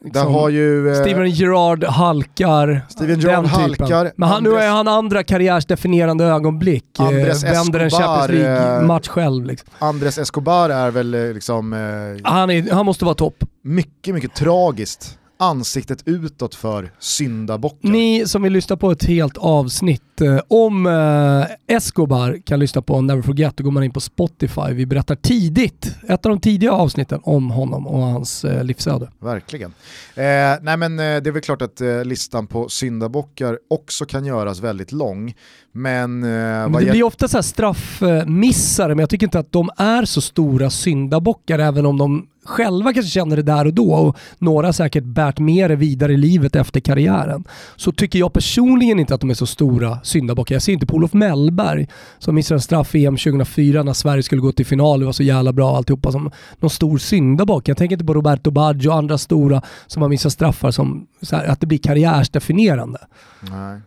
Där 0.00 0.04
Liksom, 0.08 0.34
har 0.34 0.48
ju... 0.48 0.88
eh, 0.92 1.00
Steven 1.02 1.30
Gerrard 1.30 1.84
halkar. 1.84 2.86
Steven 2.88 3.20
Gerrard 3.20 3.44
halkar, 3.46 4.12
Men 4.16 4.28
han, 4.28 4.42
nu 4.42 4.50
Andres- 4.50 4.60
är 4.62 4.68
han 4.70 4.88
andra 4.88 5.22
karriärsdefinierande 5.22 6.24
ögonblick. 6.24 6.84
Eh, 6.98 7.06
Andres 7.06 7.44
vänder 7.44 7.80
en 7.80 7.90
Champions 7.90 8.28
eh, 8.30 8.34
League-match 8.36 9.08
själv. 9.08 9.44
Liksom. 9.46 9.68
Andres 9.78 10.18
Escobar 10.18 10.70
är 10.70 10.90
väl 10.90 11.14
eh, 11.14 11.32
liksom 11.32 11.72
eh, 11.72 12.30
Han, 12.32 12.50
är, 12.50 12.72
han 12.74 12.86
måste 12.86 13.04
vara 13.04 13.14
topp. 13.14 13.44
mycket, 13.62 14.14
mycket 14.14 14.34
tragiskt 14.34 15.18
ansiktet 15.38 16.02
utåt 16.04 16.54
för 16.54 16.92
syndabocken. 16.98 17.92
Ni 17.92 18.26
som 18.26 18.42
vill 18.42 18.52
lyssna 18.52 18.76
på 18.76 18.90
ett 18.90 19.04
helt 19.04 19.38
avsnitt 19.38 20.20
eh, 20.20 20.38
om 20.48 20.86
eh, 20.86 21.76
Escobar 21.76 22.38
kan 22.44 22.60
lyssna 22.60 22.82
på 22.82 23.00
Never 23.00 23.22
Forget. 23.22 23.56
Då 23.56 23.64
går 23.64 23.70
man 23.70 23.82
in 23.84 23.90
på 23.90 24.00
Spotify. 24.00 24.72
Vi 24.72 24.86
berättar 24.86 25.14
tidigt, 25.14 25.96
ett 26.08 26.26
av 26.26 26.30
de 26.30 26.40
tidiga 26.40 26.72
avsnitten 26.72 27.20
om 27.22 27.50
honom 27.50 27.86
och 27.86 28.02
hans 28.02 28.44
eh, 28.44 28.64
livsöde. 28.64 29.10
Verkligen. 29.20 29.70
Eh, 30.14 30.24
nej 30.62 30.76
men 30.76 30.98
eh, 30.98 31.04
det 31.04 31.26
är 31.26 31.30
väl 31.30 31.42
klart 31.42 31.62
att 31.62 31.80
eh, 31.80 32.04
listan 32.04 32.46
på 32.46 32.68
syndabockar 32.68 33.58
också 33.70 34.04
kan 34.04 34.24
göras 34.24 34.60
väldigt 34.60 34.92
lång. 34.92 35.34
Men, 35.72 36.22
eh, 36.22 36.28
Men 36.28 36.72
det 36.72 36.90
blir 36.90 37.02
ofta 37.02 37.28
så 37.28 37.36
här 37.36 37.42
straffmissare, 37.42 38.88
men 38.88 38.98
jag 38.98 39.10
tycker 39.10 39.26
inte 39.26 39.38
att 39.38 39.52
de 39.52 39.70
är 39.76 40.04
så 40.04 40.20
stora 40.20 40.70
syndabockar, 40.70 41.58
även 41.58 41.86
om 41.86 41.98
de 41.98 42.26
själva 42.48 42.92
kanske 42.92 43.10
känner 43.10 43.36
det 43.36 43.42
där 43.42 43.66
och 43.66 43.74
då 43.74 43.92
och 43.92 44.16
några 44.38 44.72
säkert 44.72 45.04
bärt 45.04 45.38
med 45.38 45.70
det 45.70 45.76
vidare 45.76 46.12
i 46.12 46.16
livet 46.16 46.56
efter 46.56 46.80
karriären. 46.80 47.44
Så 47.76 47.92
tycker 47.92 48.18
jag 48.18 48.32
personligen 48.32 49.00
inte 49.00 49.14
att 49.14 49.20
de 49.20 49.30
är 49.30 49.34
så 49.34 49.46
stora 49.46 49.98
syndabockar. 50.02 50.54
Jag 50.54 50.62
ser 50.62 50.72
inte 50.72 50.86
på 50.86 50.96
Olof 50.96 51.12
Mellberg 51.12 51.86
som 52.18 52.34
missade 52.34 52.60
straff 52.60 52.94
i 52.94 53.06
EM 53.06 53.16
2004 53.16 53.82
när 53.82 53.92
Sverige 53.92 54.22
skulle 54.22 54.40
gå 54.40 54.52
till 54.52 54.66
final, 54.66 55.00
det 55.00 55.06
var 55.06 55.12
så 55.12 55.22
jävla 55.22 55.52
bra 55.52 55.76
alltihopa, 55.76 56.12
som 56.12 56.30
någon 56.58 56.70
stor 56.70 56.98
syndabock. 56.98 57.68
Jag 57.68 57.76
tänker 57.76 57.94
inte 57.94 58.04
på 58.04 58.14
Roberto 58.14 58.50
Baggio 58.50 58.88
och 58.88 58.94
andra 58.94 59.18
stora 59.18 59.62
som 59.86 60.02
har 60.02 60.08
missat 60.08 60.32
straffar 60.32 60.70
som 60.70 61.06
här, 61.32 61.46
att 61.46 61.60
det 61.60 61.66
blir 61.66 61.78
karriärsdefinierande. 61.78 62.98
Nej. 63.40 63.80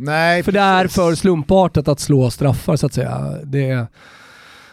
Nej, 0.00 0.42
För 0.42 0.52
det 0.52 0.60
är 0.60 0.82
precis. 0.82 0.96
för 0.96 1.14
slumpartat 1.14 1.88
att 1.88 2.00
slå 2.00 2.30
straffar 2.30 2.76
så 2.76 2.86
att 2.86 2.92
säga. 2.92 3.34
Det, 3.44 3.86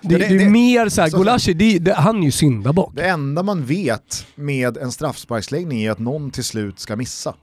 det, 0.09 0.17
det- 0.17 0.37
det, 0.37 0.43
är 0.43 0.49
mer 0.49 0.89
såhär, 0.89 1.09
så- 1.09 1.17
Gulaschi, 1.17 1.53
det, 1.53 1.79
det, 1.79 1.93
han 1.93 2.19
är 2.19 2.25
ju 2.25 2.31
syndabock. 2.31 2.91
Det 2.95 3.05
enda 3.07 3.43
man 3.43 3.65
vet 3.65 4.25
med 4.35 4.77
en 4.77 4.91
straffsparksläggning 4.91 5.83
är 5.83 5.91
att 5.91 5.99
någon 5.99 6.31
till 6.31 6.43
slut 6.43 6.79
ska 6.79 6.95
missa. 6.95 7.35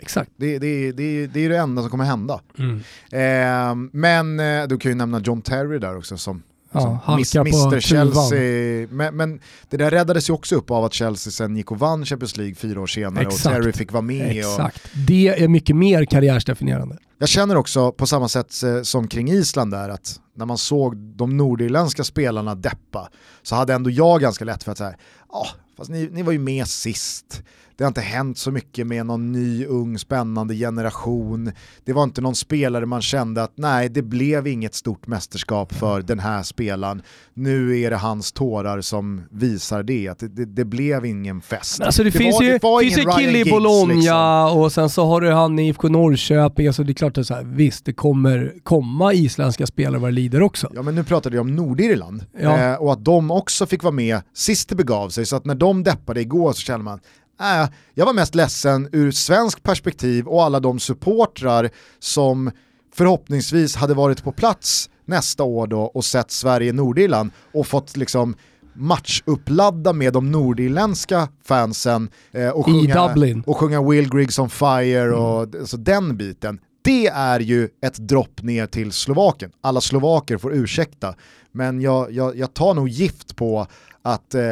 Exakt. 0.00 0.30
Det, 0.36 0.58
det, 0.58 0.92
det, 0.92 1.26
det 1.26 1.44
är 1.44 1.48
det 1.48 1.58
enda 1.58 1.82
som 1.82 1.90
kommer 1.90 2.04
hända. 2.04 2.40
Mm. 2.58 2.76
Eh, 3.12 3.88
men 3.92 4.40
eh, 4.40 4.66
du 4.68 4.78
kan 4.78 4.90
ju 4.90 4.94
nämna 4.96 5.20
John 5.20 5.42
Terry 5.42 5.78
där 5.78 5.96
också 5.96 6.16
som, 6.18 6.42
Ja, 6.72 6.80
som 6.80 6.98
halkar 6.98 7.70
på. 7.74 7.80
Chelsea. 7.80 8.88
Men, 8.90 9.16
men 9.16 9.40
det 9.68 9.76
där 9.76 9.90
räddades 9.90 10.28
ju 10.28 10.32
också 10.32 10.56
upp 10.56 10.70
av 10.70 10.84
att 10.84 10.94
Chelsea 10.94 11.30
sen 11.30 11.56
gick 11.56 11.70
och 11.70 11.78
vann 11.78 12.04
Champions 12.04 12.36
League 12.36 12.54
fyra 12.54 12.80
år 12.80 12.86
senare 12.86 13.24
Exakt. 13.24 13.46
och 13.46 13.52
Terry 13.52 13.72
fick 13.72 13.92
vara 13.92 14.02
med. 14.02 14.44
Och, 14.46 14.52
Exakt. 14.52 14.82
Det 15.06 15.28
är 15.28 15.48
mycket 15.48 15.76
mer 15.76 16.04
karriärsdefinierande. 16.04 16.98
jag 17.18 17.28
känner 17.28 17.56
också 17.56 17.92
på 17.92 18.06
samma 18.06 18.28
sätt 18.28 18.62
eh, 18.62 18.82
som 18.82 19.08
kring 19.08 19.30
Island 19.30 19.70
där 19.70 19.88
att 19.88 20.20
när 20.34 20.46
man 20.46 20.58
såg 20.58 20.96
de 20.96 21.36
nordirländska 21.36 22.04
spelarna 22.04 22.54
deppa 22.54 23.08
så 23.42 23.54
hade 23.54 23.74
ändå 23.74 23.90
jag 23.90 24.20
ganska 24.20 24.44
lätt 24.44 24.64
för 24.64 24.72
att 24.72 24.78
säga, 24.78 24.94
ja, 25.32 25.46
fast 25.76 25.90
ni, 25.90 26.08
ni 26.12 26.22
var 26.22 26.32
ju 26.32 26.38
med 26.38 26.66
sist. 26.66 27.42
Det 27.80 27.84
har 27.84 27.88
inte 27.88 28.00
hänt 28.00 28.38
så 28.38 28.50
mycket 28.50 28.86
med 28.86 29.06
någon 29.06 29.32
ny, 29.32 29.66
ung, 29.66 29.98
spännande 29.98 30.54
generation. 30.54 31.52
Det 31.84 31.92
var 31.92 32.02
inte 32.04 32.20
någon 32.20 32.34
spelare 32.34 32.86
man 32.86 33.02
kände 33.02 33.42
att 33.42 33.52
nej, 33.54 33.88
det 33.88 34.02
blev 34.02 34.46
inget 34.46 34.74
stort 34.74 35.06
mästerskap 35.06 35.74
för 35.74 36.02
den 36.02 36.18
här 36.18 36.42
spelaren. 36.42 37.02
Nu 37.34 37.80
är 37.80 37.90
det 37.90 37.96
hans 37.96 38.32
tårar 38.32 38.80
som 38.80 39.22
visar 39.30 39.82
det, 39.82 40.08
att 40.08 40.18
det, 40.18 40.28
det, 40.28 40.44
det 40.44 40.64
blev 40.64 41.04
ingen 41.06 41.40
fest. 41.40 41.80
Alltså 41.80 42.02
det, 42.04 42.10
Det 42.10 42.18
finns 42.18 42.34
var- 42.34 42.42
ju, 42.42 42.52
det 42.52 42.80
finns 42.94 42.98
ju 42.98 43.10
kille 43.10 43.38
i 43.38 43.50
Bologna 43.50 43.94
liksom. 43.94 44.58
och 44.60 44.72
sen 44.72 44.90
så 44.90 45.04
har 45.06 45.20
du 45.20 45.30
han 45.32 45.58
i 45.58 45.68
IFK 45.68 45.88
Norrköping. 45.88 46.66
Alltså 46.66 46.84
det 46.84 46.92
är 46.92 46.94
klart 46.94 47.18
att 47.18 47.26
så 47.26 47.34
här, 47.34 47.44
visst, 47.44 47.84
det 47.84 47.92
kommer 47.92 48.54
komma 48.62 49.12
isländska 49.12 49.66
spelare 49.66 50.00
vad 50.00 50.10
det 50.10 50.14
lider 50.14 50.42
också. 50.42 50.70
Ja 50.74 50.82
men 50.82 50.94
nu 50.94 51.04
pratade 51.04 51.36
jag 51.36 51.40
om 51.42 51.56
Nordirland 51.56 52.24
Ja. 52.40 52.58
eh, 52.58 52.74
och 52.74 52.92
att 52.92 53.04
de 53.04 53.30
också 53.30 53.66
fick 53.66 53.82
vara 53.82 53.94
med 53.94 54.20
sist 54.34 54.68
det 54.68 54.74
begav 54.74 55.08
sig 55.08 55.26
så 55.26 55.36
att 55.36 55.44
när 55.44 55.54
de 55.54 55.82
deppade 55.82 56.20
igår 56.20 56.52
så 56.52 56.60
kände 56.60 56.84
man 56.84 57.00
äh, 57.40 57.68
jag 57.94 58.06
var 58.06 58.12
mest 58.12 58.34
ledsen 58.34 58.88
ur 58.92 59.10
svensk 59.10 59.62
perspektiv 59.62 60.26
och 60.26 60.44
alla 60.44 60.60
de 60.60 60.80
supportrar 60.80 61.70
som 61.98 62.50
förhoppningsvis 62.94 63.76
hade 63.76 63.94
varit 63.94 64.24
på 64.24 64.32
plats 64.32 64.90
nästa 65.04 65.42
år 65.42 65.66
då 65.66 65.80
och 65.80 66.04
sett 66.04 66.30
Sverige-Nordirland 66.30 67.30
och 67.52 67.66
fått 67.66 67.96
liksom 67.96 68.34
matchupladda 68.72 69.92
med 69.92 70.12
de 70.12 70.30
nordirländska 70.30 71.28
fansen 71.44 72.08
eh, 72.32 72.48
och, 72.48 72.66
sjunga, 72.66 73.42
och 73.46 73.56
sjunga 73.56 73.82
Will 73.82 74.10
Griggs 74.10 74.38
on 74.38 74.50
fire 74.50 75.12
och 75.12 75.40
alltså 75.40 75.76
den 75.76 76.16
biten. 76.16 76.58
Det 76.82 77.06
är 77.06 77.40
ju 77.40 77.68
ett 77.82 77.96
dropp 77.96 78.42
ner 78.42 78.66
till 78.66 78.92
Slovakien. 78.92 79.52
Alla 79.60 79.80
slovaker 79.80 80.38
får 80.38 80.54
ursäkta, 80.54 81.14
men 81.52 81.80
jag, 81.80 82.12
jag, 82.12 82.36
jag 82.36 82.54
tar 82.54 82.74
nog 82.74 82.88
gift 82.88 83.36
på 83.36 83.66
att 84.02 84.34
eh, 84.34 84.42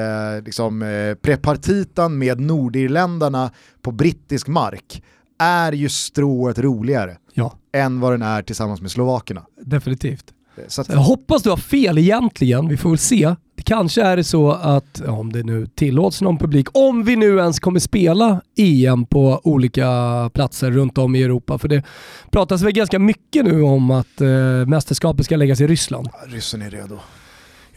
liksom, 0.45 0.83
eh, 0.83 1.15
prepartitan 1.15 2.19
med 2.19 2.41
nordirländarna 2.41 3.51
på 3.83 3.93
brittisk 3.93 4.47
mark 4.49 5.03
är 5.39 5.73
ju 5.73 5.89
strået 5.89 6.59
roligare 6.59 7.17
Ja, 7.35 7.55
än 7.73 8.01
vad 8.01 8.13
den 8.13 8.23
är 8.23 8.43
tillsammans 8.43 8.81
med 8.81 8.91
slovakerna. 8.91 9.43
definitivt. 9.63 10.25
Eh, 10.57 10.65
Så 10.69 10.81
att, 10.81 10.89
Jag 10.89 10.97
hoppas 10.99 11.43
du 11.43 11.51
har 11.51 11.57
fel 11.57 11.99
egentligen, 11.99 12.69
vi 12.69 12.77
får 12.77 12.91
väl 12.91 12.99
se. 12.99 13.35
Det 13.57 13.63
kanske 13.63 14.03
är 14.03 14.17
det 14.17 14.25
så 14.25 14.51
att, 14.53 15.03
ja, 15.07 15.13
om 15.13 15.33
det 15.33 15.43
nu 15.43 15.67
tillåts 15.67 16.21
någon 16.23 16.39
publik, 16.39 16.67
om 16.73 17.05
vi 17.05 17.17
nu 17.17 17.39
ens 17.39 17.61
kommer 17.61 17.81
spela 17.81 18.41
EM 18.57 19.05
på 19.07 19.41
olika 19.45 19.91
platser 20.35 20.71
runt 20.71 20.99
om 20.99 21.15
i 21.15 21.23
Europa. 21.23 21.59
För 21.59 21.69
det 21.69 21.83
pratas 22.31 22.63
väl 22.63 22.73
ganska 22.73 22.99
mycket 22.99 23.45
nu 23.45 23.63
om 23.63 23.91
att 23.91 24.21
eh, 24.21 24.29
mästerskapet 24.67 25.25
ska 25.25 25.37
läggas 25.37 25.61
i 25.61 25.67
Ryssland. 25.67 26.09
ryssen 26.27 26.63
är 26.63 26.71
redo. 26.71 26.99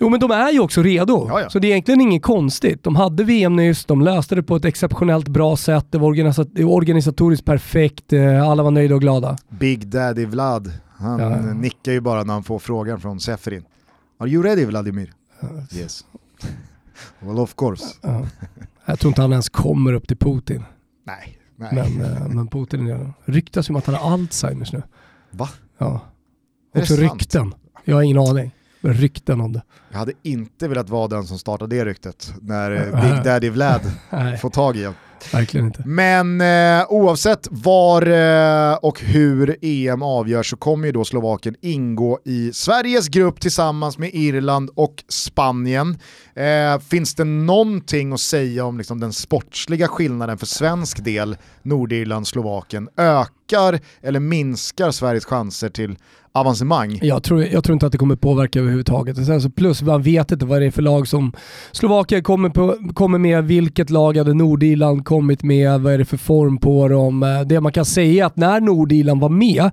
Jo 0.02 0.10
men 0.10 0.20
de 0.20 0.32
är 0.32 0.52
ju 0.52 0.60
också 0.60 0.82
redo, 0.84 1.26
Ja, 1.30 1.42
ja. 1.42 1.50
så 1.50 1.60
det 1.60 1.68
är 1.68 1.72
egentligen 1.72 2.02
inget 2.02 2.24
konstigt. 2.24 2.84
De 2.84 2.96
hade 2.96 3.24
VM 3.24 3.56
nyss, 3.56 3.86
de 3.86 4.02
löste 4.02 4.36
det 4.36 4.44
på 4.44 4.56
ett 4.56 4.66
exceptionellt 4.66 5.28
bra 5.28 5.58
sätt, 5.58 5.86
det 5.90 5.98
var 5.98 6.08
organisa- 6.08 6.64
organisatoriskt 6.66 7.46
perfekt, 7.46 8.14
eh, 8.14 8.50
alla 8.50 8.64
var 8.64 8.72
nöjda 8.72 8.96
och 8.96 9.02
glada. 9.02 9.38
Big 9.50 9.88
Daddy 9.88 10.26
Vlad, 10.26 10.72
han 10.98 11.20
Ja. 11.20 11.32
eh, 11.32 11.56
nickar 11.56 11.92
ju 11.92 12.02
bara 12.02 12.24
när 12.24 12.34
han 12.34 12.44
får 12.44 12.60
frågan 12.60 13.00
från 13.02 13.20
Seferin. 13.20 13.64
Are 14.20 14.30
you 14.30 14.44
ready 14.44 14.66
Vladimir? 14.66 15.14
Yes. 15.76 16.06
well 17.20 17.40
of 17.40 17.56
course. 17.56 17.86
Ja. 18.02 18.22
Jag 18.86 19.00
tror 19.00 19.10
inte 19.10 19.22
han 19.22 19.32
ens 19.32 19.50
kommer 19.50 19.94
upp 19.94 20.08
till 20.08 20.18
Putin. 20.18 20.64
Nej. 21.08 21.38
Nej. 21.56 21.70
Men, 21.74 22.06
eh, 22.16 22.28
men 22.28 22.48
Putin 22.48 22.88
är 22.88 23.14
ryktas 23.26 23.70
ju 23.70 23.74
om 23.74 23.76
att 23.78 23.86
han 23.86 23.96
har 23.96 24.14
Alzheimers 24.14 24.74
nu. 24.74 24.82
Va? 25.32 25.50
Ja. 25.78 26.00
Också 26.76 26.94
rykten. 26.96 27.54
Jag 27.86 27.96
har 27.96 28.02
ingen 28.02 28.18
aning. 28.18 28.52
Rykten 28.82 29.42
om 29.42 29.54
det. 29.54 29.62
Jag 29.92 29.98
hade 29.98 30.14
inte 30.24 30.68
velat 30.68 30.90
vara 30.90 31.08
den 31.08 31.24
som 31.24 31.40
startade 31.40 31.76
det 31.76 31.86
ryktet 31.86 32.34
när 32.42 32.72
eh. 32.72 33.02
Big 33.02 33.24
Daddy 33.24 33.50
Vlad 33.50 33.82
får 34.42 34.50
tag 34.50 34.78
i 34.78 34.84
en. 34.84 34.94
verkligen 35.34 35.66
inte. 35.66 35.84
Men 35.86 36.42
eh, 36.42 36.86
oavsett 36.90 37.48
var 37.52 38.02
eh, 38.02 38.76
och 38.76 39.02
hur 39.02 39.58
EM 39.62 40.02
avgörs 40.02 40.50
så 40.50 40.58
kommer 40.58 40.86
ju 40.88 40.92
då 40.92 41.06
Slovakien 41.06 41.56
ingå 41.62 42.20
i 42.26 42.54
Sveriges 42.54 43.08
grupp 43.08 43.40
tillsammans 43.40 43.98
med 43.98 44.10
Irland 44.14 44.70
och 44.76 45.04
Spanien. 45.08 45.98
Eh, 46.36 46.80
finns 46.80 47.16
det 47.16 47.24
någonting 47.24 48.14
att 48.14 48.20
säga 48.20 48.66
om 48.66 48.78
liksom, 48.78 49.00
den 49.00 49.14
sportsliga 49.14 49.88
skillnaden 49.88 50.38
för 50.38 50.46
svensk 50.46 51.04
del, 51.04 51.38
Nordirland, 51.62 52.28
Slovakien? 52.28 52.90
Ökar 53.52 53.80
eller 54.02 54.20
minskar 54.20 54.92
Sveriges 54.92 55.26
chanser 55.26 55.70
till 55.70 55.96
avancemang? 56.32 57.00
Jag 57.02 57.24
tror, 57.24 57.44
jag 57.44 57.64
tror 57.64 57.74
inte 57.74 57.86
att 57.86 57.92
det 57.92 57.98
kommer 57.98 58.16
påverka 58.16 58.60
överhuvudtaget. 58.60 59.18
Och 59.18 59.26
Sen 59.26 59.42
så 59.42 59.50
plus 59.50 59.82
man 59.82 60.02
vet 60.02 60.32
inte 60.32 60.46
vad 60.46 60.62
det 60.62 60.66
är 60.66 60.72
för 60.72 60.82
lag 60.82 61.08
som 61.08 61.34
Slovakien 61.72 62.24
kommer, 62.24 62.50
på, 62.50 62.78
kommer 62.94 63.18
med, 63.18 63.44
vilket 63.44 63.90
lag 63.90 64.18
hade 64.18 64.34
Nordirland 64.34 65.06
kommit 65.06 65.44
med, 65.44 65.82
vad 65.82 65.94
är 65.94 65.98
det 65.98 66.06
för 66.06 66.18
form 66.18 66.58
på 66.58 66.88
dem. 66.88 67.24
Eh, 67.24 67.42
det 67.42 67.62
man 67.62 67.72
kan 67.72 67.86
säga 67.86 68.24
är 68.24 68.28
att 68.28 68.36
när 68.36 68.60
Nordirland 68.60 69.22
var 69.22 69.30
med 69.30 69.72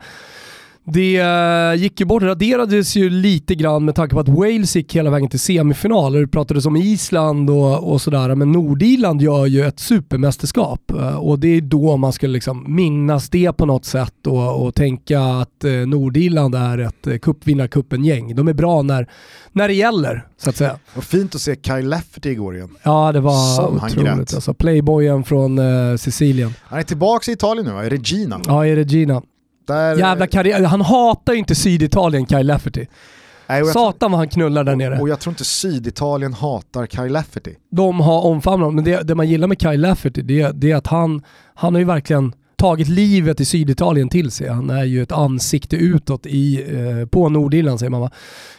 det 0.84 1.16
eh, 1.16 1.82
gick 1.82 2.00
ju 2.00 2.06
bort, 2.06 2.22
raderades 2.22 2.96
ju 2.96 3.10
lite 3.10 3.54
grann 3.54 3.84
med 3.84 3.94
tanke 3.94 4.14
på 4.14 4.20
att 4.20 4.28
Wales 4.28 4.76
gick 4.76 4.96
hela 4.96 5.10
vägen 5.10 5.28
till 5.28 5.40
semifinal. 5.40 6.12
Det 6.12 6.26
pratades 6.26 6.66
om 6.66 6.76
Island 6.76 7.50
och, 7.50 7.92
och 7.92 8.00
sådär, 8.00 8.34
men 8.34 8.52
Nordirland 8.52 9.22
gör 9.22 9.46
ju 9.46 9.66
ett 9.66 9.80
supermästerskap 9.80 10.90
eh, 10.90 11.16
och 11.16 11.38
det 11.38 11.48
är 11.48 11.60
då 11.60 11.96
man 11.96 12.12
ska 12.12 12.26
liksom 12.26 12.64
minnas 12.76 13.28
det 13.28 13.52
på 13.52 13.66
något 13.66 13.84
sätt 13.84 14.26
och, 14.26 14.66
och 14.66 14.74
tänka 14.74 15.20
att 15.20 15.64
eh, 15.64 15.70
Nordirland 15.72 16.54
är 16.54 16.78
ett 16.78 17.22
cupvinnarcupen-gäng. 17.22 18.34
De 18.34 18.48
är 18.48 18.54
bra 18.54 18.82
när, 18.82 19.08
när 19.52 19.68
det 19.68 19.74
gäller, 19.74 20.26
så 20.38 20.50
att 20.50 20.56
säga. 20.56 20.78
Vad 20.94 21.04
fint 21.04 21.34
att 21.34 21.40
se 21.40 21.56
Kyle 21.62 21.88
Lafferty 21.88 22.30
igår 22.30 22.56
igen. 22.56 22.76
Ja, 22.82 23.12
det 23.12 23.20
var 23.20 23.56
Som 23.56 23.76
otroligt. 23.76 24.34
Alltså, 24.34 24.54
playboyen 24.54 25.24
från 25.24 25.58
eh, 25.58 25.96
Sicilien. 25.96 26.54
Han 26.62 26.78
är 26.78 26.82
tillbaka 26.82 27.30
i 27.30 27.34
Italien 27.34 27.66
nu 27.66 27.72
va? 27.72 27.86
i 27.86 27.88
Regina. 27.88 28.40
Ja, 28.46 28.66
i 28.66 28.76
Regina. 28.76 29.22
Där, 29.68 29.96
Jävla 29.96 30.26
karriär. 30.26 30.64
Han 30.64 30.80
hatar 30.80 31.32
ju 31.32 31.38
inte 31.38 31.54
Syditalien, 31.54 32.26
Kyle 32.26 32.46
Lafferty. 32.46 32.86
Nej, 33.46 33.62
tror- 33.62 33.72
Satan 33.72 34.10
vad 34.10 34.18
han 34.18 34.28
knullar 34.28 34.64
där 34.64 34.76
nere. 34.76 35.00
Och 35.00 35.08
jag 35.08 35.20
tror 35.20 35.32
inte 35.32 35.44
Syditalien 35.44 36.32
hatar 36.32 36.86
Kyle 36.86 37.12
Lafferty. 37.12 37.54
De 37.70 38.00
har 38.00 38.20
omfamnat 38.24 38.64
honom, 38.66 38.74
men 38.74 38.84
det, 38.84 39.02
det 39.02 39.14
man 39.14 39.28
gillar 39.28 39.48
med 39.48 39.60
Kyle 39.60 39.80
Lafferty 39.80 40.22
det, 40.22 40.50
det 40.54 40.70
är 40.70 40.76
att 40.76 40.86
han, 40.86 41.22
han 41.54 41.74
har 41.74 41.78
ju 41.78 41.84
verkligen 41.84 42.32
tagit 42.56 42.88
livet 42.88 43.40
i 43.40 43.44
Syditalien 43.44 44.08
till 44.08 44.30
sig. 44.30 44.48
Han 44.48 44.70
är 44.70 44.84
ju 44.84 45.02
ett 45.02 45.12
ansikte 45.12 45.76
utåt 45.76 46.26
i, 46.26 46.76
eh, 46.76 47.06
på 47.06 47.28
Nordirland 47.28 47.78
säger 47.78 47.90
man 47.90 48.00
va. 48.00 48.10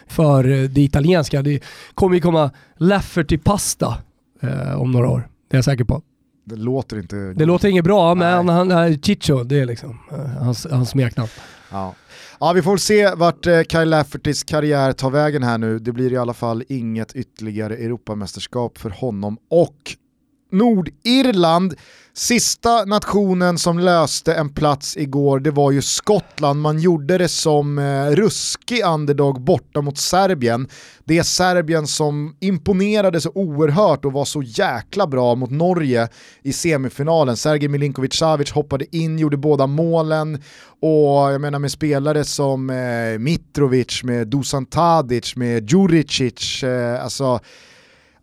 För 0.08 0.50
eh, 0.50 0.62
det 0.68 0.80
italienska. 0.80 1.42
Det 1.42 1.60
kommer 1.94 2.14
ju 2.14 2.20
komma 2.20 2.50
Lafferty-pasta 2.76 3.94
eh, 4.42 4.80
om 4.80 4.92
några 4.92 5.08
år. 5.08 5.28
Det 5.50 5.54
är 5.54 5.58
jag 5.58 5.64
säker 5.64 5.84
på. 5.84 6.02
Det 6.50 6.56
låter 6.56 6.98
inte... 6.98 7.16
Det 7.16 7.44
låter 7.44 7.68
inget 7.68 7.84
bra, 7.84 8.14
men 8.14 8.46
Nej. 8.46 8.54
han 8.54 8.70
är 8.70 8.92
Chicho, 8.94 9.44
det 9.44 9.60
är 9.60 9.66
liksom 9.66 9.98
eh, 10.12 10.18
hans, 10.18 10.66
hans 10.70 10.90
smeknamn. 10.90 11.28
Ja. 11.70 11.94
ja, 12.40 12.52
vi 12.52 12.62
får 12.62 12.70
väl 12.70 12.78
se 12.78 13.14
vart 13.14 13.46
eh, 13.46 13.62
Kyle 13.62 13.88
Laffertys 13.90 14.44
karriär 14.44 14.92
tar 14.92 15.10
vägen 15.10 15.42
här 15.42 15.58
nu. 15.58 15.78
Det 15.78 15.92
blir 15.92 16.12
i 16.12 16.16
alla 16.16 16.34
fall 16.34 16.64
inget 16.68 17.12
ytterligare 17.16 17.76
Europamästerskap 17.76 18.78
för 18.78 18.90
honom 18.90 19.38
och 19.50 19.96
Nordirland. 20.50 21.74
Sista 22.14 22.84
nationen 22.84 23.58
som 23.58 23.78
löste 23.78 24.34
en 24.34 24.54
plats 24.54 24.96
igår, 24.96 25.40
det 25.40 25.50
var 25.50 25.70
ju 25.70 25.82
Skottland. 25.82 26.60
Man 26.60 26.78
gjorde 26.78 27.18
det 27.18 27.28
som 27.28 27.78
eh, 27.78 28.06
ruskig 28.06 28.84
underdog 28.84 29.40
borta 29.40 29.80
mot 29.80 29.98
Serbien. 29.98 30.68
Det 31.04 31.18
är 31.18 31.22
Serbien 31.22 31.86
som 31.86 32.36
imponerade 32.40 33.20
så 33.20 33.30
oerhört 33.34 34.04
och 34.04 34.12
var 34.12 34.24
så 34.24 34.42
jäkla 34.42 35.06
bra 35.06 35.34
mot 35.34 35.50
Norge 35.50 36.08
i 36.42 36.52
semifinalen. 36.52 37.36
Sergej 37.36 37.68
Milinkovic-Savic 37.68 38.52
hoppade 38.52 38.96
in, 38.96 39.18
gjorde 39.18 39.36
båda 39.36 39.66
målen 39.66 40.42
och 40.80 41.32
jag 41.32 41.40
menar 41.40 41.58
med 41.58 41.72
spelare 41.72 42.24
som 42.24 42.70
eh, 42.70 43.18
Mitrovic, 43.18 44.04
med 44.04 44.28
Dusan 44.28 44.66
Tadic, 44.66 45.36
med 45.36 45.70
Djuricic, 45.70 46.62
eh, 46.62 47.04
alltså 47.04 47.40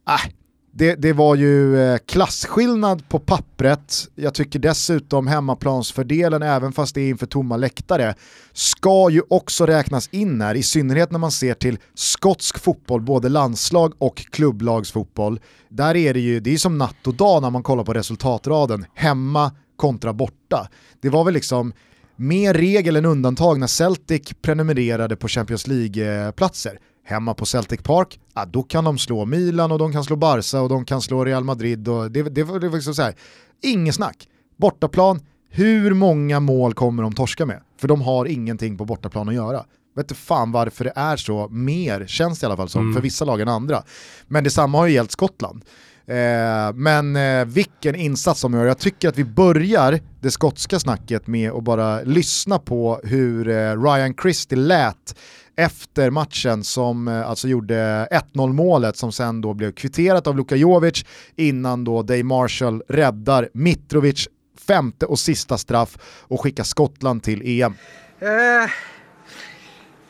äh, 0.09 0.31
det, 0.77 0.95
det 0.95 1.13
var 1.13 1.35
ju 1.35 1.81
eh, 1.81 1.97
klasskillnad 2.05 3.09
på 3.09 3.19
pappret. 3.19 4.07
Jag 4.15 4.33
tycker 4.33 4.59
dessutom 4.59 5.27
hemmaplansfördelen, 5.27 6.41
även 6.41 6.71
fast 6.71 6.95
det 6.95 7.01
är 7.01 7.09
inför 7.09 7.25
tomma 7.25 7.57
läktare, 7.57 8.15
ska 8.53 9.09
ju 9.09 9.21
också 9.29 9.65
räknas 9.65 10.09
in 10.11 10.41
här, 10.41 10.55
i 10.55 10.63
synnerhet 10.63 11.11
när 11.11 11.19
man 11.19 11.31
ser 11.31 11.53
till 11.53 11.77
skotsk 11.93 12.59
fotboll, 12.59 13.01
både 13.01 13.29
landslag 13.29 13.93
och 13.97 14.15
klubblagsfotboll. 14.15 15.39
Där 15.69 15.95
är 15.95 16.13
det 16.13 16.19
ju, 16.19 16.39
det 16.39 16.53
är 16.53 16.57
som 16.57 16.77
natt 16.77 17.07
och 17.07 17.13
dag 17.13 17.41
när 17.41 17.49
man 17.49 17.63
kollar 17.63 17.83
på 17.83 17.93
resultatraden, 17.93 18.85
hemma 18.93 19.51
kontra 19.75 20.13
borta. 20.13 20.69
Det 21.01 21.09
var 21.09 21.23
väl 21.23 21.33
liksom 21.33 21.73
mer 22.15 22.53
regel 22.53 22.95
än 22.95 23.05
undantag 23.05 23.59
när 23.59 23.67
Celtic 23.67 24.33
prenumererade 24.41 25.15
på 25.15 25.27
Champions 25.27 25.67
League-platser. 25.67 26.71
Eh, 26.71 26.77
Hemma 27.07 27.33
på 27.33 27.45
Celtic 27.45 27.81
Park, 27.83 28.19
ja, 28.35 28.45
då 28.45 28.63
kan 28.63 28.83
de 28.83 28.97
slå 28.97 29.25
Milan 29.25 29.71
och 29.71 29.79
de 29.79 29.91
kan 29.93 30.03
slå 30.03 30.15
Barca 30.15 30.61
och 30.61 30.69
de 30.69 30.85
kan 30.85 31.01
slå 31.01 31.25
Real 31.25 31.43
Madrid. 31.43 31.87
Och 31.87 32.11
det, 32.11 32.23
det, 32.23 32.29
det 32.29 32.43
var 32.43 32.75
liksom 32.75 32.93
så 32.95 33.01
här, 33.01 33.15
inget 33.63 33.95
snack. 33.95 34.27
Bortaplan, 34.57 35.19
hur 35.49 35.93
många 35.93 36.39
mål 36.39 36.73
kommer 36.73 37.03
de 37.03 37.13
torska 37.13 37.45
med? 37.45 37.61
För 37.81 37.87
de 37.87 38.01
har 38.01 38.25
ingenting 38.25 38.77
på 38.77 38.85
bortaplan 38.85 39.29
att 39.29 39.35
göra. 39.35 39.63
Vet 39.95 40.03
inte 40.11 40.15
fan 40.15 40.51
varför 40.51 40.83
det 40.83 40.93
är 40.95 41.17
så 41.17 41.47
mer, 41.49 42.05
känns 42.07 42.39
det 42.39 42.43
i 42.43 42.45
alla 42.45 42.57
fall 42.57 42.69
som, 42.69 42.81
Mm. 42.81 42.93
för 42.93 43.01
vissa 43.01 43.25
lag 43.25 43.41
än 43.41 43.47
andra. 43.47 43.83
Men 44.27 44.43
detsamma 44.43 44.77
har 44.77 44.87
ju 44.87 44.93
gällt 44.93 45.11
Skottland. 45.11 45.65
Eh, 46.07 46.73
men 46.73 47.15
eh, 47.15 47.45
vilken 47.45 47.95
insats 47.95 48.39
som 48.39 48.53
gör. 48.53 48.65
Jag 48.65 48.77
tycker 48.77 49.09
att 49.09 49.17
vi 49.17 49.23
börjar 49.25 49.99
det 50.21 50.31
skotska 50.31 50.79
snacket 50.79 51.27
med 51.27 51.51
att 51.51 51.63
bara 51.63 52.01
lyssna 52.01 52.59
på 52.59 52.99
hur 53.03 53.49
eh, 53.49 53.81
Ryan 53.83 54.13
Christie 54.21 54.57
lät 54.57 55.15
efter 55.59 56.09
matchen 56.09 56.63
som 56.63 57.07
eh, 57.07 57.29
alltså 57.29 57.47
gjorde 57.47 58.07
1-0 58.33 58.53
målet 58.53 58.97
som 58.97 59.11
sen 59.11 59.41
då 59.41 59.53
blev 59.53 59.71
kvitterat 59.71 60.27
av 60.27 60.37
Luka 60.37 60.55
Jovic 60.55 61.05
innan 61.35 61.83
då 61.83 62.03
Dave 62.03 62.23
Marshall 62.23 62.83
räddar 62.87 63.49
Mitrovic 63.53 64.27
femte 64.67 65.05
och 65.05 65.19
sista 65.19 65.57
straff 65.57 65.97
och 66.03 66.41
skickar 66.41 66.63
Skottland 66.63 67.23
till 67.23 67.61
EM. 67.61 67.73
Uh, 68.21 68.29
eh, 68.29 68.69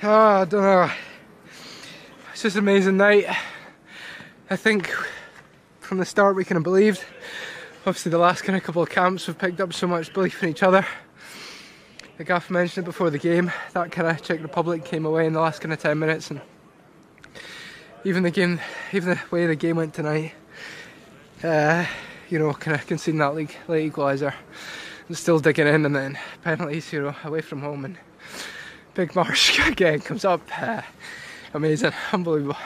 oh, 0.02 0.42
I 0.42 0.46
don't 0.46 0.50
know. 0.50 0.90
It's 2.34 2.44
just 2.44 2.56
an 2.56 2.68
amazing 2.68 2.98
night. 2.98 3.26
I 4.52 4.58
think 4.58 4.88
from 5.82 6.00
the 6.00 6.06
start 6.06 6.38
we 6.38 6.44
kind 6.44 6.58
of 6.58 6.64
believed. 6.64 7.00
Obviously, 7.86 8.12
the 8.12 8.18
last 8.18 8.44
kind 8.44 8.58
of 8.58 8.64
couple 8.64 8.82
of 8.82 8.90
camps 8.90 9.28
we've 9.28 9.40
picked 9.40 9.60
up 9.60 9.74
so 9.74 9.88
much 9.88 10.14
belief 10.14 10.44
in 10.44 10.50
each 10.50 10.64
other. 10.64 10.86
The 12.18 12.24
gaff 12.24 12.50
mentioned 12.50 12.86
it 12.86 12.90
before 12.90 13.12
the 13.12 13.20
game. 13.20 13.52
That 13.74 13.92
kind 13.92 14.08
of 14.08 14.22
Czech 14.24 14.42
Republic 14.42 14.84
came 14.84 15.06
away 15.06 15.28
in 15.28 15.34
the 15.34 15.40
last 15.40 15.62
kind 15.62 15.72
of 15.72 15.80
ten 15.80 16.00
minutes, 16.00 16.32
and 16.32 16.42
even 18.04 18.24
the 18.24 18.32
game, 18.32 18.60
even 18.92 19.10
the 19.10 19.20
way 19.30 19.46
the 19.46 19.56
game 19.56 19.76
went 19.76 19.94
tonight. 19.94 20.34
Uh, 21.44 21.86
you 22.30 22.40
know, 22.40 22.54
kind 22.54 22.76
of 22.76 22.88
conceding 22.88 23.20
that 23.20 23.36
league 23.36 23.56
late 23.68 23.94
equaliser 23.94 24.34
and 25.08 25.18
still 25.18 25.38
digging 25.38 25.68
in, 25.68 25.86
and 25.86 25.96
then 25.96 26.18
penalties, 26.44 26.92
you 26.92 27.04
know, 27.04 27.16
away 27.24 27.42
from 27.42 27.62
home, 27.62 27.86
and 27.86 27.98
Big 28.96 29.16
Marsh 29.16 29.60
again 29.68 30.00
comes 30.00 30.26
up. 30.26 30.42
Uh, 30.60 30.82
amazing, 31.54 31.94
unbelievable. 32.12 32.58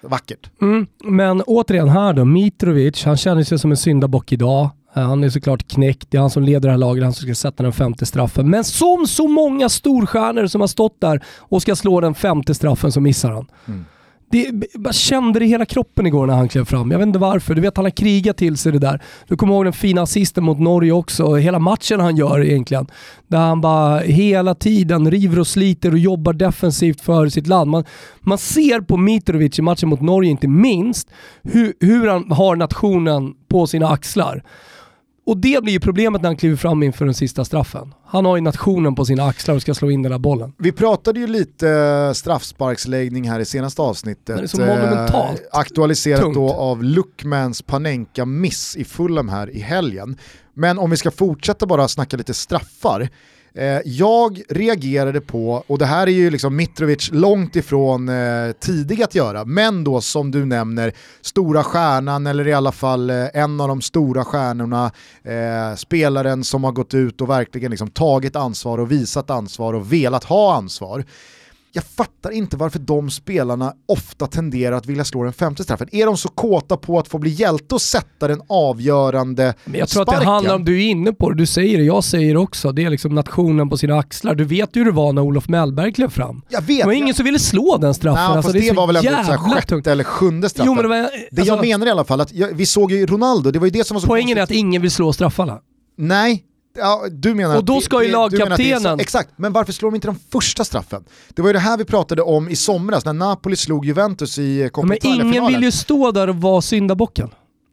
Vackert. 0.00 0.50
Mm, 0.60 0.86
men 1.04 1.42
återigen 1.42 1.88
här 1.88 2.12
då, 2.12 2.24
Mitrovic, 2.24 3.04
han 3.04 3.16
känner 3.16 3.42
sig 3.42 3.58
som 3.58 3.70
en 3.70 3.76
syndabock 3.76 4.32
idag. 4.32 4.70
Eh, 4.96 5.02
Han 5.02 5.24
är 5.24 5.30
såklart 5.30 5.68
knäckt, 5.68 6.06
det 6.10 6.16
är 6.16 6.20
han 6.20 6.30
som 6.30 6.42
leder 6.42 6.60
det 6.60 6.70
här 6.70 6.78
laget, 6.78 7.04
han 7.04 7.12
som 7.12 7.22
ska 7.26 7.34
sätta 7.34 7.62
den 7.62 7.72
femte 7.72 8.06
straffen. 8.06 8.50
Men 8.50 8.64
som 8.64 9.06
så 9.06 9.28
många 9.28 9.68
storstjärnor 9.68 10.46
som 10.46 10.60
har 10.60 10.68
stått 10.68 11.00
där 11.00 11.24
och 11.38 11.62
ska 11.62 11.76
slå 11.76 12.00
den 12.00 12.14
femte 12.14 12.54
straffen 12.54 12.92
så 12.92 13.00
missar 13.00 13.30
han. 13.32 13.46
Det, 14.30 14.50
jag 14.84 14.94
kände 14.94 15.38
det 15.38 15.44
i 15.44 15.48
hela 15.48 15.64
kroppen 15.64 16.06
igår 16.06 16.26
när 16.26 16.34
han 16.34 16.48
klev 16.48 16.64
fram. 16.64 16.90
Jag 16.90 16.98
vet 16.98 17.06
inte 17.06 17.18
varför. 17.18 17.54
Du 17.54 17.60
vet 17.60 17.76
han 17.76 17.86
har 17.86 17.90
krigat 17.90 18.36
till 18.36 18.56
sig 18.56 18.72
det 18.72 18.78
där. 18.78 19.02
Du 19.28 19.36
kommer 19.36 19.54
ihåg 19.54 19.64
den 19.66 19.72
fina 19.72 20.02
assisten 20.02 20.44
mot 20.44 20.58
Norge 20.60 20.92
också. 20.92 21.34
Hela 21.34 21.58
matchen 21.58 22.00
han 22.00 22.16
gör 22.16 22.44
egentligen. 22.44 22.86
Där 23.28 23.38
han 23.38 23.60
bara 23.60 23.98
hela 23.98 24.54
tiden 24.54 25.10
river 25.10 25.38
och 25.38 25.46
sliter 25.46 25.92
och 25.92 25.98
jobbar 25.98 26.32
defensivt 26.32 27.00
för 27.00 27.28
sitt 27.28 27.46
land. 27.46 27.70
Man, 27.70 27.84
man 28.20 28.38
ser 28.38 28.80
på 28.80 28.96
Mitrovic 28.96 29.58
i 29.58 29.62
matchen 29.62 29.88
mot 29.88 30.00
Norge 30.00 30.30
inte 30.30 30.48
minst 30.48 31.08
hur, 31.42 31.74
hur 31.80 32.08
han 32.08 32.30
har 32.32 32.56
nationen 32.56 33.34
på 33.48 33.66
sina 33.66 33.88
axlar. 33.88 34.42
Och 35.28 35.36
det 35.36 35.62
blir 35.62 35.72
ju 35.72 35.80
problemet 35.80 36.22
när 36.22 36.28
han 36.28 36.36
kliver 36.36 36.56
fram 36.56 36.82
inför 36.82 37.04
den 37.04 37.14
sista 37.14 37.44
straffen. 37.44 37.94
Han 38.06 38.24
har 38.24 38.36
ju 38.36 38.42
nationen 38.42 38.94
på 38.94 39.04
sina 39.04 39.24
axlar 39.24 39.54
och 39.54 39.62
ska 39.62 39.74
slå 39.74 39.90
in 39.90 40.02
den 40.02 40.12
där 40.12 40.18
bollen. 40.18 40.52
Vi 40.58 40.72
pratade 40.72 41.20
ju 41.20 41.26
lite 41.26 42.12
straffsparksläggning 42.14 43.30
här 43.30 43.40
i 43.40 43.44
senaste 43.44 43.82
avsnittet. 43.82 44.36
Det 44.36 44.42
är 44.42 44.46
så 44.46 44.60
monumentalt 44.60 45.40
Eh, 45.40 45.58
aktualiserat 45.58 46.20
tungt. 46.20 46.34
då 46.34 46.52
av 46.52 46.84
Luckmans 46.84 47.62
Panenka-miss 47.62 48.76
i 48.76 48.84
Fulham 48.84 49.28
här 49.28 49.50
i 49.50 49.60
helgen. 49.60 50.16
Men 50.54 50.78
om 50.78 50.90
vi 50.90 50.96
ska 50.96 51.10
fortsätta 51.10 51.66
bara 51.66 51.88
snacka 51.88 52.16
lite 52.16 52.34
straffar. 52.34 53.08
Eh, 53.58 53.80
jag 53.84 54.42
reagerade 54.48 55.20
på, 55.20 55.64
och 55.66 55.78
det 55.78 55.86
här 55.86 56.06
är 56.06 56.10
ju 56.10 56.30
liksom 56.30 56.56
Mitrovic 56.56 57.10
långt 57.12 57.56
ifrån 57.56 58.08
eh, 58.08 58.52
tidig 58.60 59.02
att 59.02 59.14
göra, 59.14 59.44
men 59.44 59.84
då 59.84 60.00
som 60.00 60.30
du 60.30 60.44
nämner, 60.44 60.92
stora 61.20 61.64
stjärnan 61.64 62.26
eller 62.26 62.48
i 62.48 62.52
alla 62.52 62.72
fall 62.72 63.10
eh, 63.10 63.26
en 63.34 63.60
av 63.60 63.68
de 63.68 63.80
stora 63.80 64.24
stjärnorna, 64.24 64.90
eh, 65.22 65.76
spelaren 65.76 66.44
som 66.44 66.64
har 66.64 66.72
gått 66.72 66.94
ut 66.94 67.20
och 67.20 67.30
verkligen 67.30 67.70
liksom 67.70 67.90
tagit 67.90 68.36
ansvar 68.36 68.78
och 68.78 68.92
visat 68.92 69.30
ansvar 69.30 69.74
och 69.74 69.92
velat 69.92 70.24
ha 70.24 70.54
ansvar. 70.54 71.04
Jag 71.78 71.84
fattar 71.84 72.30
inte 72.30 72.56
varför 72.56 72.78
de 72.78 73.10
spelarna 73.10 73.72
ofta 73.88 74.26
tenderar 74.26 74.76
att 74.76 74.86
vilja 74.86 75.04
slå 75.04 75.22
den 75.24 75.32
femte 75.32 75.64
straffen. 75.64 75.88
Är 75.92 76.06
de 76.06 76.16
så 76.16 76.28
kåta 76.28 76.76
på 76.76 76.98
att 76.98 77.08
få 77.08 77.18
bli 77.18 77.30
hjälte 77.30 77.74
och 77.74 77.82
sätta 77.82 78.28
den 78.28 78.42
avgörande 78.48 79.54
Men 79.64 79.78
jag 79.80 79.88
tror 79.88 80.02
att 80.02 80.08
sparken? 80.08 80.24
det 80.26 80.30
handlar 80.30 80.54
om, 80.54 80.64
du 80.64 80.76
är 80.82 80.86
inne 80.86 81.12
på 81.12 81.30
det, 81.30 81.36
du 81.36 81.46
säger 81.46 81.78
det, 81.78 81.84
jag 81.84 82.04
säger 82.04 82.34
det 82.34 82.40
också, 82.40 82.72
det 82.72 82.84
är 82.84 82.90
liksom 82.90 83.14
nationen 83.14 83.68
på 83.70 83.76
sina 83.76 83.98
axlar. 83.98 84.34
Du 84.34 84.44
vet 84.44 84.76
ju 84.76 84.80
hur 84.80 84.84
det 84.84 84.96
var 84.96 85.12
när 85.12 85.22
Olof 85.22 85.48
Mellberg 85.48 85.92
klev 85.92 86.08
fram. 86.08 86.42
Jag 86.48 86.60
vet. 86.60 86.66
Det 86.78 86.84
var 86.84 86.92
jag- 86.92 86.98
ingen 87.02 87.14
som 87.14 87.24
ville 87.24 87.38
slå 87.38 87.76
den 87.80 87.94
straffen. 87.94 88.24
Nej, 88.28 88.36
alltså, 88.36 88.52
det, 88.52 88.58
är 88.58 88.68
så 88.68 88.74
var 88.74 88.86
väl 88.86 88.96
ändå 88.96 89.32
sjätte 89.38 89.66
tungt. 89.66 89.86
eller 89.86 90.04
sjunde 90.04 90.48
straffen. 90.48 90.66
Jo, 90.66 90.74
men 90.74 90.82
det, 90.82 90.88
var, 90.88 90.96
det 90.96 91.40
alltså, 91.40 91.54
jag 91.54 91.60
menar 91.60 91.86
i 91.86 91.90
alla 91.90 92.04
fall, 92.04 92.20
att 92.20 92.32
jag, 92.32 92.48
vi 92.54 92.66
såg 92.66 92.92
ju 92.92 93.06
Ronaldo, 93.06 93.50
det 93.50 93.58
var 93.58 93.66
ju 93.66 93.70
det 93.70 93.86
som 93.86 93.94
var 93.94 94.00
så 94.00 94.06
poängen 94.06 94.38
är 94.38 94.40
konstigt. 94.40 94.56
att 94.56 94.60
ingen 94.60 94.82
vill 94.82 94.90
slå 94.90 95.12
straffarna. 95.12 95.58
Nej, 95.96 96.44
ja, 96.78 97.02
du 97.10 97.34
menar 97.34 97.56
Och 97.56 97.64
då 97.64 97.80
ska 97.80 98.02
ju 98.04 98.10
lagkaptenen- 98.10 99.00
Exakt, 99.00 99.30
men 99.36 99.52
varför 99.52 99.72
slår 99.72 99.90
de 99.90 99.94
inte 99.94 100.08
den 100.08 100.18
första 100.32 100.64
straffen? 100.64 101.04
Det 101.28 101.42
var 101.42 101.48
ju 101.48 101.52
det 101.52 101.58
här 101.58 101.76
vi 101.78 101.84
pratade 101.84 102.22
om 102.22 102.48
i 102.48 102.56
somras 102.56 103.04
när 103.04 103.12
Napoli 103.12 103.56
slog 103.56 103.84
Juventus 103.86 104.38
i 104.38 104.70
Coppa 104.72 104.86
Men 104.86 104.98
ingen 105.02 105.46
vill 105.46 105.62
ju 105.62 105.72
stå 105.72 106.10
där 106.12 106.28
och 106.28 106.36
vara 106.36 106.60
syndabocken. 106.62 107.30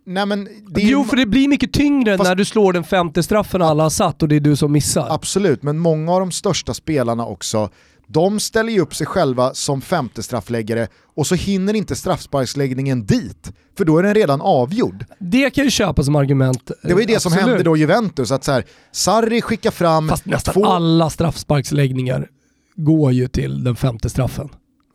Nej, 0.07 0.25
men 0.25 0.43
det 0.67 0.81
Jo, 0.81 1.03
för 1.03 1.15
det 1.17 1.25
blir 1.25 1.47
mycket 1.47 1.73
tyngre 1.73 2.17
Fast- 2.17 2.29
när 2.29 2.35
du 2.35 2.45
slår 2.45 2.73
den 2.73 2.83
femte 2.83 3.23
straffen 3.23 3.61
alla 3.61 3.83
har 3.83 3.89
satt 3.89 4.21
och 4.23 4.29
det 4.29 4.35
är 4.35 4.39
du 4.39 4.55
som 4.55 4.71
missar. 4.71 5.07
Absolut, 5.09 5.63
men 5.63 5.79
många 5.79 6.11
av 6.11 6.19
de 6.19 6.31
största 6.31 6.73
spelarna 6.73 7.25
också, 7.25 7.69
de 8.07 8.39
ställer 8.39 8.71
ju 8.71 8.79
upp 8.79 8.95
sig 8.95 9.07
själva 9.07 9.53
som 9.53 9.81
femte 9.81 10.23
straffläggare 10.23 10.87
och 11.15 11.27
så 11.27 11.35
hinner 11.35 11.73
inte 11.73 11.95
straffsparksläggningen 11.95 13.05
dit, 13.05 13.51
för 13.77 13.85
då 13.85 13.97
är 13.97 14.03
den 14.03 14.13
redan 14.13 14.41
avgjord. 14.41 15.05
Det 15.19 15.49
kan 15.49 15.63
ju 15.63 15.69
köpa 15.69 16.03
som 16.03 16.15
argument. 16.15 16.71
Det 16.83 16.93
var 16.93 17.01
ju 17.01 17.07
det 17.07 17.19
som 17.19 17.33
Absolut. 17.33 17.49
hände 17.49 17.63
då 17.63 17.77
Juventus, 17.77 18.31
att 18.31 18.43
så 18.43 18.51
här, 18.51 18.65
Sarri 18.91 19.41
skickar 19.41 19.71
fram 19.71 20.09
Fast 20.09 20.25
nästan 20.25 20.53
två... 20.53 20.65
alla 20.65 21.09
straffsparksläggningar 21.09 22.29
går 22.75 23.11
ju 23.11 23.27
till 23.27 23.63
den 23.63 23.75
femte 23.75 24.09
straffen. 24.09 24.49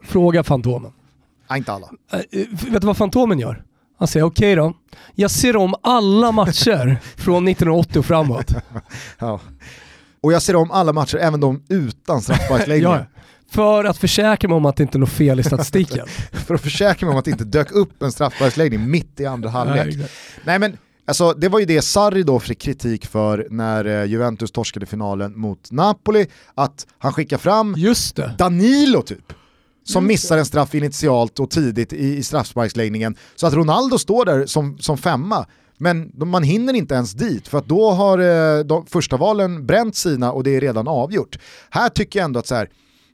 Fråga 0.04 0.44
Fantomen. 0.44 0.92
Nej, 1.50 1.58
inte 1.58 1.72
alla. 1.72 1.90
Äh, 2.12 2.18
eh, 2.18 2.46
vet 2.70 2.80
du 2.80 2.86
vad 2.86 2.96
Fantomen 2.96 3.38
gör? 3.38 3.64
Han 3.98 4.08
säger 4.08 4.26
okej 4.26 4.54
då, 4.54 4.74
jag 5.14 5.30
ser 5.30 5.56
om 5.56 5.74
alla 5.82 6.32
matcher 6.32 7.00
från 7.16 7.48
1980 7.48 7.98
och 7.98 8.06
framåt. 8.06 8.54
Ja. 9.18 9.40
Och 10.22 10.32
jag 10.32 10.42
ser 10.42 10.56
om 10.56 10.70
alla 10.70 10.92
matcher, 10.92 11.16
även 11.16 11.40
de 11.40 11.62
utan 11.68 12.22
straffsparksläggningar. 12.22 13.08
Ja, 13.52 13.52
för 13.52 13.84
att 13.84 13.98
försäkra 13.98 14.48
mig 14.48 14.56
om 14.56 14.66
att 14.66 14.76
det 14.76 14.82
inte 14.82 14.98
är 14.98 15.00
något 15.00 15.08
fel 15.08 15.40
i 15.40 15.42
statistiken. 15.42 16.06
För 16.32 16.54
att 16.54 16.60
försäkra 16.60 17.06
mig 17.06 17.12
om 17.12 17.18
att 17.18 17.24
det 17.24 17.30
inte 17.30 17.44
dök 17.44 17.72
upp 17.72 18.02
en 18.02 18.12
straffsparksläggning 18.12 18.90
mitt 18.90 19.20
i 19.20 19.26
andra 19.26 19.48
halvlek. 19.48 19.96
Nej. 19.96 20.08
Nej 20.44 20.58
men, 20.58 20.76
alltså, 21.06 21.32
det 21.32 21.48
var 21.48 21.58
ju 21.58 21.64
det 21.64 21.82
Sarri 21.82 22.22
då 22.22 22.40
fick 22.40 22.60
kritik 22.60 23.06
för 23.06 23.46
när 23.50 23.84
eh, 23.84 24.04
Juventus 24.04 24.52
torskade 24.52 24.86
finalen 24.86 25.38
mot 25.38 25.70
Napoli, 25.70 26.26
att 26.54 26.86
han 26.98 27.12
skickar 27.12 27.38
fram 27.38 27.74
Just 27.78 28.16
det. 28.16 28.34
Danilo 28.38 29.02
typ. 29.02 29.32
Som 29.84 30.06
missar 30.06 30.38
en 30.38 30.46
straff 30.46 30.74
initialt 30.74 31.40
och 31.40 31.50
tidigt 31.50 31.92
i, 31.92 32.16
i 32.16 32.22
straffsparksläggningen. 32.22 33.16
Så 33.36 33.46
att 33.46 33.54
Ronaldo 33.54 33.98
står 33.98 34.24
där 34.24 34.46
som, 34.46 34.78
som 34.78 34.98
femma. 34.98 35.46
Men 35.82 36.12
man 36.14 36.42
hinner 36.42 36.74
inte 36.74 36.94
ens 36.94 37.12
dit 37.12 37.48
för 37.48 37.58
att 37.58 37.68
då 37.68 37.90
har 37.90 38.18
eh, 38.18 38.64
de 38.64 38.86
första 38.86 39.16
valen 39.16 39.66
bränt 39.66 39.96
sina 39.96 40.32
och 40.32 40.44
det 40.44 40.56
är 40.56 40.60
redan 40.60 40.88
avgjort. 40.88 41.38
Här 41.70 41.88
tycker 41.88 42.18
jag 42.18 42.24
ändå 42.24 42.38
att 42.38 42.46
så 42.46 42.54
här, 42.54 42.68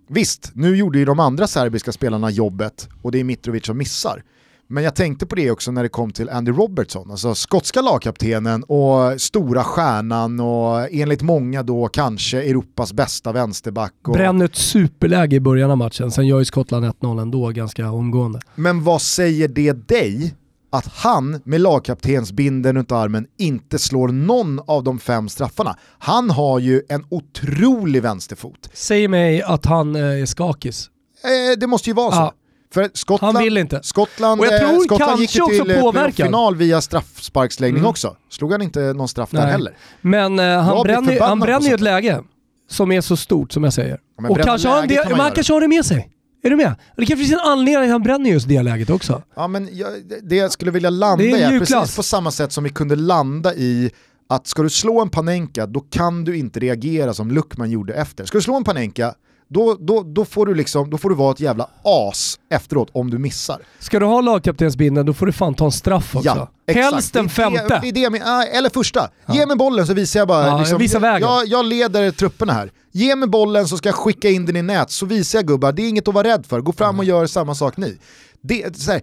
visst, 0.09 0.51
nu 0.55 0.77
gjorde 0.77 0.99
ju 0.99 1.05
de 1.05 1.21
andra 1.21 1.47
serbiska 1.47 1.93
spelarna 1.93 2.31
jobbet 2.31 2.89
och 3.03 3.13
det 3.13 3.21
är 3.21 3.25
Mitrovic 3.25 3.67
som 3.67 3.79
missar. 3.79 4.23
Men 4.69 4.85
jag 4.85 4.95
tänkte 4.95 5.27
på 5.27 5.35
det 5.35 5.51
också 5.51 5.71
när 5.71 5.83
det 5.83 5.89
kom 5.89 6.13
till 6.13 6.31
Andy 6.31 6.51
Robertson, 6.51 7.11
alltså 7.11 7.35
skotska 7.35 7.83
lagkaptenen 7.83 8.63
och 8.63 9.21
stora 9.21 9.65
stjärnan 9.65 10.41
och 10.41 10.93
enligt 10.93 11.23
många 11.23 11.63
då 11.63 11.89
kanske 11.89 12.43
Europas 12.43 12.93
bästa 12.93 13.33
vänsterback. 13.33 13.93
Och... 14.07 14.13
Bränner 14.13 14.45
ett 14.45 14.57
superläge 14.57 15.37
i 15.37 15.41
början 15.41 15.71
av 15.71 15.77
matchen, 15.77 16.11
sen 16.11 16.27
gör 16.27 16.39
ju 16.39 16.45
Skottland 16.45 16.85
1-0 16.85 17.21
ändå 17.21 17.49
ganska 17.49 17.91
omgående. 17.91 18.41
Men 18.55 18.85
vad 18.85 19.03
säger 19.03 19.49
det 19.49 19.89
dig 19.89 20.35
att 20.77 20.87
han 20.95 21.41
med 21.45 21.61
lagkaptensbinden 21.61 22.77
runt 22.77 22.93
armen 22.93 23.27
inte 23.39 23.79
slår 23.79 24.09
någon 24.09 24.61
av 24.67 24.85
de 24.85 24.99
fem 24.99 25.29
straffarna? 25.29 25.77
Han 25.99 26.31
har 26.31 26.59
ju 26.59 26.83
en 26.89 27.05
otrolig 27.09 28.03
vänsterfot. 28.03 28.71
Säg 28.73 29.09
mig 29.09 29.43
att 29.43 29.67
han 29.67 29.97
eh, 29.97 30.03
är 30.23 30.27
skakis. 30.27 30.91
Eh, 31.25 31.59
det 31.59 31.67
måste 31.67 31.91
ju 31.91 31.95
vara 31.95 32.11
så. 32.13 32.17
Ja. 32.17 32.33
För 32.75 32.91
Skottland, 32.95 33.37
Han 33.37 33.45
vill 33.45 33.59
inte. 33.59 33.81
Skottland, 33.83 34.41
Och 34.41 34.47
jag 34.47 34.55
eh, 34.63 34.69
tror 34.69 34.85
Skottland 34.85 35.21
gick 35.21 35.37
ju 35.37 35.47
till 35.47 35.71
eh, 35.71 36.09
final 36.11 36.57
via 36.57 36.81
straffsparksläggning 36.81 37.79
Mm. 37.79 37.91
också. 37.91 38.17
Slog 38.31 38.53
han 38.53 38.63
inte 38.63 38.81
någon 38.81 39.09
straff 39.09 39.31
där 39.31 39.41
Nej. 39.43 39.51
heller? 39.51 39.77
Men 40.01 40.39
eh, 40.39 40.61
han 40.61 40.83
bränner, 40.83 41.21
han 41.21 41.41
bränner 41.41 41.69
ju 41.69 41.75
ett 41.75 41.81
läge 41.81 42.23
som 42.71 42.93
är 42.93 43.01
så 43.01 43.17
stort 43.17 43.53
som 43.53 43.65
jag 43.65 43.73
säger. 43.73 43.99
men 44.21 44.31
och 44.31 44.41
kanske 44.41 44.69
har 44.69 44.87
det, 44.87 44.95
kan 44.95 45.11
man 45.11 45.19
göra. 45.21 45.31
kanske 45.31 45.53
har 45.53 45.61
det 45.61 45.69
med 45.69 45.85
sig. 45.85 46.11
Är 46.47 46.51
du 46.51 46.57
med? 46.57 46.75
Det 46.97 47.07
kanske 47.07 47.17
finns 47.17 47.33
en 47.33 47.49
anledning 47.49 47.85
att 47.85 47.93
han 47.93 48.03
bränner 48.03 48.31
just 48.31 48.49
det 48.49 48.63
läget 48.63 48.91
också. 48.91 49.23
Ja, 49.37 49.49
men 49.49 49.69
jag, 49.73 49.89
det 50.23 50.37
jag 50.37 50.53
skulle 50.53 50.71
vilja 50.71 50.91
landa 50.91 51.25
i 51.25 51.43
är 51.43 51.59
precis 51.59 51.97
på 51.97 52.03
samma 52.03 52.31
sätt 52.31 52.53
som 52.53 52.65
vi 52.65 52.71
kunde 52.71 52.97
landa 52.97 53.55
i 53.55 53.91
att 54.29 54.47
ska 54.47 54.63
du 54.63 54.71
slå 54.71 55.01
en 55.01 55.09
Panenka, 55.09 55.67
då 55.67 55.81
kan 55.81 56.25
du 56.25 56.37
inte 56.37 56.61
reagera 56.61 57.15
som 57.15 57.31
Luckman 57.31 57.71
gjorde 57.71 57.95
efter. 57.95 58.25
Ska 58.25 58.39
du 58.39 58.43
slå 58.43 58.57
en 58.57 58.65
Panenka, 58.65 59.15
då, 59.49 59.77
då, 59.81 60.03
då, 60.03 60.25
får 60.25 60.47
du 60.47 60.55
liksom, 60.55 60.91
då 60.91 60.99
får 60.99 61.09
du 61.09 61.15
vara 61.15 61.33
ett 61.33 61.41
jävla 61.41 61.69
as 61.83 62.39
efteråt 62.51 62.89
om 62.93 63.11
du 63.11 63.19
missar. 63.19 63.59
Ska 63.79 63.99
du 63.99 64.07
ha 64.07 64.21
lagkaptensbindeln 64.21 65.07
då 65.07 65.13
får 65.13 65.27
du 65.27 65.33
fan 65.33 65.55
ta 65.55 65.65
en 65.65 65.73
straff 65.73 66.17
också. 66.17 66.29
Ja, 66.29 66.51
exakt. 66.67 66.95
Helst 66.95 67.13
den 67.13 67.29
femte. 67.29 67.81
Det, 67.83 67.91
det 67.91 68.01
jag 68.01 68.21
ah, 68.25 68.43
eller 68.43 68.71
första. 68.71 69.11
Ge 69.29 69.47
mig 69.47 69.57
bollen 69.57 69.87
så 69.87 69.95
visar 69.95 70.21
jag 70.21 70.29
bara. 70.29 70.47
Ja, 70.47 70.59
liksom, 70.59 70.79
visa 70.79 70.99
vägen. 70.99 71.29
Jag, 71.29 71.47
jag 71.47 71.65
leder 71.65 72.11
trupperna 72.11 72.53
här. 72.53 72.71
Ge 72.93 73.17
mig 73.17 73.29
bollen 73.29 73.69
så 73.69 73.77
ska 73.77 73.89
jag 73.89 73.97
skicka 73.97 74.31
in 74.31 74.47
den 74.47 74.57
i 74.57 74.63
nät 74.63 74.91
så 74.91 75.07
visar 75.07 75.39
jag 75.39 75.47
gubbar, 75.47 75.73
det 75.73 75.83
är 75.83 75.89
inget 75.89 76.09
att 76.09 76.15
vara 76.15 76.29
rädd 76.29 76.47
för. 76.47 76.61
Gå 76.61 76.73
fram 76.73 76.99
och 76.99 77.05
gör 77.05 77.27
samma 77.27 77.55
sak 77.55 77.77
ni. 77.77 77.99
Det, 78.41 78.77
så 78.77 78.93
här, 78.93 79.03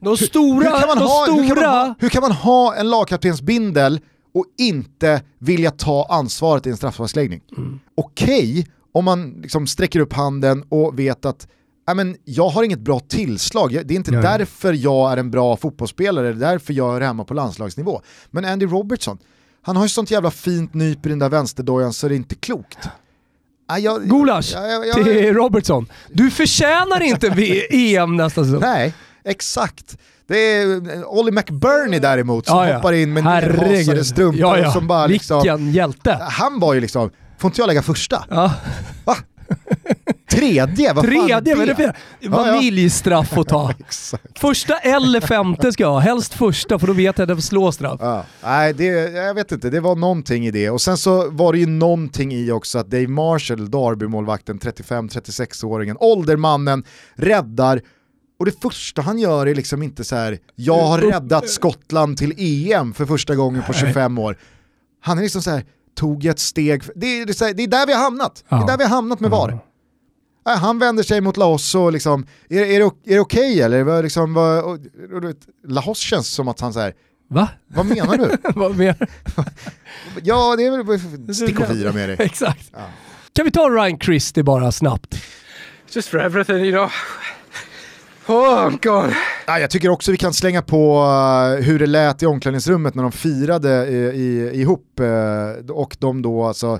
De 0.00 0.16
stora, 0.16 0.70
hur, 0.70 0.78
kan 0.78 0.88
man 0.88 0.98
de 0.98 1.04
ha, 1.04 1.24
stora... 1.24 1.42
hur, 1.42 1.54
kan 1.54 1.64
ha, 1.64 1.94
hur 1.98 2.08
kan 2.08 2.20
man 2.20 2.32
ha 2.32 2.74
en 2.74 2.90
lagkaptensbindel 2.90 4.00
och 4.34 4.44
inte 4.58 5.22
vilja 5.38 5.70
ta 5.70 6.06
ansvaret 6.10 6.66
i 6.66 6.70
en 6.70 6.76
straffsparksläggning? 6.76 7.40
Mm. 7.56 7.80
Okej 7.94 8.66
om 8.96 9.04
man 9.04 9.30
liksom 9.42 9.66
sträcker 9.66 10.00
upp 10.00 10.12
handen 10.12 10.64
och 10.68 10.98
vet 10.98 11.24
att 11.24 11.48
"Ja, 11.86 11.94
men 11.94 12.16
jag 12.24 12.48
har 12.48 12.62
inget 12.62 12.78
bra 12.80 13.00
tillslag, 13.00 13.70
det 13.84 13.94
är 13.94 13.96
inte 13.96 14.10
Nej. 14.10 14.22
därför 14.22 14.72
jag 14.72 15.12
är 15.12 15.16
en 15.16 15.30
bra 15.30 15.56
fotbollsspelare, 15.56 16.32
det 16.32 16.46
är 16.46 16.50
därför 16.52 16.72
jag 16.72 16.96
är 16.96 17.00
hemma 17.00 17.24
på 17.24 17.34
landslagsnivå. 17.34 18.00
Men 18.30 18.44
Andy 18.44 18.66
Robertson, 18.66 19.18
han 19.62 19.76
har 19.76 19.84
ju 19.84 19.88
sånt 19.88 20.10
jävla 20.10 20.30
fint 20.30 20.74
nyp 20.74 21.06
i 21.06 21.08
den 21.08 21.18
där 21.18 21.28
vänsterdojan 21.28 21.92
så 21.92 22.08
det 22.08 22.14
är 22.14 22.16
inte 22.16 22.34
klokt. 22.34 22.78
Ja, 23.68 23.78
jag, 23.78 24.02
Gulasch 24.02 24.54
till 24.94 25.34
Robertson. 25.34 25.86
Du 26.12 26.30
förtjänar 26.30 27.02
inte 27.02 27.26
EM 27.70 28.16
nästa 28.16 28.44
säsong. 28.44 28.60
Nej, 28.60 28.94
exakt. 29.24 29.98
Det 30.28 30.38
är 30.38 30.96
eh, 30.96 31.02
Ollie 31.06 31.32
McBurney 31.32 31.98
däremot 32.00 32.46
som 32.46 32.56
Ja, 32.58 32.68
ja. 32.68 32.76
hoppar 32.76 32.92
in 32.92 33.12
med 33.12 33.24
nerhasade 33.24 34.04
strumpor 34.04 34.40
Ja, 34.40 34.58
ja. 34.58 34.72
som 34.72 34.86
bara 34.86 35.06
liksom... 35.06 35.42
Vilken 35.42 35.72
hjälte. 35.72 36.18
Han 36.30 36.60
var 36.60 36.74
ju 36.74 36.80
liksom, 36.80 37.10
får 37.38 37.48
inte 37.48 37.60
jag 37.60 37.66
lägga 37.66 37.82
första? 37.82 38.24
Ja. 38.30 38.54
Va? 39.04 39.16
Tredje? 40.30 40.92
Vad 40.92 41.04
fan 41.04 41.28
Tredje, 41.28 41.54
vad 41.54 41.68
är 41.68 41.74
det 41.74 41.94
ja. 42.20 42.30
vaniljstraff 42.30 43.38
att 43.38 43.48
ta? 43.48 43.72
Första 44.34 44.78
eller 44.78 45.20
femte 45.20 45.72
ska 45.72 45.82
jag 45.82 45.90
ha, 45.90 45.98
helst 45.98 46.34
första 46.34 46.78
för 46.78 46.86
då 46.86 46.92
vet 46.92 47.18
jag 47.18 47.24
att 47.24 47.28
jag 47.28 47.38
får 47.38 47.42
slå 47.42 47.72
straff. 47.72 47.98
Ja. 48.00 48.24
Nej, 48.42 48.74
det, 48.74 48.84
jag 49.12 49.34
vet 49.34 49.52
inte, 49.52 49.70
det 49.70 49.80
var 49.80 49.96
någonting 49.96 50.46
i 50.46 50.50
det. 50.50 50.70
Och 50.70 50.80
sen 50.80 50.96
så 50.96 51.30
var 51.30 51.52
det 51.52 51.58
ju 51.58 51.66
någonting 51.66 52.32
i 52.32 52.50
också 52.50 52.78
att 52.78 52.90
Dave 52.90 53.08
Marshall, 53.08 53.70
Derby-målvakten, 53.70 54.58
35-36-åringen, 54.58 55.96
åldermannen, 56.00 56.84
räddar 57.14 57.80
och 58.38 58.46
det 58.46 58.62
första 58.62 59.02
han 59.02 59.18
gör 59.18 59.46
är 59.46 59.54
liksom 59.54 59.82
inte 59.82 60.04
så 60.04 60.16
här: 60.16 60.38
jag 60.54 60.82
har 60.82 60.98
räddat 60.98 61.48
Skottland 61.48 62.18
till 62.18 62.34
EM 62.36 62.94
för 62.94 63.06
första 63.06 63.34
gången 63.34 63.62
på 63.66 63.72
25 63.72 64.18
år. 64.18 64.38
Han 65.00 65.18
är 65.18 65.22
liksom 65.22 65.42
så 65.42 65.50
här, 65.50 65.64
tog 65.96 66.24
ett 66.24 66.38
steg, 66.38 66.82
det 66.94 67.06
är, 67.06 67.26
det 67.54 67.62
är, 67.62 67.66
där 67.68 67.86
vi 67.86 67.92
har 67.92 68.00
hamnat. 68.00 68.44
Det 68.48 68.54
är 68.54 68.60
Ja. 68.60 68.66
där 68.66 68.76
vi 68.78 68.82
har 68.84 68.90
hamnat 68.90 69.20
med 69.20 69.30
VAR. 69.30 69.58
Nej, 70.46 70.56
Han 70.56 70.78
vänder 70.78 71.02
sig 71.02 71.20
mot 71.20 71.36
Laos 71.36 71.74
och 71.74 71.92
liksom, 71.92 72.26
är, 72.48 72.60
är 72.64 72.78
det, 72.78 72.84
är 72.84 73.14
det 73.14 73.20
okej 73.20 73.60
eller? 73.62 73.82
Vad 73.84 74.04
Liksom, 74.04 74.34
vad, 74.34 74.64
och, 74.64 74.72
och, 74.72 75.34
Laos 75.66 75.98
känns 75.98 76.28
som 76.28 76.48
att 76.48 76.60
han 76.60 76.72
säger 76.72 76.94
Va? 77.28 77.48
vad 77.66 77.86
menar 77.86 78.16
du? 78.16 78.36
Vad 78.54 78.76
mer? 78.76 78.96
Ja, 80.22 80.56
det 80.56 80.66
är 80.66 80.84
väl 81.26 81.34
stick 81.34 81.60
och 81.60 81.66
fira 81.66 81.92
med 81.92 82.08
dig. 82.08 82.16
Exakt. 82.20 82.72
Kan 83.32 83.44
vi 83.44 83.50
ta 83.50 83.68
Ryan 83.70 83.98
Christie 83.98 84.42
bara 84.44 84.72
snabbt? 84.72 85.14
Just 85.90 86.08
for 86.08 86.18
everything, 86.20 86.56
you 86.56 86.72
know. 86.72 86.90
Oh, 88.28 88.70
God. 88.82 89.12
Ja, 89.46 89.58
jag 89.58 89.70
tycker 89.70 89.88
också 89.88 90.10
vi 90.10 90.16
kan 90.16 90.32
slänga 90.32 90.62
på 90.62 91.02
eh, 91.58 91.64
hur 91.64 91.78
det 91.78 91.86
lät 91.86 92.22
i 92.22 92.26
omklädningsrummet 92.26 92.94
när 92.94 93.02
de 93.02 93.12
firade 93.12 93.86
i, 93.86 93.96
i, 93.96 94.60
ihop 94.60 95.00
eh, 95.00 95.70
och 95.70 95.96
de 96.00 96.22
då 96.22 96.44
alltså 96.44 96.78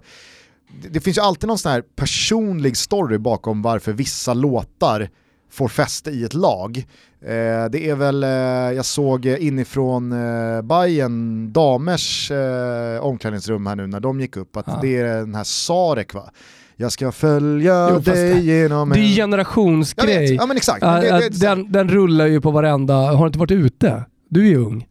det, 0.90 1.00
finns 1.00 1.18
ju 1.18 1.22
alltid 1.22 1.48
någon 1.48 1.58
sån 1.58 1.72
här 1.72 1.82
personlig 1.96 2.76
story 2.76 3.18
bakom 3.18 3.62
varför 3.62 3.92
vissa 3.92 4.34
låtar 4.34 5.08
får 5.52 5.68
fäste 5.68 6.10
i 6.10 6.24
ett 6.24 6.34
lag. 6.34 6.78
Eh, 7.20 7.64
det 7.70 7.88
är 7.90 7.94
väl, 7.94 8.24
eh, 8.24 8.30
jag 8.76 8.84
såg 8.84 9.26
inifrån 9.26 10.12
eh, 10.12 10.62
Bayern 10.62 11.52
damers 11.52 12.30
eh, 12.30 13.00
omklädningsrum 13.04 13.66
här 13.66 13.76
nu 13.76 13.86
när 13.86 14.00
de 14.00 14.20
gick 14.20 14.36
upp 14.36 14.56
att 14.56 14.66
Ja. 14.66 14.78
det 14.82 14.96
är 14.96 15.16
den 15.16 15.34
här 15.34 15.44
Sarek 15.44 16.14
va? 16.14 16.30
Jag 16.76 16.92
ska 16.92 17.12
följa 17.12 17.88
Jo, 17.90 17.98
dig 17.98 18.34
det- 18.34 18.40
genom 18.40 18.88
Det 18.90 18.98
är 18.98 19.02
en... 19.02 19.08
Generationsgrej. 19.14 20.34
ja 20.34 20.46
men 20.46 20.56
exakt. 20.56 20.82
Ja, 20.82 20.92
Men 20.92 21.00
det, 21.00 21.06
ja, 21.08 21.16
det, 21.20 21.40
den, 21.40 21.72
den 21.72 21.88
rullar 21.88 22.26
ju 22.26 22.40
på 22.40 22.50
varenda, 22.50 22.94
har 22.94 23.20
du 23.20 23.26
inte 23.26 23.38
varit 23.38 23.50
ute? 23.50 24.04
Du 24.28 24.40
är 24.44 24.48
ju 24.48 24.56
ung. 24.56 24.86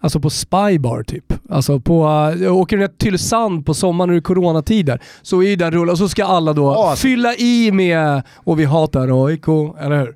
Alltså 0.00 0.20
på 0.20 0.30
Spybar 0.30 1.02
typ. 1.02 1.32
Alltså 1.50 1.80
på, 1.80 2.04
uh, 2.40 2.56
åker 2.56 2.76
du 2.76 2.80
ner 2.80 2.88
till 2.88 2.96
Tylösand 2.98 3.66
på 3.66 3.74
sommaren 3.74 4.10
det 4.10 4.16
är 4.16 4.20
coronatider 4.20 5.02
så 5.22 5.42
är 5.42 5.48
ju 5.48 5.56
den 5.56 5.70
rullad 5.72 5.92
och 5.92 5.98
så 5.98 6.08
ska 6.08 6.24
alla 6.24 6.52
då 6.52 6.62
Ja, 6.62 6.90
alltså- 6.90 7.02
fylla 7.02 7.34
i 7.34 7.70
med 7.72 8.22
och 8.34 8.60
vi 8.60 8.64
hatar 8.64 9.26
AIK, 9.26 9.48
eller 9.80 10.00
hur? 10.00 10.14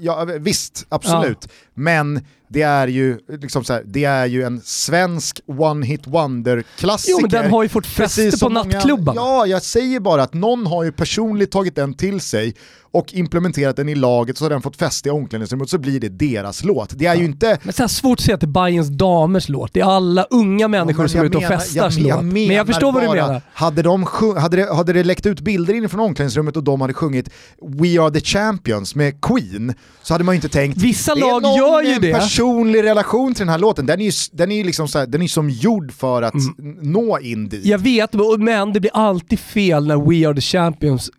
Ja 0.00 0.26
visst, 0.40 0.86
absolut. 0.88 1.48
Men 1.74 2.20
det 2.48 2.62
är 2.62 2.88
ju, 2.88 3.18
liksom 3.40 3.64
så 3.64 3.72
här, 3.72 3.82
det 3.86 4.04
är 4.04 4.26
ju 4.26 4.42
en 4.42 4.60
svensk 4.64 5.40
one-hit 5.46 6.06
wonder-klassiker. 6.06 7.12
Jo 7.12 7.18
men 7.20 7.30
den 7.30 7.50
har 7.50 7.62
ju 7.62 7.68
fått 7.68 7.86
fäste 7.86 8.38
på 8.40 8.48
nattklubbarna. 8.48 9.20
Ja, 9.20 9.46
jag 9.46 9.62
säger 9.62 10.00
bara 10.00 10.22
att 10.22 10.34
någon 10.34 10.66
har 10.66 10.84
ju 10.84 10.92
personligt 10.92 11.50
tagit 11.50 11.74
den 11.74 11.94
till 11.94 12.20
sig 12.20 12.54
och 12.96 13.14
implementerat 13.14 13.76
den 13.76 13.88
i 13.88 13.94
laget 13.94 14.38
så 14.38 14.44
har 14.44 14.50
den 14.50 14.62
fått 14.62 14.76
fäste 14.76 15.08
i 15.08 15.12
omklädningsrummet 15.12 15.70
så 15.70 15.78
blir 15.78 16.00
det 16.00 16.08
deras 16.08 16.64
låt. 16.64 16.98
Det 16.98 17.06
är 17.06 17.14
ju 17.14 17.24
inte... 17.24 17.58
Men 17.62 17.72
så 17.72 17.82
här 17.82 17.88
svårt 17.88 18.18
att 18.18 18.24
säga 18.24 18.34
att 18.34 18.40
det 18.40 18.44
är 18.44 18.48
Bayerns 18.48 18.88
damers 18.88 19.48
låt. 19.48 19.74
Det 19.74 19.80
är 19.80 19.84
alla 19.84 20.22
unga 20.22 20.68
människor 20.68 21.02
men 21.02 21.08
som 21.08 21.20
är 21.20 21.24
ute 21.24 21.36
och 21.36 21.42
festars 21.42 21.98
låt. 21.98 22.24
Men 22.24 22.46
jag 22.46 22.66
förstår 22.66 22.92
vad 22.92 23.02
du 23.02 23.06
bara, 23.06 23.26
menar. 23.26 23.42
Hade, 23.52 23.82
de 23.82 24.06
sjung, 24.06 24.36
hade, 24.36 24.56
det, 24.56 24.74
hade 24.74 24.92
det 24.92 25.04
läckt 25.04 25.26
ut 25.26 25.40
bilder 25.40 25.74
inifrån 25.74 26.00
omklädningsrummet 26.00 26.56
och 26.56 26.64
de 26.64 26.80
hade 26.80 26.94
sjungit 26.94 27.30
We 27.62 28.00
are 28.00 28.10
the 28.10 28.20
champions 28.20 28.94
med 28.94 29.20
Queen 29.20 29.74
så 30.02 30.14
hade 30.14 30.24
man 30.24 30.34
ju 30.34 30.36
inte 30.36 30.48
tänkt 30.48 30.78
Vissa 30.78 31.14
lag 31.14 31.42
gör 31.42 31.82
ju 31.82 31.98
det. 31.98 32.12
Personlig 32.36 32.82
relation 32.82 33.34
till 33.34 33.40
den 33.40 33.48
här 33.48 33.58
låten. 33.58 33.86
Den 33.86 34.00
är 34.00 34.04
ju, 34.04 34.10
den 34.32 34.52
är 34.52 34.64
liksom 34.64 34.88
så 34.88 34.98
här, 34.98 35.06
den 35.06 35.22
är 35.22 35.26
som 35.26 35.50
gjord 35.50 35.92
för 35.92 36.22
att 36.22 36.34
Mm. 36.34 36.76
nå 36.80 37.18
in 37.18 37.48
dit. 37.48 37.64
Jag 37.64 37.78
vet, 37.78 38.10
men 38.38 38.72
det 38.72 38.80
blir 38.80 38.90
alltid 38.94 39.38
fel 39.38 39.86
när 39.86 39.96
We 39.96 40.28
Are 40.28 40.34
The 40.34 40.40
Champions 40.40 41.10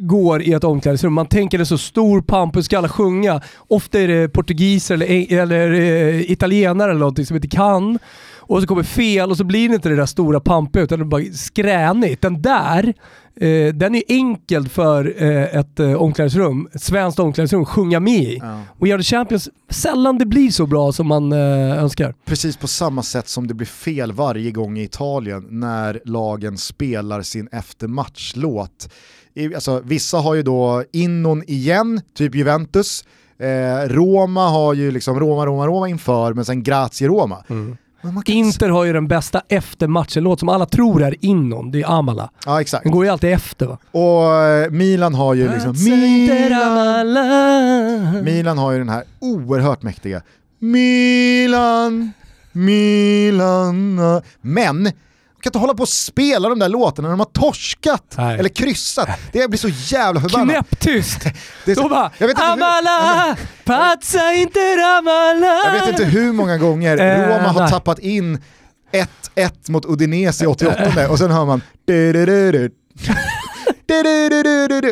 går 0.00 0.42
i 0.42 0.52
ett 0.52 0.64
omklädningsrum. 0.64 1.12
Man 1.12 1.26
tänker 1.26 1.58
det 1.58 1.62
är 1.62 1.64
så 1.64 1.78
stor 1.78 2.20
pampus, 2.20 2.64
ska 2.64 2.78
alla 2.78 2.88
sjunga. 2.88 3.40
Ofta 3.68 4.00
är 4.00 4.08
det 4.08 4.28
portugiser 4.28 4.94
eller, 4.94 5.32
eller 5.32 5.72
eh, 5.72 6.30
italienare 6.30 6.90
eller 6.90 7.00
någonting 7.00 7.26
som 7.26 7.36
inte 7.36 7.48
kan. 7.48 7.98
Och 8.44 8.60
så 8.60 8.66
kommer 8.66 8.82
fel 8.82 9.30
och 9.30 9.36
så 9.36 9.44
blir 9.44 9.68
det 9.68 9.74
inte 9.74 9.88
det 9.88 9.96
där 9.96 10.06
stora 10.06 10.40
pampiga 10.40 10.82
utan 10.82 10.98
det 10.98 11.02
är 11.02 11.06
bara 11.06 11.22
skränigt. 11.34 12.22
Den 12.22 12.42
där, 12.42 12.94
eh, 13.36 13.74
den 13.74 13.94
är 13.94 14.02
enkel 14.08 14.68
för 14.68 15.22
eh, 15.22 15.56
ett 15.58 15.80
eh, 15.80 15.92
omklädningsrum, 15.94 16.68
ett 16.72 16.82
svenskt 16.82 17.18
omklädningsrum, 17.18 17.64
sjunga 17.64 18.00
med 18.00 18.22
i. 18.22 18.38
Ja. 18.42 18.60
We 18.80 18.94
Are 18.94 18.98
The 18.98 19.04
Champions, 19.04 19.48
sällan 19.70 20.18
det 20.18 20.26
blir 20.26 20.50
så 20.50 20.66
bra 20.66 20.92
som 20.92 21.06
man 21.06 21.32
eh, 21.32 21.82
önskar. 21.82 22.14
Precis 22.24 22.56
på 22.56 22.68
samma 22.68 23.02
sätt 23.02 23.28
som 23.28 23.46
det 23.46 23.54
blir 23.54 23.66
fel 23.66 24.12
varje 24.12 24.50
gång 24.50 24.78
i 24.78 24.82
Italien 24.82 25.46
när 25.50 26.00
lagen 26.04 26.58
spelar 26.58 27.22
sin 27.22 27.48
eftermatchlåt. 27.52 28.88
I- 29.34 29.54
Alltså, 29.54 29.80
vissa 29.84 30.16
har 30.18 30.34
ju 30.34 30.42
då 30.42 30.84
innon 30.92 31.42
igen, 31.46 32.00
typ 32.16 32.34
Juventus. 32.34 33.04
Eh, 33.38 33.88
Roma 33.88 34.48
har 34.48 34.74
ju 34.74 34.90
liksom 34.90 35.20
Roma, 35.20 35.46
Roma, 35.46 35.66
Roma 35.66 35.88
inför, 35.88 36.32
men 36.34 36.44
sen 36.44 36.62
Grazie 36.62 37.08
Roma. 37.08 37.44
Inte- 37.50 37.76
Inter 38.26 38.68
har 38.68 38.84
ju 38.84 38.92
den 38.92 39.08
bästa 39.08 39.42
eftermatchen-låt 39.48 40.40
som 40.40 40.48
alla 40.48 40.66
tror 40.66 41.02
är 41.02 41.16
innon, 41.20 41.70
det 41.70 41.82
är 41.82 41.98
Amala. 41.98 42.30
Ja 42.46 42.60
exakt. 42.60 42.82
Den 42.82 42.92
går 42.92 43.04
ju 43.04 43.10
alltid 43.10 43.32
efter 43.32 43.66
va? 43.66 43.78
Och 43.90 44.34
eh, 44.34 44.70
Milan 44.70 45.14
har 45.14 45.34
ju 45.34 45.48
liksom... 45.52 45.74
Milan, 45.84 47.06
Milan 48.24 48.58
har 48.58 48.72
ju 48.72 48.78
den 48.78 48.88
här 48.88 49.04
oerhört 49.20 49.82
mäktiga 49.82 50.22
Milan, 50.58 52.12
Milan. 52.52 53.98
eh. 53.98 54.22
Men, 54.40 54.88
kan 55.42 55.50
inte 55.50 55.58
hålla 55.58 55.74
på 55.74 55.82
och 55.82 55.88
spela 55.88 56.48
de 56.48 56.58
där 56.58 56.68
låtarna 56.68 57.08
när 57.08 57.12
de 57.12 57.20
har 57.20 57.26
torskat 57.26 58.14
Nej. 58.18 58.38
eller 58.38 58.48
kryssat. 58.48 59.08
Det 59.32 59.48
blir 59.50 59.58
så 59.58 59.68
jävla 59.68 60.20
förbannat. 60.20 60.48
Knäpptyst! 60.54 61.20
Det 61.64 61.70
är 61.70 61.74
så- 61.74 61.82
Då 61.82 61.88
bara 61.88 62.10
jag 62.18 62.26
vet 62.26 62.36
inte 62.36 62.46
hur- 62.46 62.52
Amala, 62.52 63.36
pazza 63.64 64.32
inte 64.32 64.60
Amala! 64.98 65.60
Jag 65.64 65.72
vet 65.72 65.88
inte 65.88 66.04
hur 66.04 66.32
många 66.32 66.58
gånger 66.58 66.98
Eh, 66.98 67.28
Roma 67.28 67.48
har 67.48 67.68
tappat 67.68 67.98
in 67.98 68.42
1-1 69.34 69.70
mot 69.70 69.84
Udinese 69.84 70.44
i 70.44 70.46
88 70.46 71.08
och 71.08 71.18
sen 71.18 71.30
hör 71.30 71.44
man 71.44 71.62
du-du-du-du. 71.84 72.52
Du-du-du-du-du 72.52 72.70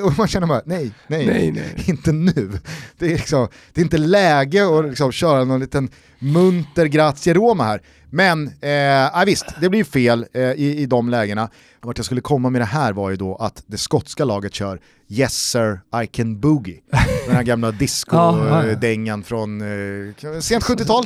och 0.05 0.19
man 0.19 0.29
känner 0.29 0.47
bara 0.47 0.63
nej, 0.65 0.91
nej, 1.07 1.27
Nej, 1.27 1.53
nej. 1.53 1.85
inte 1.87 2.13
nu. 2.13 2.51
Det 2.99 3.07
är, 3.07 3.11
liksom, 3.11 3.49
det 3.73 3.81
är 3.81 3.85
inte 3.85 3.99
läge 3.99 4.79
att 4.79 4.85
liksom 4.85 5.13
köra 5.13 5.45
någon 5.45 5.61
liten 5.61 5.89
munter 6.19 6.87
grazie 6.87 7.35
Roma 7.35 7.65
här. 7.65 7.83
Men 8.11 8.47
eh, 8.61 9.25
visst, 9.25 9.47
det 9.61 9.69
blir 9.69 9.85
fel 9.85 10.27
eh, 10.35 10.43
i, 10.43 10.77
i 10.79 10.87
de 10.87 11.09
lägena. 11.09 11.49
Vart 11.81 11.99
jag 11.99 12.05
skulle 12.05 12.21
komma 12.21 12.51
med 12.51 12.61
det 12.61 12.65
här 12.67 12.93
var 12.93 13.11
ju 13.11 13.17
då 13.17 13.37
att 13.37 13.63
det 13.67 13.79
skotska 13.79 14.25
laget 14.25 14.55
kör 14.55 14.81
Yes 15.09 15.35
sir, 15.35 15.81
I 16.03 16.07
can 16.07 16.41
boogie. 16.41 16.81
Den 17.27 17.37
här 17.37 17.43
gamla 17.43 17.71
disco-dängan 17.71 19.23
från 19.23 19.61
eh, 19.61 20.41
sent 20.41 20.65
70-tal. 20.65 21.05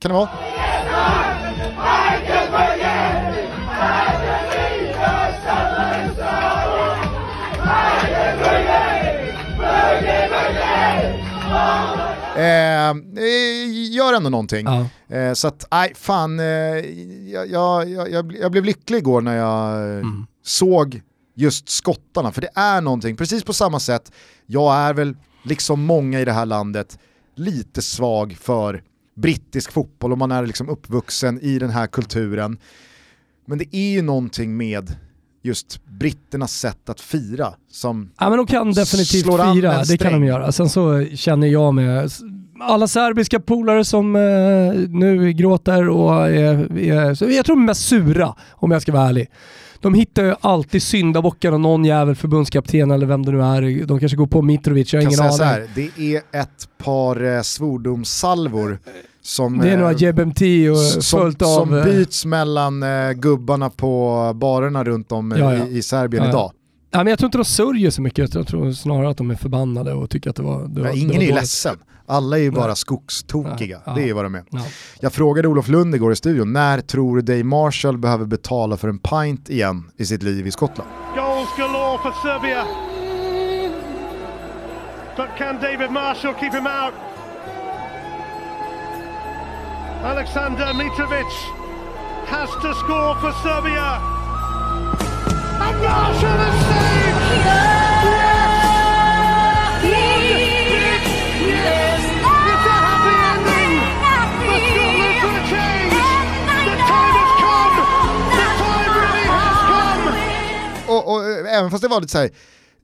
Kan 0.00 0.10
det 0.10 0.14
vara? 0.14 0.28
Gör 13.92 14.12
ändå 14.14 14.30
någonting. 14.30 14.66
Ja. 14.66 15.16
Eh, 15.16 15.32
så 15.32 15.48
att, 15.48 15.66
nej 15.70 15.92
fan, 15.96 16.40
eh, 16.40 16.46
jag, 17.32 17.50
jag, 17.50 18.10
jag, 18.10 18.36
jag 18.36 18.52
blev 18.52 18.64
lycklig 18.64 18.98
igår 18.98 19.20
när 19.20 19.36
jag 19.36 19.74
eh, 19.90 19.90
Mm. 20.00 20.26
såg 20.44 21.00
just 21.34 21.68
skottarna. 21.68 22.32
För 22.32 22.40
det 22.40 22.50
är 22.54 22.80
någonting, 22.80 23.16
precis 23.16 23.44
på 23.44 23.52
samma 23.52 23.80
sätt, 23.80 24.12
jag 24.46 24.74
är 24.76 24.94
väl, 24.94 25.16
liksom 25.44 25.84
många 25.84 26.20
i 26.20 26.24
det 26.24 26.32
här 26.32 26.46
landet, 26.46 26.98
lite 27.36 27.82
svag 27.82 28.36
för 28.40 28.82
brittisk 29.16 29.72
fotboll 29.72 30.12
och 30.12 30.18
man 30.18 30.32
är 30.32 30.46
liksom 30.46 30.68
uppvuxen 30.68 31.40
i 31.40 31.58
den 31.58 31.70
här 31.70 31.86
kulturen. 31.86 32.58
Men 33.46 33.58
det 33.58 33.76
är 33.76 33.90
ju 33.92 34.02
någonting 34.02 34.56
med 34.56 34.96
just 35.42 35.80
britternas 35.86 36.52
sätt 36.52 36.88
att 36.88 37.00
fira 37.00 37.54
som 37.70 38.10
Ja 38.18 38.28
men 38.28 38.36
de 38.36 38.46
kan 38.46 38.72
definitivt 38.72 39.24
fira, 39.24 39.84
det 39.84 39.98
kan 39.98 40.12
de 40.12 40.24
göra. 40.24 40.52
Sen 40.52 40.68
så 40.68 41.04
känner 41.14 41.46
jag 41.46 41.74
med 41.74 42.10
alla 42.60 42.88
serbiska 42.88 43.40
polare 43.40 43.84
som 43.84 44.16
eh, 44.16 44.22
nu 44.88 45.32
gråter 45.32 45.88
och 45.88 46.26
är, 46.26 46.78
är, 46.78 47.32
jag 47.32 47.44
tror 47.46 47.56
de 47.56 47.62
är 47.62 47.66
mest 47.66 47.88
sura 47.88 48.34
om 48.50 48.70
jag 48.70 48.82
ska 48.82 48.92
vara 48.92 49.08
ärlig. 49.08 49.30
De 49.80 49.94
hittar 49.94 50.24
ju 50.24 50.34
alltid 50.40 50.82
syndabockar 50.82 51.52
och 51.52 51.60
någon 51.60 51.84
jävel 51.84 52.14
förbundskapten 52.14 52.90
eller 52.90 53.06
vem 53.06 53.26
det 53.26 53.32
nu 53.32 53.42
är. 53.42 53.86
De 53.86 54.00
kanske 54.00 54.16
går 54.16 54.26
på 54.26 54.42
Mitrovic, 54.42 54.92
jag 54.92 55.02
har 55.02 55.06
ingen 55.06 55.20
aning. 55.20 55.68
det 55.74 56.16
är 56.16 56.40
ett 56.40 56.68
par 56.78 57.36
eh, 57.36 57.42
svordomssalvor 57.42 58.78
som, 59.30 59.58
Det 59.58 59.68
är 59.68 59.72
eh, 59.72 59.78
några 59.78 59.92
Jebemti 59.92 60.68
och 60.68 60.76
som, 60.78 61.20
följt 61.20 61.42
av... 61.42 61.46
som 61.46 61.78
eh, 61.78 61.84
byts 61.84 62.24
mellan 62.24 62.82
eh, 62.82 63.12
gubbarna 63.12 63.70
på 63.70 64.32
barerna 64.34 64.84
runt 64.84 65.12
om 65.12 65.32
eh, 65.32 65.38
Ja, 65.38 65.54
ja. 65.56 65.66
I, 65.66 65.78
i 65.78 65.82
Serbien 65.82 66.22
Ja, 66.22 66.28
ja. 66.28 66.32
idag. 66.32 66.52
Ja, 66.90 66.98
men 66.98 67.06
jag 67.06 67.18
tror 67.18 67.26
inte 67.26 67.38
de 67.38 67.44
sörjer 67.44 67.90
så 67.90 68.02
mycket, 68.02 68.34
jag 68.34 68.46
tror 68.46 68.72
snarare 68.72 69.10
att 69.10 69.16
de 69.16 69.30
är 69.30 69.34
förbannade 69.34 69.92
och 69.94 70.10
tycker 70.10 70.30
att 70.30 70.36
det 70.36 70.42
var... 70.42 70.52
Det 70.52 70.58
var 70.60 70.68
Men 70.68 70.82
det 70.82 70.98
ingen 70.98 71.08
var 71.08 71.14
är 71.16 71.20
ju 71.20 71.26
dåligt. 71.28 71.34
ledsen, 71.42 71.76
alla 72.06 72.38
är 72.38 72.42
ju 72.42 72.50
bara 72.50 72.66
Nej. 72.66 72.76
skogstokiga. 72.76 73.80
Ja, 73.86 73.92
Det 73.94 74.08
är 74.08 74.14
vad 74.14 74.24
de 74.24 74.34
är. 74.34 74.44
Ja. 74.50 74.60
Jag 75.00 75.12
frågade 75.12 75.48
Olof 75.48 75.68
Lund 75.68 75.94
igår 75.94 76.12
i 76.12 76.16
studion, 76.16 76.52
när 76.52 76.80
tror 76.80 77.16
du 77.16 77.22
Dave 77.22 77.44
Marshall 77.44 77.98
behöver 77.98 78.26
betala 78.26 78.76
för 78.76 78.88
en 78.88 78.98
pint 78.98 79.50
igen 79.50 79.90
i 79.96 80.06
sitt 80.06 80.22
liv 80.22 80.46
i 80.46 80.50
Skottland? 80.50 80.90
Goals 81.16 81.48
galore 81.58 81.98
for 82.02 82.12
Serbia. 82.22 82.64
But 85.16 85.26
can 85.38 85.54
David 85.62 85.90
Marshall 85.90 86.34
keep 86.40 86.50
him 86.52 86.66
out? 86.66 86.94
Alexander 90.02 90.72
Mitrovic 90.72 91.30
has 92.26 92.50
to 92.62 92.74
score 92.74 93.14
for 93.20 93.32
Serbia. 93.42 94.00
And 95.60 95.76
Marshall 95.82 96.38
has 96.44 96.56
saved! 96.66 97.20
It's 102.50 102.66
a 102.66 102.78
happy 102.88 103.16
ending 103.30 103.72
for 104.46 104.58
Scotland 104.68 105.16
for 105.20 105.32
a 105.36 105.42
change. 105.52 105.94
The 106.66 106.76
time 106.90 107.14
has 107.20 107.32
come. 107.44 107.76
The 108.38 108.46
time 108.60 108.90
really 109.00 109.24
has 109.28 109.58
come. 109.70 110.92
Och, 110.94 111.12
och 111.12 111.20
även 111.48 111.70
fast 111.70 111.82
det 111.82 111.88
var 111.88 112.00
lite 112.00 112.12
så 112.12 112.18
här 112.18 112.30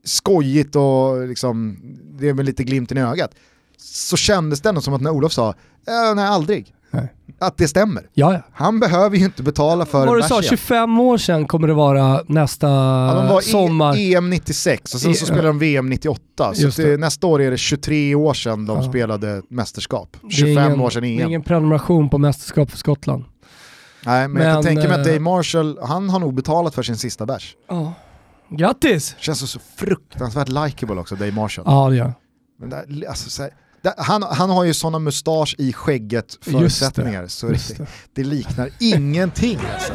skojigt 0.05 0.77
och 0.77 1.29
liksom, 1.29 1.77
det 2.19 2.29
är 2.29 2.35
med 2.35 2.45
lite 2.45 2.65
glimten 2.65 2.99
i 2.99 3.01
ögat, 3.01 3.35
så 3.79 4.17
kändes 4.17 4.61
det 4.61 4.69
ändå 4.69 4.81
som 4.81 4.95
att 4.95 5.01
när 5.01 5.11
Olof 5.11 5.33
sa 5.33 5.49
"Eh, 5.87 6.15
nej 6.17 6.27
aldrig, 6.27 6.75
Nej. 6.97 7.13
att 7.41 7.57
det 7.59 7.69
stämmer. 7.69 8.03
Ja, 8.15 8.33
ja. 8.33 8.41
Han 8.53 8.81
behöver 8.81 9.17
ju 9.17 9.25
inte 9.25 9.43
betala 9.43 9.87
för 9.87 10.07
Vad 10.07 10.19
du 10.19 10.23
sa, 10.23 10.41
igen. 10.41 10.49
25 10.51 11.01
år 11.01 11.19
sedan 11.19 11.47
kommer 11.47 11.69
det 11.69 11.75
vara 11.75 12.23
nästa 12.27 12.67
Ja, 12.69 13.15
de 13.15 13.29
var 13.29 13.41
sommar. 13.41 13.97
EM 14.17 14.31
96 14.31 14.95
och 14.95 15.01
sen 15.01 15.15
så 15.15 15.25
E- 15.25 15.27
spelade 15.27 15.49
de 15.49 15.59
VM 15.59 15.89
98. 15.89 16.55
Så 16.55 16.83
det, 16.83 16.97
nästa 17.01 17.27
år 17.27 17.43
är 17.43 17.51
det 17.51 17.57
23 17.59 18.15
år 18.15 18.35
sedan 18.35 18.67
de 18.67 18.77
Ja. 18.83 18.89
spelade 18.89 19.43
mästerskap. 19.49 20.17
Det 20.23 20.27
är 20.27 20.31
25 20.31 20.67
ingen, 20.67 20.81
år 20.81 20.91
sedan 20.91 21.03
det 21.03 21.09
är 21.09 21.21
EM. 21.21 21.29
ingen 21.29 21.43
prenumeration 21.43 22.11
på 22.11 22.19
mästerskap 22.19 22.71
för 22.71 22.79
Skottland. 22.79 23.25
Nej, 24.07 24.29
men, 24.29 24.43
jag 24.43 24.55
kan 24.55 24.65
Men, 24.65 24.75
tänka 24.75 24.89
mig 24.89 25.01
att 25.01 25.07
eh, 25.07 25.13
Dave 25.13 25.21
Marshall, 25.21 25.79
han 25.83 26.11
har 26.11 26.19
nog 26.19 26.35
betalat 26.35 26.75
för 26.75 26.83
sin 26.83 26.97
sista 26.97 27.27
bärs. 27.27 27.57
Ja. 27.69 27.93
Grattis! 28.51 29.15
Känns 29.19 29.39
så, 29.39 29.47
så 29.47 29.59
fruktansvärt 29.77 30.49
likable 30.49 30.95
också, 31.01 31.15
Dave 31.15 31.33
Marshall. 31.33 31.65
Ja, 31.69 31.89
det 31.91 31.97
gör 31.97 32.13
Men 32.61 32.71
där, 32.71 33.05
alltså, 33.09 33.31
så 33.31 33.43
här, 33.43 33.51
han, 33.97 34.23
han 34.23 34.51
har 34.51 34.65
ju 34.65 34.75
sådana 34.75 34.99
mustasch 34.99 35.55
i 35.59 35.73
skägget 35.73 36.39
förutsättningar 36.41 37.27
så 37.27 37.49
Just 37.49 37.69
det, 37.69 37.75
det. 37.85 37.87
det 38.23 38.25
liknar 38.25 38.71
ingenting. 38.81 39.61
Alltså. 39.75 39.93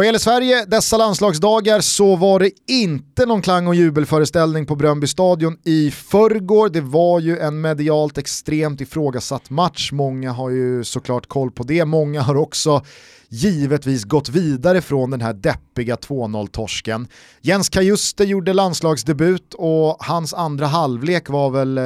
Vad 0.00 0.06
gäller 0.06 0.18
Sverige 0.18 0.64
dessa 0.64 0.96
landslagsdagar 0.96 1.80
så 1.80 2.16
var 2.16 2.40
det 2.40 2.50
inte 2.66 3.26
någon 3.26 3.42
klang 3.42 3.66
och 3.66 3.74
jubelföreställning 3.74 4.66
på 4.66 4.76
Bröndby 4.76 5.06
stadion 5.06 5.56
i 5.64 5.90
förrgår. 5.90 6.68
Det 6.68 6.80
var 6.80 7.20
ju 7.20 7.38
en 7.38 7.60
medialt 7.60 8.18
extremt 8.18 8.80
ifrågasatt 8.80 9.50
match. 9.50 9.92
Många 9.92 10.32
har 10.32 10.50
ju 10.50 10.84
såklart 10.84 11.26
koll 11.26 11.50
på 11.50 11.62
det. 11.62 11.84
Många 11.84 12.22
har 12.22 12.36
också 12.36 12.84
givetvis 13.32 14.04
gått 14.04 14.28
vidare 14.28 14.80
från 14.80 15.10
den 15.10 15.20
här 15.20 15.32
deppiga 15.32 15.96
2-0-torsken. 15.96 17.06
Jens 17.40 17.68
Kajuste 17.68 18.24
gjorde 18.24 18.52
landslagsdebut 18.52 19.54
och 19.54 19.96
hans 20.04 20.34
andra 20.34 20.66
halvlek 20.66 21.28
var 21.28 21.50
väl 21.50 21.78
eh, 21.78 21.84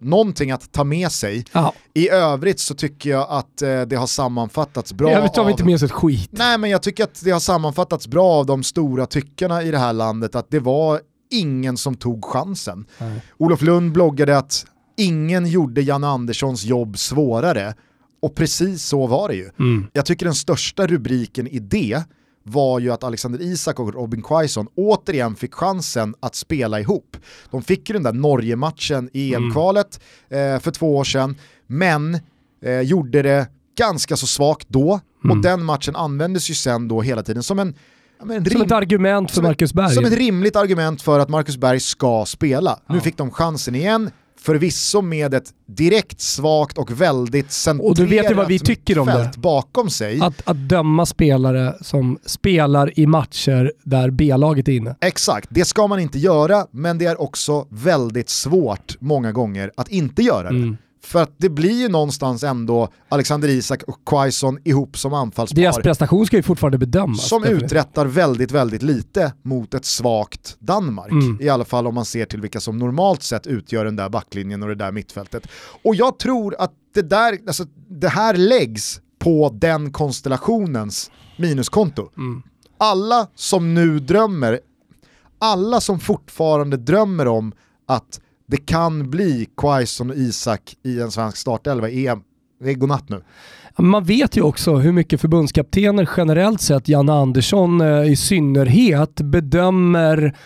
någonting 0.00 0.50
att 0.50 0.72
ta 0.72 0.84
med 0.84 1.12
sig. 1.12 1.44
Ja, 1.52 1.72
I 1.94 2.08
övrigt 2.10 2.60
så 2.60 2.74
tycker 2.74 3.10
jag 3.10 3.26
att 3.30 3.62
eh, 3.62 3.80
det 3.82 3.96
har 3.96 4.06
sammanfattats 4.06 4.92
bra. 4.92 5.10
jag 5.10 5.22
vi 5.22 5.28
av- 5.40 5.50
inte 5.50 5.64
med 5.64 5.74
oss 5.74 5.82
ett 5.82 5.90
skit. 5.92 6.30
Nej 6.32 6.58
men 6.58 6.70
jag 6.70 6.82
tycker 6.82 7.04
att 7.04 7.20
det 7.24 7.30
har 7.30 7.40
sammanfattats 7.40 8.06
bra 8.08 8.26
av 8.32 8.46
de 8.46 8.62
stora 8.62 9.06
tyckarna 9.06 9.62
i 9.62 9.70
det 9.70 9.78
här 9.78 9.92
landet 9.92 10.34
att 10.34 10.50
det 10.50 10.60
var 10.60 11.00
ingen 11.30 11.76
som 11.76 11.94
tog 11.94 12.24
chansen. 12.24 12.84
Nej. 12.98 13.20
Olof 13.38 13.62
Lund 13.62 13.92
bloggade 13.92 14.38
att 14.38 14.66
ingen 14.96 15.46
gjorde 15.46 15.82
Janne 15.82 16.06
Anderssons 16.06 16.64
jobb 16.64 16.98
svårare 16.98 17.74
och 18.22 18.34
precis 18.34 18.82
så 18.82 19.06
var 19.06 19.28
det 19.28 19.34
ju. 19.34 19.50
Mm. 19.58 19.86
Jag 19.92 20.06
tycker 20.06 20.26
den 20.26 20.34
största 20.34 20.86
rubriken 20.86 21.46
i 21.48 21.58
det 21.58 22.02
var 22.44 22.78
ju 22.80 22.90
att 22.92 23.04
Alexander 23.04 23.42
Isak 23.42 23.80
och 23.80 23.94
Robin 23.94 24.22
Quaison 24.22 24.66
återigen 24.74 25.34
fick 25.36 25.54
chansen 25.54 26.14
att 26.20 26.34
spela 26.34 26.80
ihop. 26.80 27.16
De 27.50 27.62
fick 27.62 27.88
ju 27.88 27.92
den 27.92 28.02
där 28.02 28.12
Norge-matchen 28.12 29.10
i 29.12 29.34
EM-kvalet 29.34 30.00
eh, 30.30 30.58
för 30.58 30.70
två 30.70 30.96
år 30.96 31.04
sedan, 31.04 31.36
men 31.66 32.18
eh, 32.64 32.80
gjorde 32.80 33.22
det 33.22 33.46
ganska 33.78 34.16
så 34.16 34.26
svagt 34.26 34.68
då, 34.68 35.00
och 35.30 35.36
den 35.42 35.64
matchen 35.64 35.96
användes 35.96 36.50
ju 36.50 36.54
sen 36.54 36.88
då 36.88 37.02
hela 37.02 37.22
tiden 37.22 37.42
som 37.42 37.58
en, 37.58 37.74
ja, 38.18 38.26
Som 38.26 38.44
rim- 38.44 38.62
ett 38.64 38.72
argument 38.72 39.30
för 39.30 39.42
Marcus 39.42 39.74
Berg. 39.74 39.90
som 39.94 40.04
ett 40.04 40.12
rimligt 40.12 40.56
argument 40.56 41.02
för 41.02 41.18
att 41.18 41.28
Marcus 41.28 41.56
Berg 41.56 41.80
ska 41.80 42.24
spela. 42.26 42.78
Nu 42.88 42.94
Ja. 42.96 43.00
fick 43.00 43.16
de 43.16 43.30
chansen 43.30 43.74
igen, 43.74 44.10
förvisso 44.42 45.02
med 45.02 45.34
ett 45.34 45.50
direkt 45.66 46.20
svagt 46.20 46.78
och 46.78 47.00
väldigt 47.00 47.52
centrerat 47.52 47.90
Och 47.90 47.96
du 47.96 48.06
vet 48.06 48.30
ju 48.30 48.34
vad 48.34 48.48
vi 48.48 48.58
tycker 48.58 48.98
om 48.98 49.06
det. 49.06 49.30
bakom 49.36 49.90
sig. 49.90 50.20
Att, 50.20 50.48
att 50.48 50.68
döma 50.68 51.06
spelare 51.06 51.74
som 51.80 52.18
spelar 52.26 52.98
i 52.98 53.06
matcher 53.06 53.72
där 53.82 54.10
B-laget 54.10 54.68
är 54.68 54.72
inne. 54.72 54.96
Exakt, 55.00 55.48
det 55.50 55.64
ska 55.64 55.86
man 55.86 56.00
inte 56.00 56.18
göra, 56.18 56.66
men 56.70 56.98
det 56.98 57.06
är 57.06 57.20
också 57.20 57.66
väldigt 57.70 58.28
svårt 58.28 58.96
många 59.00 59.32
gånger 59.32 59.70
att 59.76 59.88
inte 59.88 60.22
göra 60.22 60.50
det. 60.50 60.56
Mm. 60.56 60.76
För 61.04 61.22
att 61.22 61.34
det 61.36 61.48
blir 61.48 61.80
ju 61.80 61.88
någonstans 61.88 62.42
ändå 62.42 62.88
Alexander 63.08 63.48
Isak 63.48 63.82
och 63.82 64.04
Quaison 64.06 64.58
ihop 64.64 64.98
som 64.98 65.14
anfallspar. 65.14 65.62
Deras 65.62 65.78
prestation 65.78 66.26
ska 66.26 66.36
ju 66.36 66.42
fortfarande 66.42 66.78
bedömas. 66.78 67.28
som 67.28 67.44
uträttar 67.44 68.06
väldigt, 68.06 68.50
väldigt 68.50 68.82
lite 68.82 69.32
mot 69.42 69.74
ett 69.74 69.84
svagt 69.84 70.56
Danmark. 70.58 71.10
Mm. 71.10 71.38
I 71.40 71.48
alla 71.48 71.64
fall 71.64 71.86
om 71.86 71.94
man 71.94 72.04
ser 72.04 72.24
till 72.24 72.40
vilka 72.40 72.60
som 72.60 72.78
normalt 72.78 73.22
sett 73.22 73.46
utgör 73.46 73.84
den 73.84 73.96
där 73.96 74.08
backlinjen 74.08 74.62
och 74.62 74.68
det 74.68 74.74
där 74.74 74.92
mittfältet. 74.92 75.46
Och 75.84 75.94
jag 75.94 76.18
tror 76.18 76.54
att 76.58 76.72
det, 76.94 77.02
där, 77.02 77.38
alltså, 77.46 77.64
det 77.88 78.08
här 78.08 78.34
läggs 78.34 79.00
på 79.18 79.50
den 79.54 79.92
konstellationens 79.92 81.10
minuskonto. 81.36 82.10
Mm. 82.16 82.42
Alla 82.78 83.26
som 83.34 83.74
nu 83.74 83.98
drömmer, 83.98 84.60
alla 85.38 85.80
som 85.80 86.00
fortfarande 86.00 86.76
drömmer 86.76 87.28
om 87.28 87.52
att 87.86 88.20
det 88.52 88.66
kan 88.66 89.10
bli 89.10 89.48
Quaison 89.56 90.10
och 90.10 90.16
Isak 90.16 90.76
i 90.82 91.00
en 91.00 91.10
svensk 91.10 91.36
startelva 91.36 91.88
i 91.88 92.06
EM, 92.06 92.20
det 92.64 92.70
är 92.70 92.74
godnatt 92.74 93.08
nu. 93.08 93.22
Man 93.78 94.04
vet 94.04 94.36
ju 94.36 94.42
också 94.42 94.76
hur 94.76 94.92
mycket 94.92 95.20
förbundskaptener 95.20 96.08
generellt 96.16 96.60
sett, 96.60 96.88
Janne 96.88 97.12
Andersson 97.12 97.80
eh, 97.80 98.12
i 98.12 98.16
synnerhet, 98.16 99.14
bedömer 99.14 100.36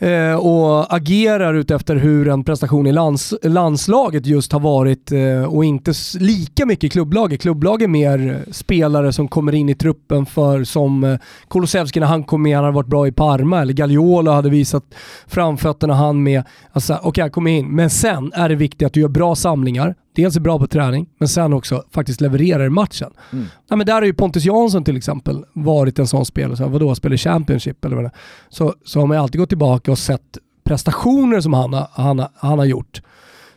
eh, 0.00 0.34
och 0.34 0.94
agerar 0.94 1.54
utefter 1.54 1.96
hur 1.96 2.28
en 2.28 2.44
prestation 2.44 2.86
i 2.86 2.92
lands, 2.92 3.34
landslaget 3.42 4.26
just 4.26 4.52
har 4.52 4.60
varit 4.60 5.12
eh, 5.12 5.44
och 5.44 5.64
inte 5.64 5.92
lika 6.18 6.66
mycket 6.66 6.92
klubblaget. 6.92 7.40
Klubblag 7.40 7.82
är 7.82 7.88
mer 7.88 8.30
eh, 8.30 8.52
spelare 8.52 9.12
som 9.12 9.28
kommer 9.28 9.54
in 9.54 9.68
i 9.68 9.74
truppen 9.74 10.26
för 10.26 10.64
som 10.64 11.04
eh, 11.04 11.18
Kulusevski 11.50 12.00
när 12.00 12.06
han 12.06 12.24
kom 12.24 12.42
med, 12.42 12.56
han 12.56 12.64
hade 12.64 12.74
varit 12.74 12.86
bra 12.86 13.06
i 13.06 13.12
Parma, 13.12 13.60
eller 13.60 13.72
Gagliola 13.72 14.32
hade 14.32 14.50
visat 14.50 14.84
framfötterna 15.26 15.94
han 15.94 16.22
med. 16.22 16.42
Alltså, 16.72 16.94
okej, 16.94 17.08
okay, 17.08 17.30
kom 17.30 17.46
in. 17.46 17.68
Men 17.68 17.90
sen 17.90 18.32
är 18.34 18.48
det 18.48 18.54
viktigt 18.54 18.86
att 18.86 18.92
du 18.92 19.00
gör 19.00 19.08
bra 19.08 19.34
samlingar 19.34 19.94
dels 20.14 20.36
är 20.36 20.40
bra 20.40 20.58
på 20.58 20.66
träning, 20.66 21.06
men 21.18 21.28
sen 21.28 21.52
också 21.52 21.84
faktiskt 21.90 22.20
levererar 22.20 22.64
i 22.66 22.70
matchen. 22.70 23.10
Mm. 23.32 23.44
Ja, 23.68 23.76
men 23.76 23.86
där 23.86 23.94
har 23.94 24.02
ju 24.02 24.14
Pontus 24.14 24.44
Jansson 24.44 24.84
till 24.84 24.96
exempel 24.96 25.44
varit 25.52 25.98
en 25.98 26.06
sån 26.06 26.24
spelare, 26.26 26.56
så 26.56 26.62
här, 26.62 26.70
vadå, 26.70 26.94
spelar 26.94 27.16
Championship 27.16 27.84
eller 27.84 27.96
vad 27.96 28.04
det. 28.04 28.10
Så, 28.48 28.74
så 28.84 29.00
har 29.00 29.06
man 29.06 29.16
alltid 29.18 29.38
gått 29.40 29.48
tillbaka 29.48 29.90
och 29.92 29.98
sett 29.98 30.38
prestationer 30.64 31.40
som 31.40 31.52
han, 31.52 31.72
har- 31.72 31.88
han, 31.92 32.18
har- 32.18 32.30
han 32.34 32.58
har 32.58 32.66
gjort. 32.66 33.02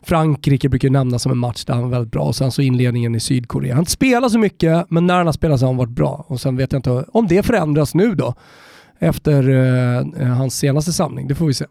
Frankrike 0.05 0.69
brukar 0.69 0.87
ju 0.87 0.91
nämnas 0.91 1.21
som 1.21 1.31
en 1.31 1.37
match 1.37 1.65
där 1.65 1.73
han 1.73 1.83
var 1.83 1.89
väldigt 1.89 2.11
bra 2.11 2.21
och 2.23 2.35
sen 2.35 2.51
så 2.51 2.61
inledningen 2.61 3.15
i 3.15 3.19
Sydkorea. 3.19 3.75
Han 3.75 3.85
spelat 3.85 4.31
så 4.31 4.39
mycket, 4.39 4.85
men 4.89 5.07
när 5.07 5.17
han 5.17 5.25
har 5.25 5.33
spelat 5.33 5.59
så 5.59 5.65
har 5.65 5.69
han 5.73 5.77
varit 5.77 5.89
bra. 5.89 6.25
Och 6.27 6.39
sen 6.41 6.55
vet 6.57 6.71
jag 6.71 6.79
inte 6.79 7.05
om 7.07 7.27
det 7.27 7.43
förändras 7.45 7.95
nu 7.95 8.15
då, 8.15 8.33
efter 8.99 9.49
eh, 10.21 10.27
hans 10.27 10.55
senaste 10.57 10.93
samling. 10.93 11.27
Det 11.27 11.35
får 11.35 11.45
vi 11.45 11.53
se. 11.53 11.65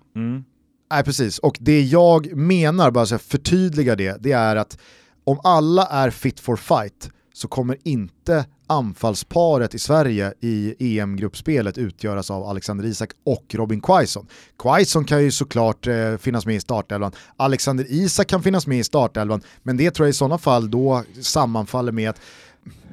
Nej 0.92 1.04
precis, 1.04 1.38
och 1.38 1.56
det 1.60 1.82
jag 1.82 2.36
menar, 2.36 2.90
bara 2.90 3.06
så 3.06 3.14
jag 3.14 3.22
förtydliga 3.22 3.96
det, 3.96 4.16
det 4.20 4.32
är 4.32 4.56
att 4.56 4.78
om 5.24 5.40
alla 5.44 5.86
är 5.86 6.10
fit 6.10 6.40
for 6.40 6.56
fight 6.56 7.10
så 7.34 7.48
kommer 7.48 7.76
inte 7.84 8.44
anfallsparet 8.66 9.74
i 9.74 9.78
Sverige 9.78 10.34
i 10.40 10.74
EM-gruppspelet 10.98 11.78
utgöras 11.78 12.30
av 12.30 12.42
Alexander 12.42 12.84
Isak 12.84 13.10
och 13.24 13.54
Robin 13.54 13.80
Quaison. 13.80 14.26
Quaison 14.58 15.04
kan 15.04 15.22
ju 15.22 15.30
såklart 15.30 15.86
eh, 15.86 16.16
finnas 16.16 16.46
med 16.46 16.56
i 16.56 16.60
startelvan, 16.60 17.12
Alexander 17.36 17.86
Isak 17.88 18.26
kan 18.26 18.42
finnas 18.42 18.66
med 18.66 18.78
i 18.78 18.84
startelvan, 18.84 19.42
men 19.62 19.76
det 19.76 19.90
tror 19.90 20.06
jag 20.06 20.10
i 20.10 20.16
sådana 20.16 20.38
fall 20.38 20.70
då 20.70 21.04
sammanfaller 21.20 21.92
med 21.92 22.10
att 22.10 22.20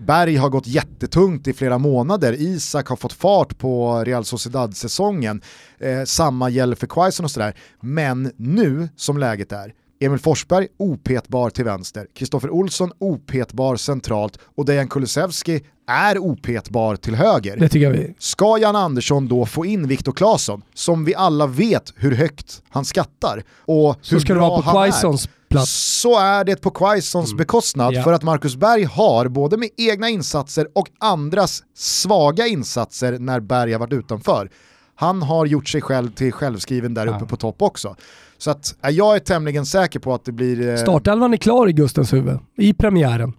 Berg 0.06 0.36
har 0.36 0.50
gått 0.50 0.68
jättetungt 0.68 1.48
i 1.48 1.54
flera 1.54 1.78
månader, 1.78 2.34
Isak 2.34 2.88
har 2.88 2.96
fått 2.96 3.14
fart 3.14 3.58
på 3.58 4.04
Real 4.04 4.26
Sociedad-säsongen, 4.26 5.42
eh, 5.80 6.04
samma 6.04 6.50
gäller 6.50 6.76
för 6.76 6.88
Quaison 6.88 7.24
och 7.24 7.32
sådär. 7.32 7.56
Men 7.82 8.32
nu, 8.38 8.90
som 8.96 9.18
läget 9.18 9.52
är, 9.52 9.74
Emil 10.02 10.20
Forsberg 10.20 10.68
opetbar 10.78 11.50
till 11.50 11.66
vänster, 11.66 12.08
Kristoffer 12.16 12.50
Olsson 12.50 12.92
opetbar 13.00 13.76
centralt 13.76 14.40
och 14.58 14.66
Dejan 14.66 14.88
Kulusevski 14.88 15.62
är 15.88 16.18
opetbar 16.18 16.96
till 16.96 17.16
höger. 17.16 17.58
Det 17.58 17.70
tycker 17.70 17.86
jag 17.86 17.92
vi... 17.92 18.14
Ska 18.20 18.58
Jan 18.58 18.76
Andersson 18.76 19.28
då 19.28 19.46
få 19.46 19.66
in 19.66 19.88
Viktor 19.88 20.12
Claesson, 20.12 20.62
som 20.74 21.06
vi 21.06 21.16
alla 21.16 21.48
vet 21.48 21.94
hur 21.96 22.16
högt 22.16 22.62
han 22.70 22.86
skattar? 22.86 23.44
Och 23.66 23.96
Så 24.02 24.16
hur 24.16 24.20
ska 24.20 24.34
det 24.34 24.40
bra 24.40 24.50
vara 24.50 24.62
på 24.62 24.72
Quaisons 24.72 25.30
plats. 25.50 25.72
så 26.02 26.20
är 26.20 26.44
det 26.44 26.62
på 26.62 26.70
Quaisons 26.72 27.34
bekostnad 27.34 27.94
Ja. 27.94 28.04
för 28.04 28.14
att 28.14 28.24
Marcus 28.24 28.56
Berg 28.56 28.84
har, 28.84 29.28
både 29.28 29.58
med 29.58 29.70
egna 29.78 30.10
insatser 30.10 30.68
och 30.76 30.90
andras 31.00 31.64
svaga 31.76 32.48
insatser 32.48 33.20
när 33.20 33.40
Berg 33.40 33.72
har 33.72 33.80
varit 33.80 33.94
utanför, 33.94 34.50
han 34.96 35.22
har 35.22 35.46
gjort 35.46 35.68
sig 35.70 35.82
själv 35.82 36.12
till 36.12 36.32
självskriven 36.32 36.94
där 36.94 37.08
uppe 37.08 37.26
på 37.26 37.38
topp 37.38 37.62
också. 37.62 37.96
Så 38.38 38.52
att, 38.52 38.76
jag 38.92 39.16
är 39.16 39.20
tämligen 39.20 39.66
säker 39.66 40.00
på 40.00 40.14
att 40.14 40.26
det 40.26 40.32
blir... 40.32 40.70
eh, 40.70 40.76
Startelvan 40.78 41.34
är 41.34 41.38
klar 41.38 41.68
i 41.70 41.74
Gustens 41.74 42.14
huvud, 42.14 42.40
i 42.58 42.74
premiären. 42.74 43.34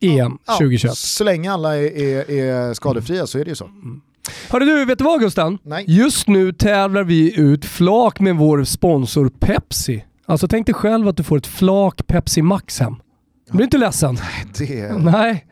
EM 0.00 0.38
ja, 0.46 0.52
2021. 0.58 0.96
Så 0.96 1.24
länge 1.24 1.52
alla 1.52 1.76
är, 1.76 1.98
är, 1.98 2.30
är 2.30 2.74
skadefria 2.74 3.26
så 3.26 3.38
är 3.38 3.44
det 3.44 3.48
ju 3.48 3.54
så. 3.54 3.70
Hörru 4.50 4.64
du, 4.64 4.84
vet 4.84 4.98
du 4.98 5.04
vad 5.04 5.20
Gusten? 5.20 5.58
Nej. 5.62 5.84
Just 5.88 6.28
nu 6.28 6.52
tävlar 6.52 7.04
vi 7.04 7.40
ut 7.40 7.64
flak 7.64 8.20
med 8.20 8.36
vår 8.36 8.64
sponsor 8.64 9.28
Pepsi. 9.40 10.04
Alltså 10.26 10.48
tänk 10.48 10.66
dig 10.66 10.74
själv 10.74 11.08
att 11.08 11.16
du 11.16 11.22
får 11.22 11.38
ett 11.38 11.46
flak 11.46 12.06
Pepsi 12.06 12.42
Max 12.42 12.80
hem. 12.80 12.94
Du 13.46 13.52
blir 13.52 13.64
inte 13.64 13.78
ledsen? 13.78 14.18
Det, 14.58 14.92
Nej. 14.98 15.46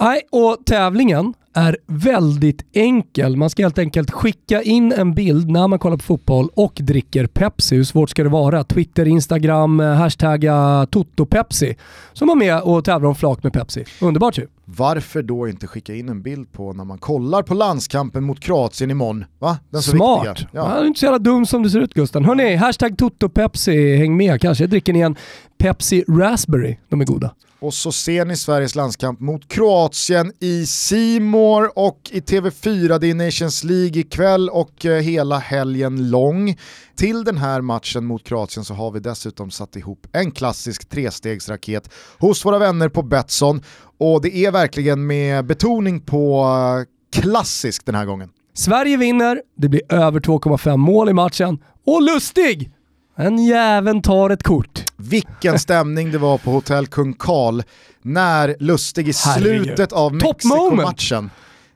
Nej, 0.00 0.22
och 0.30 0.56
tävlingen 0.66 1.34
är 1.54 1.76
väldigt 1.86 2.64
enkel. 2.72 3.36
Man 3.36 3.50
ska 3.50 3.62
helt 3.62 3.78
enkelt 3.78 4.10
skicka 4.10 4.62
in 4.62 4.92
en 4.92 5.14
bild 5.14 5.50
när 5.50 5.68
man 5.68 5.78
kollar 5.78 5.96
på 5.96 6.02
fotboll 6.02 6.48
och 6.54 6.72
dricker 6.80 7.26
Pepsi. 7.26 7.76
Hur 7.76 7.84
svårt 7.84 8.10
ska 8.10 8.22
det 8.22 8.28
vara? 8.28 8.64
Twitter, 8.64 9.08
Instagram, 9.08 9.80
eh, 9.80 9.94
hashtagga 9.94 10.86
TotoPepsi. 10.90 11.74
Så 12.12 12.26
man 12.26 12.38
med 12.38 12.60
och 12.60 12.84
tävlar 12.84 13.08
om 13.08 13.14
flak 13.14 13.42
med 13.42 13.52
Pepsi. 13.52 13.84
Underbart 14.00 14.38
ju. 14.38 14.46
varför 14.64 15.22
då 15.22 15.48
inte 15.48 15.66
skicka 15.66 15.94
in 15.94 16.08
en 16.08 16.22
bild 16.22 16.52
på 16.52 16.72
när 16.72 16.84
man 16.84 16.98
kollar 16.98 17.42
på 17.42 17.54
landskampen 17.54 18.24
mot 18.24 18.40
Kroatien 18.40 18.90
imorgon? 18.90 19.24
Va? 19.38 19.58
Den 19.70 19.82
Smart! 19.82 20.28
viktiga. 20.28 20.48
Ja. 20.52 20.68
Ja. 20.70 20.76
du 20.76 20.82
är 20.82 20.86
inte 20.86 21.00
så 21.00 21.06
jävla 21.06 21.18
dum 21.18 21.46
som 21.46 21.62
du 21.62 21.70
ser 21.70 21.80
ut 21.80 21.94
Gusten. 21.94 22.24
Hörni, 22.24 22.54
hashtag 22.56 22.98
TotoPepsi, 22.98 23.96
häng 23.96 24.16
med. 24.16 24.40
Kanske 24.40 24.66
dricker 24.66 24.92
ni 24.92 25.00
en 25.00 25.16
Pepsi 25.58 26.04
Raspberry. 26.08 26.76
De 26.88 27.00
är 27.00 27.04
goda. 27.04 27.30
Och 27.62 27.74
så 27.74 27.92
ser 27.92 28.24
ni 28.24 28.36
Sveriges 28.36 28.74
landskamp 28.74 29.20
mot 29.20 29.48
Kroatien 29.48 30.32
i 30.40 30.66
Simor 30.66 31.78
och 31.78 32.00
i 32.10 32.20
TV4. 32.20 32.98
Det 32.98 33.10
är 33.10 33.14
Nations 33.14 33.64
League 33.64 34.00
ikväll 34.00 34.48
och 34.48 34.86
eh, 34.86 35.02
hela 35.02 35.38
helgen 35.38 36.10
lång. 36.10 36.56
Till 36.96 37.24
den 37.24 37.38
här 37.38 37.60
matchen 37.60 38.04
mot 38.04 38.24
Kroatien 38.24 38.64
så 38.64 38.74
har 38.74 38.90
vi 38.90 39.00
dessutom 39.00 39.50
satt 39.50 39.76
ihop 39.76 40.06
en 40.12 40.30
klassisk 40.30 40.88
trestegsraket 40.88 41.90
hos 42.18 42.44
våra 42.44 42.58
vänner 42.58 42.88
på 42.88 43.02
Betsson. 43.02 43.62
Och 43.98 44.22
det 44.22 44.36
är 44.36 44.50
verkligen 44.50 45.06
med 45.06 45.46
betoning 45.46 46.00
på 46.00 46.44
eh, 46.44 47.20
klassisk 47.20 47.86
den 47.86 47.94
här 47.94 48.04
gången. 48.04 48.28
Sverige 48.54 48.96
vinner, 48.96 49.42
det 49.56 49.68
blir 49.68 49.92
över 49.92 50.20
2,5 50.20 50.76
mål 50.76 51.08
i 51.08 51.12
matchen 51.12 51.58
och 51.86 52.02
lustig! 52.02 52.72
En 53.16 53.38
jäveln 53.44 54.02
tar 54.02 54.30
ett 54.30 54.42
kort. 54.42 54.84
Vilken 54.96 55.58
stämning 55.58 56.12
det 56.12 56.18
var 56.18 56.38
på 56.38 56.50
Hotell 56.50 56.86
Kung 56.86 57.12
Karl 57.14 57.62
när 58.02 58.56
Lustig 58.58 59.08
i 59.08 59.12
Herregud. 59.24 59.64
slutet 59.64 59.92
av. 59.92 60.14
Mexiko-matchen 60.14 61.30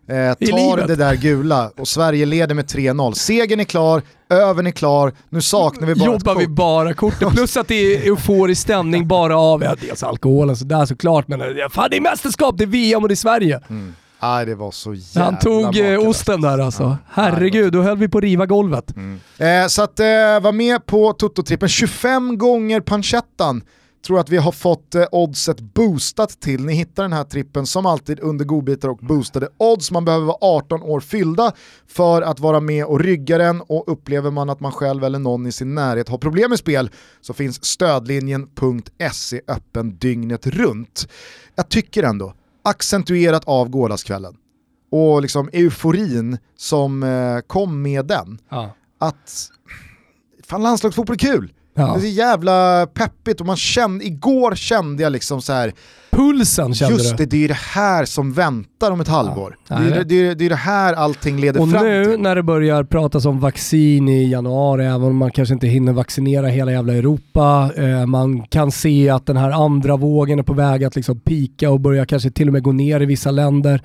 eh, 0.09 0.14
tar 0.14 0.87
det 0.87 0.97
där 0.97 1.14
gula 1.14 1.70
och 1.76 1.89
Sverige 1.89 2.26
leder 2.26 2.55
med 2.55 2.64
3-0. 2.64 3.12
Segern 3.12 3.61
är 3.61 3.64
klar, 3.64 4.03
övern 4.30 4.66
är 4.66 4.70
klar, 4.70 5.12
nu 5.30 5.41
saknar 5.43 5.87
vi 5.87 5.95
bara 5.95 6.05
Jobbar 6.12 6.34
vi 6.34 6.47
bara 6.49 6.95
kortet. 6.95 7.28
Plus 7.30 7.57
att 7.57 7.68
det 7.68 7.74
är 7.74 8.07
euforisk 8.11 8.62
stämning 8.62 9.09
bara 9.09 9.39
av, 9.39 9.62
ja 9.62 9.74
dels 9.80 10.03
alkoholen 10.03 10.57
sådär 10.57 10.87
såklart, 10.87 11.28
men 11.28 11.39
det- 11.39 11.68
fan 11.72 11.89
det 11.91 11.97
är 11.97 12.01
mästerskap, 12.01 12.59
det 12.59 12.64
är 12.64 12.68
VM 12.68 13.03
och 13.03 13.09
det 13.09 13.14
är 13.14 13.16
Sverige. 13.16 13.61
Nej, 14.21 14.47
det 14.47 14.55
var 14.55 14.71
så 14.71 14.95
jävla 14.95 15.25
Han 15.25 15.39
tog 15.39 15.77
eh, 15.77 16.09
osten 16.09 16.41
där 16.41 16.59
alltså. 16.59 16.83
Ja. 16.83 16.97
Herregud, 17.09 17.73
då 17.73 17.83
höll 17.83 17.99
vi 17.99 18.09
på 18.09 18.19
att 18.19 18.25
riva 18.25 18.47
golvet. 18.47 18.95
Eh, 19.39 19.67
så 19.69 19.83
att 19.83 20.01
eh, 20.01 20.07
var 20.41 20.53
med 20.53 20.87
på 20.87 21.12
Toto-trippen 21.12 21.69
25 21.69 22.39
gånger 22.39 22.81
panchettan 22.81 23.62
tror 24.07 24.21
att 24.21 24.29
vi 24.31 24.37
har 24.37 24.53
fått 24.53 24.95
eh, 24.95 25.05
oddset 25.12 25.61
boostat 25.61 26.41
till. 26.41 26.64
Ni 26.64 26.75
hittar 26.75 27.03
den 27.03 27.12
här 27.12 27.25
trippen 27.25 27.67
som 27.67 27.87
alltid 27.87 28.21
under 28.21 28.45
godbitar 28.45 28.89
och 28.89 28.99
boostade 28.99 29.49
odds. 29.57 29.91
Man 29.91 30.05
behöver 30.05 30.27
vara 30.27 30.39
18 30.41 30.83
år 30.83 31.01
fyllda 31.01 31.53
för 31.89 32.23
att 32.23 32.41
vara 32.41 32.61
med 32.61 32.85
och 32.85 33.01
rygga 33.01 33.39
den 33.39 33.61
och 33.61 33.85
upplever 33.87 34.31
man 34.31 34.51
att 34.51 34.61
man 34.61 34.73
själv 34.73 35.05
eller 35.05 35.19
någon 35.19 35.47
i 35.47 35.53
sin 35.53 35.75
närhet 35.75 36.09
har 36.09 36.19
problem 36.19 36.51
med 36.51 36.59
spel 36.59 36.91
så 37.21 37.35
finns 37.35 37.64
stödlinjen.se 37.64 39.41
öppen 39.49 39.97
dygnet 39.97 40.47
runt. 40.47 41.09
Jag 41.55 41.69
tycker 41.69 42.03
ändå, 42.03 42.35
accentuerat 42.67 43.45
av 43.45 43.69
gårdagskvällen 43.69 44.37
och 44.91 45.23
liksom 45.23 45.51
euforin 45.53 46.39
som 46.57 47.03
eh, 47.03 47.39
kom 47.47 47.83
med 47.83 48.07
den 48.07 48.39
Ja. 48.49 48.75
att 48.99 49.49
fan 50.45 50.62
landslagsfotboll 50.62 51.14
är 51.14 51.19
kul. 51.19 51.53
Ja. 51.79 51.87
Det 51.87 51.99
är 51.99 52.01
så 52.01 52.07
jävla 52.07 52.87
peppigt 52.95 53.41
och 53.41 53.47
man 53.47 53.57
kände, 53.57 54.05
igår 54.07 54.55
kände 54.55 55.03
jag 55.03 55.12
liksom 55.12 55.43
så 55.43 55.53
här, 55.53 55.72
Pulsen 56.11 56.74
kände 56.74 56.95
just 56.95 57.16
du. 57.16 57.24
det, 57.24 57.31
det 57.31 57.45
är 57.45 57.49
det 57.49 57.55
här 57.55 58.05
som 58.05 58.33
väntar 58.33 58.91
om 58.91 59.01
ett 59.01 59.09
halvår. 59.09 59.57
Ja, 59.68 59.79
det, 59.79 59.97
är, 59.97 60.05
det, 60.05 60.14
är, 60.14 60.35
det 60.35 60.45
är 60.47 60.49
det 60.49 60.57
här 60.57 60.95
allting 60.95 61.41
leder 61.41 61.61
Och 61.61 61.70
fram 61.70 61.85
nu 61.85 62.05
till. 62.05 62.20
när 62.20 62.35
det 62.37 62.43
börjar 62.43 62.85
pratas 62.85 63.24
om 63.27 63.41
vaccin 63.41 64.09
i 64.09 64.31
januari, 64.31 64.85
även 64.85 65.03
om 65.03 65.16
man 65.16 65.31
kanske 65.31 65.55
inte 65.55 65.66
hinner 65.66 65.93
vaccinera 65.93 66.47
hela 66.47 66.72
jävla 66.72 66.95
Europa, 66.95 67.70
eh, 67.77 68.07
man 68.07 68.43
kan 68.43 68.72
se 68.72 69.09
att 69.11 69.27
den 69.27 69.37
här 69.37 69.51
andra 69.51 69.97
vågen 69.97 70.39
är 70.39 70.43
på 70.43 70.55
väg 70.55 70.85
att 70.85 70.97
liksom 70.97 71.20
pika 71.20 71.70
och 71.70 71.81
börja 71.81 72.07
kanske 72.07 72.31
till 72.31 72.47
och 72.49 72.53
med 72.53 72.62
gå 72.62 72.72
ner 72.72 73.01
i 73.01 73.07
vissa 73.07 73.31
länder. 73.31 73.81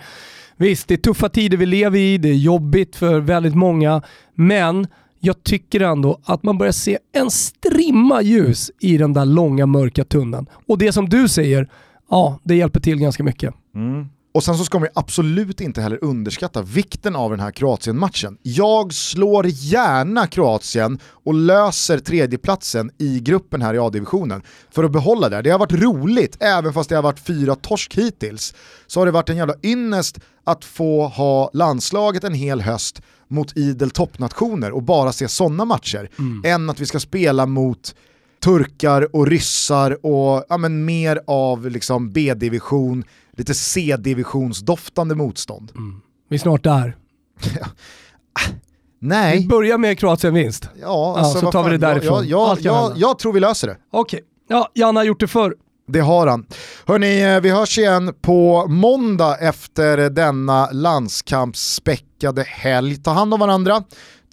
Visst, 0.57 0.87
det 0.87 0.93
är 0.93 0.97
tuffa 0.97 1.29
tider 1.29 1.57
vi 1.57 1.65
lever 1.65 1.99
i, 1.99 2.17
det 2.17 2.29
är 2.29 2.33
jobbigt 2.33 2.95
för 2.95 3.19
väldigt 3.19 3.55
många, 3.55 4.01
men 4.35 4.87
jag 5.23 5.43
tycker 5.43 5.79
ändå 5.79 6.19
att 6.23 6.43
man 6.43 6.57
börjar 6.57 6.71
se 6.71 6.97
en 7.11 7.31
strimma 7.31 8.21
ljus 8.21 8.71
i 8.79 8.97
den 8.97 9.13
där 9.13 9.25
långa 9.25 9.65
mörka 9.65 10.03
tunneln. 10.03 10.45
Och 10.67 10.77
det 10.77 10.91
som 10.91 11.09
du 11.09 11.27
säger, 11.27 11.69
ja, 12.09 12.39
det 12.43 12.55
hjälper 12.55 12.79
till 12.79 12.99
ganska 12.99 13.23
mycket. 13.23 13.53
Mm. 13.75 14.05
Och 14.33 14.43
sen 14.43 14.57
så 14.57 14.63
ska 14.63 14.79
man 14.79 14.87
ju 14.87 14.91
absolut 14.95 15.61
inte 15.61 15.81
heller 15.81 16.03
underskatta 16.03 16.61
vikten 16.61 17.15
av 17.15 17.31
den 17.31 17.39
här 17.39 17.51
Kroatien-matchen. 17.51 18.37
Jag 18.41 18.93
slår 18.93 19.45
gärna 19.47 20.27
Kroatien 20.27 20.99
och 21.03 21.33
löser 21.33 21.99
tredjeplatsen 21.99 22.91
i 22.97 23.19
gruppen 23.19 23.61
här 23.61 23.73
i 23.73 23.77
A-divisionen 23.77 24.41
för 24.71 24.83
att 24.83 24.91
behålla 24.91 25.29
det. 25.29 25.41
Det 25.41 25.49
har 25.49 25.59
varit 25.59 25.81
roligt, 25.81 26.37
även 26.39 26.73
fast 26.73 26.89
det 26.89 26.95
har 26.95 27.03
varit 27.03 27.19
fyra 27.19 27.55
torsk 27.55 27.95
hittills, 27.95 28.53
så 28.87 28.99
har 28.99 29.05
det 29.05 29.11
varit 29.11 29.29
en 29.29 29.37
jävla 29.37 29.55
ynnest 29.63 30.19
att 30.43 30.65
få 30.65 31.07
ha 31.07 31.49
landslaget 31.53 32.23
en 32.23 32.33
hel 32.33 32.61
höst 32.61 33.01
mot 33.31 33.57
idel 33.57 33.89
toppnationer 33.91 34.71
och 34.71 34.83
bara 34.83 35.11
se 35.11 35.27
sådana 35.27 35.65
matcher, 35.65 36.09
än 36.43 36.69
att 36.69 36.79
vi 36.79 36.85
ska 36.85 36.99
spela 36.99 37.45
mot 37.45 37.95
turkar 38.43 39.15
och 39.15 39.27
ryssar 39.27 40.05
och 40.05 40.45
ja, 40.49 40.57
men 40.57 40.85
mer 40.85 41.21
av 41.27 41.69
liksom 41.69 42.11
B-division, 42.11 43.03
lite 43.31 43.53
C-divisionsdoftande 43.53 45.15
motstånd. 45.15 45.71
Vi 46.29 46.35
är 46.35 46.39
snart 46.39 46.63
där. 46.63 46.95
Vi 48.99 49.07
Nej, 49.07 49.47
börjar 49.47 49.77
med 49.77 49.99
Kroatien-vinst. 49.99 50.69
ja, 50.81 51.15
alltså, 51.17 51.39
så 51.39 51.45
vad 51.45 51.53
tar 51.53 51.63
vi 51.63 51.69
fan, 51.69 51.79
det 51.79 51.87
därifrån. 51.87 52.27
Jag, 52.27 52.57
jag, 52.61 52.61
jag, 52.61 52.97
jag 52.97 53.19
tror 53.19 53.33
vi 53.33 53.39
löser 53.39 53.67
det. 53.67 53.77
Okej. 53.91 54.21
Ja, 54.47 54.69
Janne 54.73 54.99
har 54.99 55.05
gjort 55.05 55.19
det 55.19 55.27
förr. 55.27 55.55
Det 55.91 55.99
har 55.99 56.27
han. 56.27 56.45
Hörni, 56.87 57.21
eh, 57.21 57.41
vi 57.41 57.49
hörs 57.49 57.77
igen 57.77 58.13
på 58.21 58.67
måndag 58.67 59.37
efter 59.37 60.09
denna 60.09 60.69
landskampsspäckade 60.71 62.43
helg. 62.43 62.95
Ta 62.95 63.11
hand 63.11 63.33
om 63.33 63.39
varandra, 63.39 63.83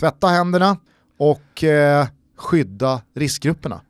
tvätta 0.01 0.27
händerna 0.27 0.77
och 1.19 1.65
eh, 1.65 2.07
skydda 2.37 3.01
riskgrupperna. 3.17 3.81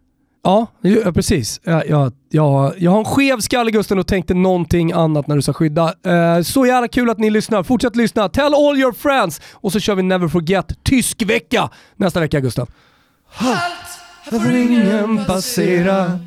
Ja, 0.43 0.67
ja 0.81 1.13
precis. 1.13 1.61
Jag, 1.65 1.89
jag, 1.89 2.13
jag, 2.31 2.75
jag 2.79 2.91
har 2.91 2.99
en 2.99 3.05
skev 3.05 3.41
skalle 3.41 3.71
Gusten 3.71 3.99
och 3.99 4.07
tänkte 4.07 4.35
någonting 4.35 4.93
annat 4.93 5.27
när 5.27 5.37
du 5.37 5.43
sa 5.43 5.53
skydda. 5.53 5.95
Eh, 6.07 6.43
så 6.43 6.67
jävla 6.67 6.89
kul 6.89 7.11
att 7.11 7.19
ni 7.19 7.31
lyssnar. 7.31 7.63
Fortsätt 7.63 7.97
lyssna. 7.97 8.29
Tell 8.29 8.55
all 8.55 8.79
your 8.79 8.93
friends! 8.93 9.41
Och 9.53 9.73
så 9.73 9.81
kör 9.81 9.95
vi 9.95 10.03
Never 10.03 10.29
Forget 10.29 10.85
tysk 10.85 11.23
vecka 11.23 11.71
nästa 11.97 12.21
vecka 12.21 12.41
Gusten. 12.41 12.67
Här 13.31 14.41
får 14.41 14.55
ingen 14.55 15.25
passera. 15.25 16.21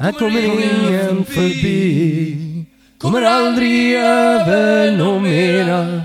Här 0.00 0.12
kommer 0.12 0.40
ingen 0.40 1.24
förbi. 1.24 2.66
Kommer 2.98 3.22
aldrig 3.22 3.94
över 3.94 4.96
nå 4.96 5.18
mera. 5.18 6.02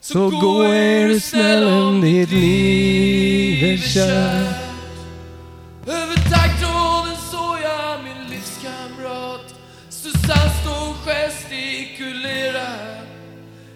Så 0.00 0.30
gå 0.30 0.62
är 0.62 1.08
du 1.08 1.20
snäll 1.20 1.64
om 1.64 2.00
ditt 2.00 2.30
liv 2.30 3.64
är 3.64 3.76
kärt. 3.76 4.56
Över 5.86 6.16
taggtråden 6.16 7.16
såg 7.30 7.56
jag 7.62 8.04
min 8.04 8.30
livskamrat 8.30 9.54
Susanne 9.88 10.50
stå 10.62 10.90
och 10.90 10.96
gestikulera 11.06 12.68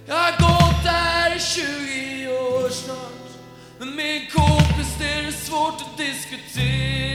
Jag 0.07 0.15
har 0.15 0.33
gått 0.33 0.85
där 0.85 1.37
i 1.37 1.41
20 1.41 2.29
år 2.29 2.69
snart 2.71 3.29
Men 3.79 3.97
med 3.97 4.17
en 4.17 4.27
kompis 4.33 5.01
är 5.01 5.27
det 5.27 5.33
svårt 5.33 5.81
att 5.81 5.99
diskutera 5.99 7.15